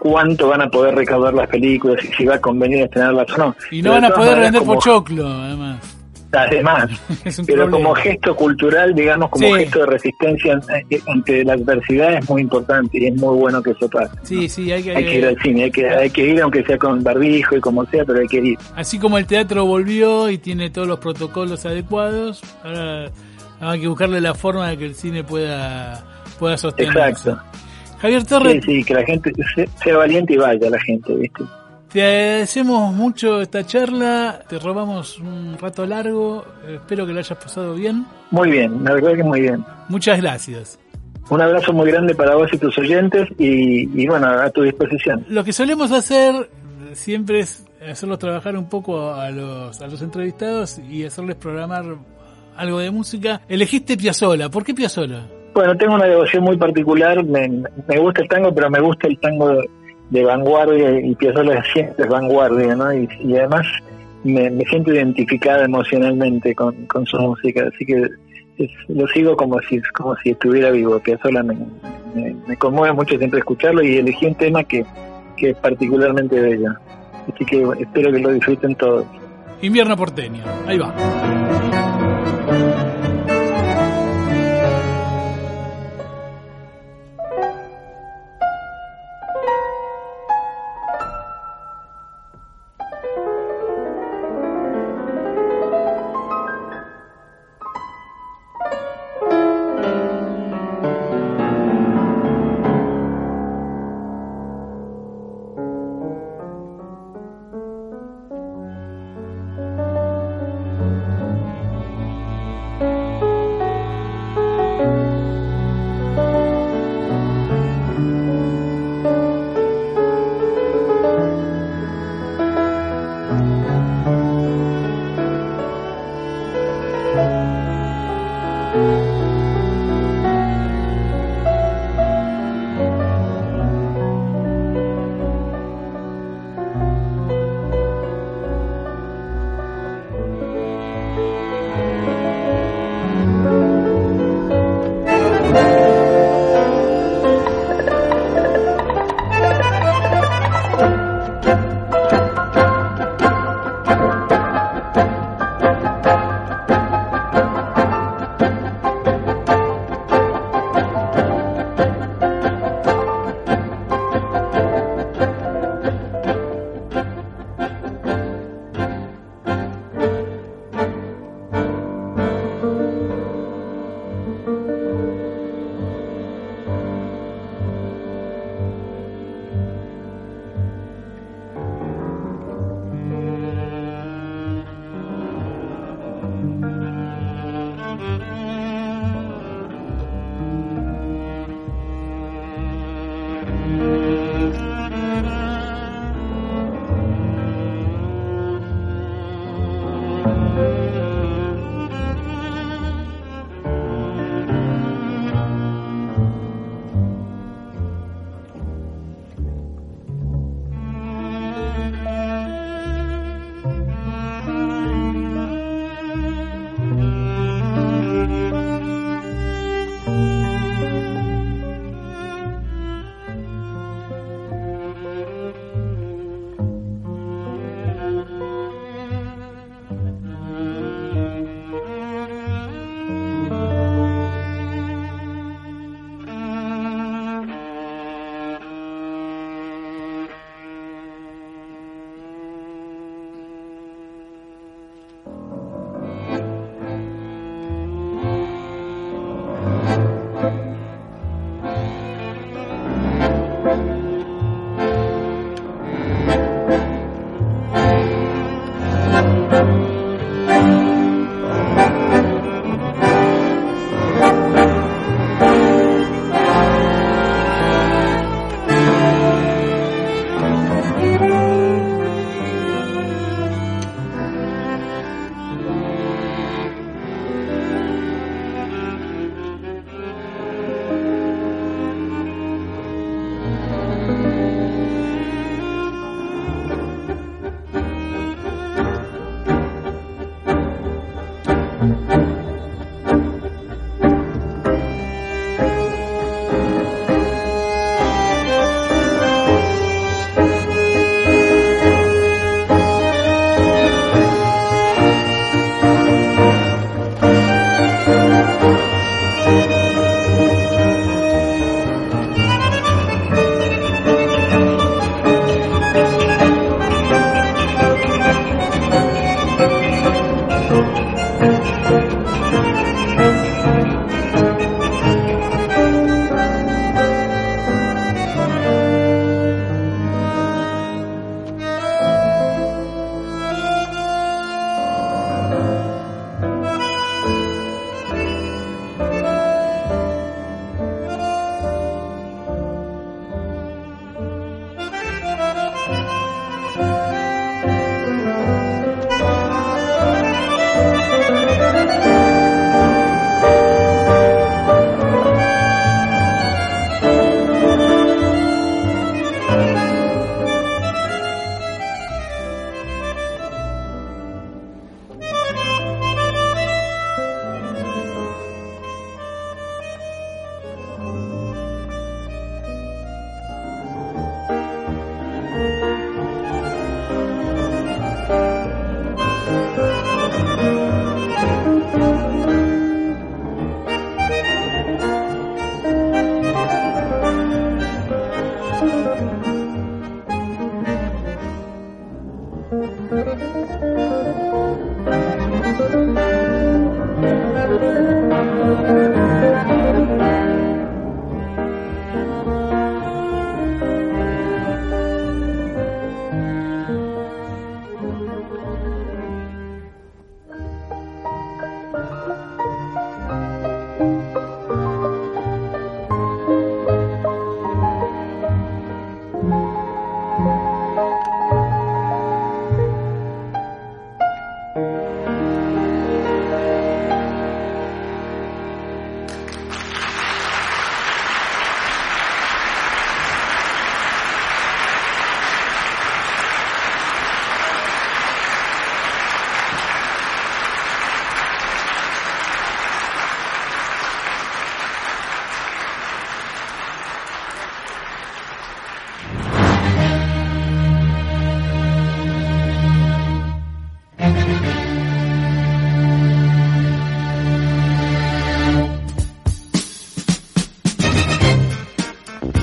cuánto 0.00 0.48
van 0.48 0.62
a 0.62 0.68
poder 0.68 0.94
recaudar 0.94 1.34
las 1.34 1.48
películas 1.48 2.02
y 2.04 2.08
si 2.14 2.24
va 2.24 2.36
a 2.36 2.40
convenir 2.40 2.82
estrenarlas 2.82 3.30
o 3.32 3.38
no. 3.38 3.56
Y 3.70 3.82
no 3.82 3.92
van 3.92 4.06
a 4.06 4.10
poder 4.10 4.40
vender 4.40 4.62
por 4.62 4.78
choclo, 4.78 5.26
además. 5.28 5.99
Además, 6.32 6.90
pero 7.46 7.70
como 7.70 7.94
gesto 7.94 8.36
cultural, 8.36 8.94
digamos, 8.94 9.30
como 9.30 9.54
gesto 9.54 9.80
de 9.80 9.86
resistencia 9.86 10.60
ante 11.08 11.44
la 11.44 11.54
adversidad 11.54 12.14
es 12.14 12.28
muy 12.28 12.42
importante 12.42 12.98
y 12.98 13.06
es 13.06 13.16
muy 13.16 13.36
bueno 13.36 13.62
que 13.62 13.72
eso 13.72 13.88
pase. 13.88 14.16
Sí, 14.22 14.48
sí, 14.48 14.70
hay 14.70 14.82
que, 14.82 15.18
ir 15.18 15.26
al 15.26 15.40
cine, 15.42 15.64
hay 15.64 15.70
que, 15.70 15.88
hay 15.88 16.10
que 16.10 16.26
ir 16.26 16.40
aunque 16.40 16.62
sea 16.64 16.78
con 16.78 17.02
barbijo 17.02 17.56
y 17.56 17.60
como 17.60 17.84
sea, 17.86 18.04
pero 18.04 18.20
hay 18.20 18.28
que 18.28 18.38
ir. 18.38 18.58
Así 18.76 18.98
como 18.98 19.18
el 19.18 19.26
teatro 19.26 19.64
volvió 19.64 20.30
y 20.30 20.38
tiene 20.38 20.70
todos 20.70 20.86
los 20.86 21.00
protocolos 21.00 21.66
adecuados, 21.66 22.42
ahora 22.62 23.10
hay 23.60 23.80
que 23.80 23.88
buscarle 23.88 24.20
la 24.20 24.34
forma 24.34 24.68
de 24.70 24.78
que 24.78 24.86
el 24.86 24.94
cine 24.94 25.24
pueda 25.24 26.04
pueda 26.38 26.56
sostenerse. 26.56 26.98
Exacto. 26.98 27.38
Javier 28.00 28.24
Torres. 28.24 28.64
Sí, 28.64 28.76
sí, 28.76 28.84
que 28.84 28.94
la 28.94 29.04
gente 29.04 29.30
sea 29.82 29.96
valiente 29.96 30.32
y 30.32 30.36
vaya 30.38 30.70
la 30.70 30.80
gente, 30.80 31.14
¿viste? 31.14 31.44
Te 31.92 32.02
agradecemos 32.02 32.94
mucho 32.94 33.40
esta 33.40 33.66
charla, 33.66 34.44
te 34.48 34.60
robamos 34.60 35.18
un 35.18 35.58
rato 35.58 35.84
largo, 35.84 36.44
espero 36.68 37.04
que 37.04 37.12
lo 37.12 37.18
hayas 37.18 37.36
pasado 37.36 37.74
bien. 37.74 38.06
Muy 38.30 38.48
bien, 38.48 38.84
la 38.84 38.94
verdad 38.94 39.16
que 39.16 39.24
muy 39.24 39.40
bien. 39.40 39.64
Muchas 39.88 40.20
gracias. 40.20 40.78
Un 41.30 41.40
abrazo 41.40 41.72
muy 41.72 41.90
grande 41.90 42.14
para 42.14 42.36
vos 42.36 42.48
y 42.52 42.58
tus 42.58 42.78
oyentes 42.78 43.28
y, 43.38 44.02
y 44.02 44.06
bueno, 44.06 44.28
a 44.28 44.48
tu 44.50 44.62
disposición. 44.62 45.24
Lo 45.28 45.42
que 45.42 45.52
solemos 45.52 45.90
hacer 45.90 46.48
siempre 46.92 47.40
es 47.40 47.66
hacerlos 47.88 48.20
trabajar 48.20 48.56
un 48.56 48.68
poco 48.68 49.12
a 49.12 49.30
los, 49.30 49.80
a 49.80 49.88
los 49.88 50.00
entrevistados 50.00 50.78
y 50.78 51.04
hacerles 51.04 51.36
programar 51.36 51.84
algo 52.56 52.78
de 52.78 52.92
música. 52.92 53.40
Elegiste 53.48 53.96
Piazzola, 53.96 54.48
¿por 54.48 54.62
qué 54.64 54.74
Piazzola? 54.74 55.26
Bueno, 55.54 55.76
tengo 55.76 55.94
una 55.94 56.06
devoción 56.06 56.44
muy 56.44 56.56
particular, 56.56 57.24
me, 57.24 57.48
me 57.88 57.98
gusta 57.98 58.22
el 58.22 58.28
tango, 58.28 58.54
pero 58.54 58.70
me 58.70 58.80
gusta 58.80 59.08
el 59.08 59.18
tango 59.18 59.60
de, 60.10 60.24
vanguardia 60.24 61.00
y 61.00 61.14
Piazzolla 61.14 61.62
siempre 61.72 62.04
es 62.04 62.10
vanguardia, 62.10 62.74
¿no? 62.74 62.92
Y, 62.92 63.08
además 63.36 63.66
me, 64.24 64.50
siento 64.68 64.92
identificada 64.92 65.64
emocionalmente 65.64 66.54
con, 66.54 67.06
su 67.06 67.18
música, 67.18 67.64
así 67.72 67.86
que 67.86 68.08
lo 68.88 69.06
sigo 69.08 69.36
como 69.36 69.58
si 69.60 69.80
como 69.94 70.14
si 70.16 70.30
estuviera 70.30 70.70
vivo. 70.70 70.98
Piazzolla 70.98 71.42
me, 71.42 71.56
me, 72.46 72.56
conmueve 72.56 72.94
mucho 72.94 73.16
siempre 73.16 73.38
escucharlo 73.38 73.82
y 73.82 73.96
elegí 73.96 74.26
un 74.26 74.34
tema 74.34 74.64
que, 74.64 74.84
que 75.36 75.50
es 75.50 75.56
particularmente 75.56 76.38
bello. 76.40 76.74
Así 77.32 77.44
que 77.44 77.62
espero 77.80 78.12
que 78.12 78.18
lo 78.18 78.32
disfruten 78.32 78.74
todos. 78.74 79.06
Invierno 79.62 79.96
porteño, 79.96 80.42
ahí 80.66 80.78
va. 80.78 80.94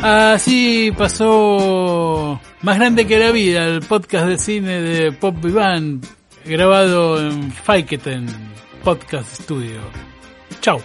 Así 0.10 0.93
pasó 0.97 2.39
Más 2.62 2.78
Grande 2.78 3.05
que 3.05 3.20
la 3.20 3.30
Vida, 3.32 3.66
el 3.66 3.82
podcast 3.82 4.28
de 4.28 4.38
cine 4.38 4.82
de 4.82 5.12
Pop 5.12 5.36
Vivan, 5.43 5.99
grabado 6.45 7.20
en 7.20 7.51
Faiketen 7.51 8.26
Podcast 8.86 9.41
Studio. 9.41 9.82
Chao. 10.62 10.80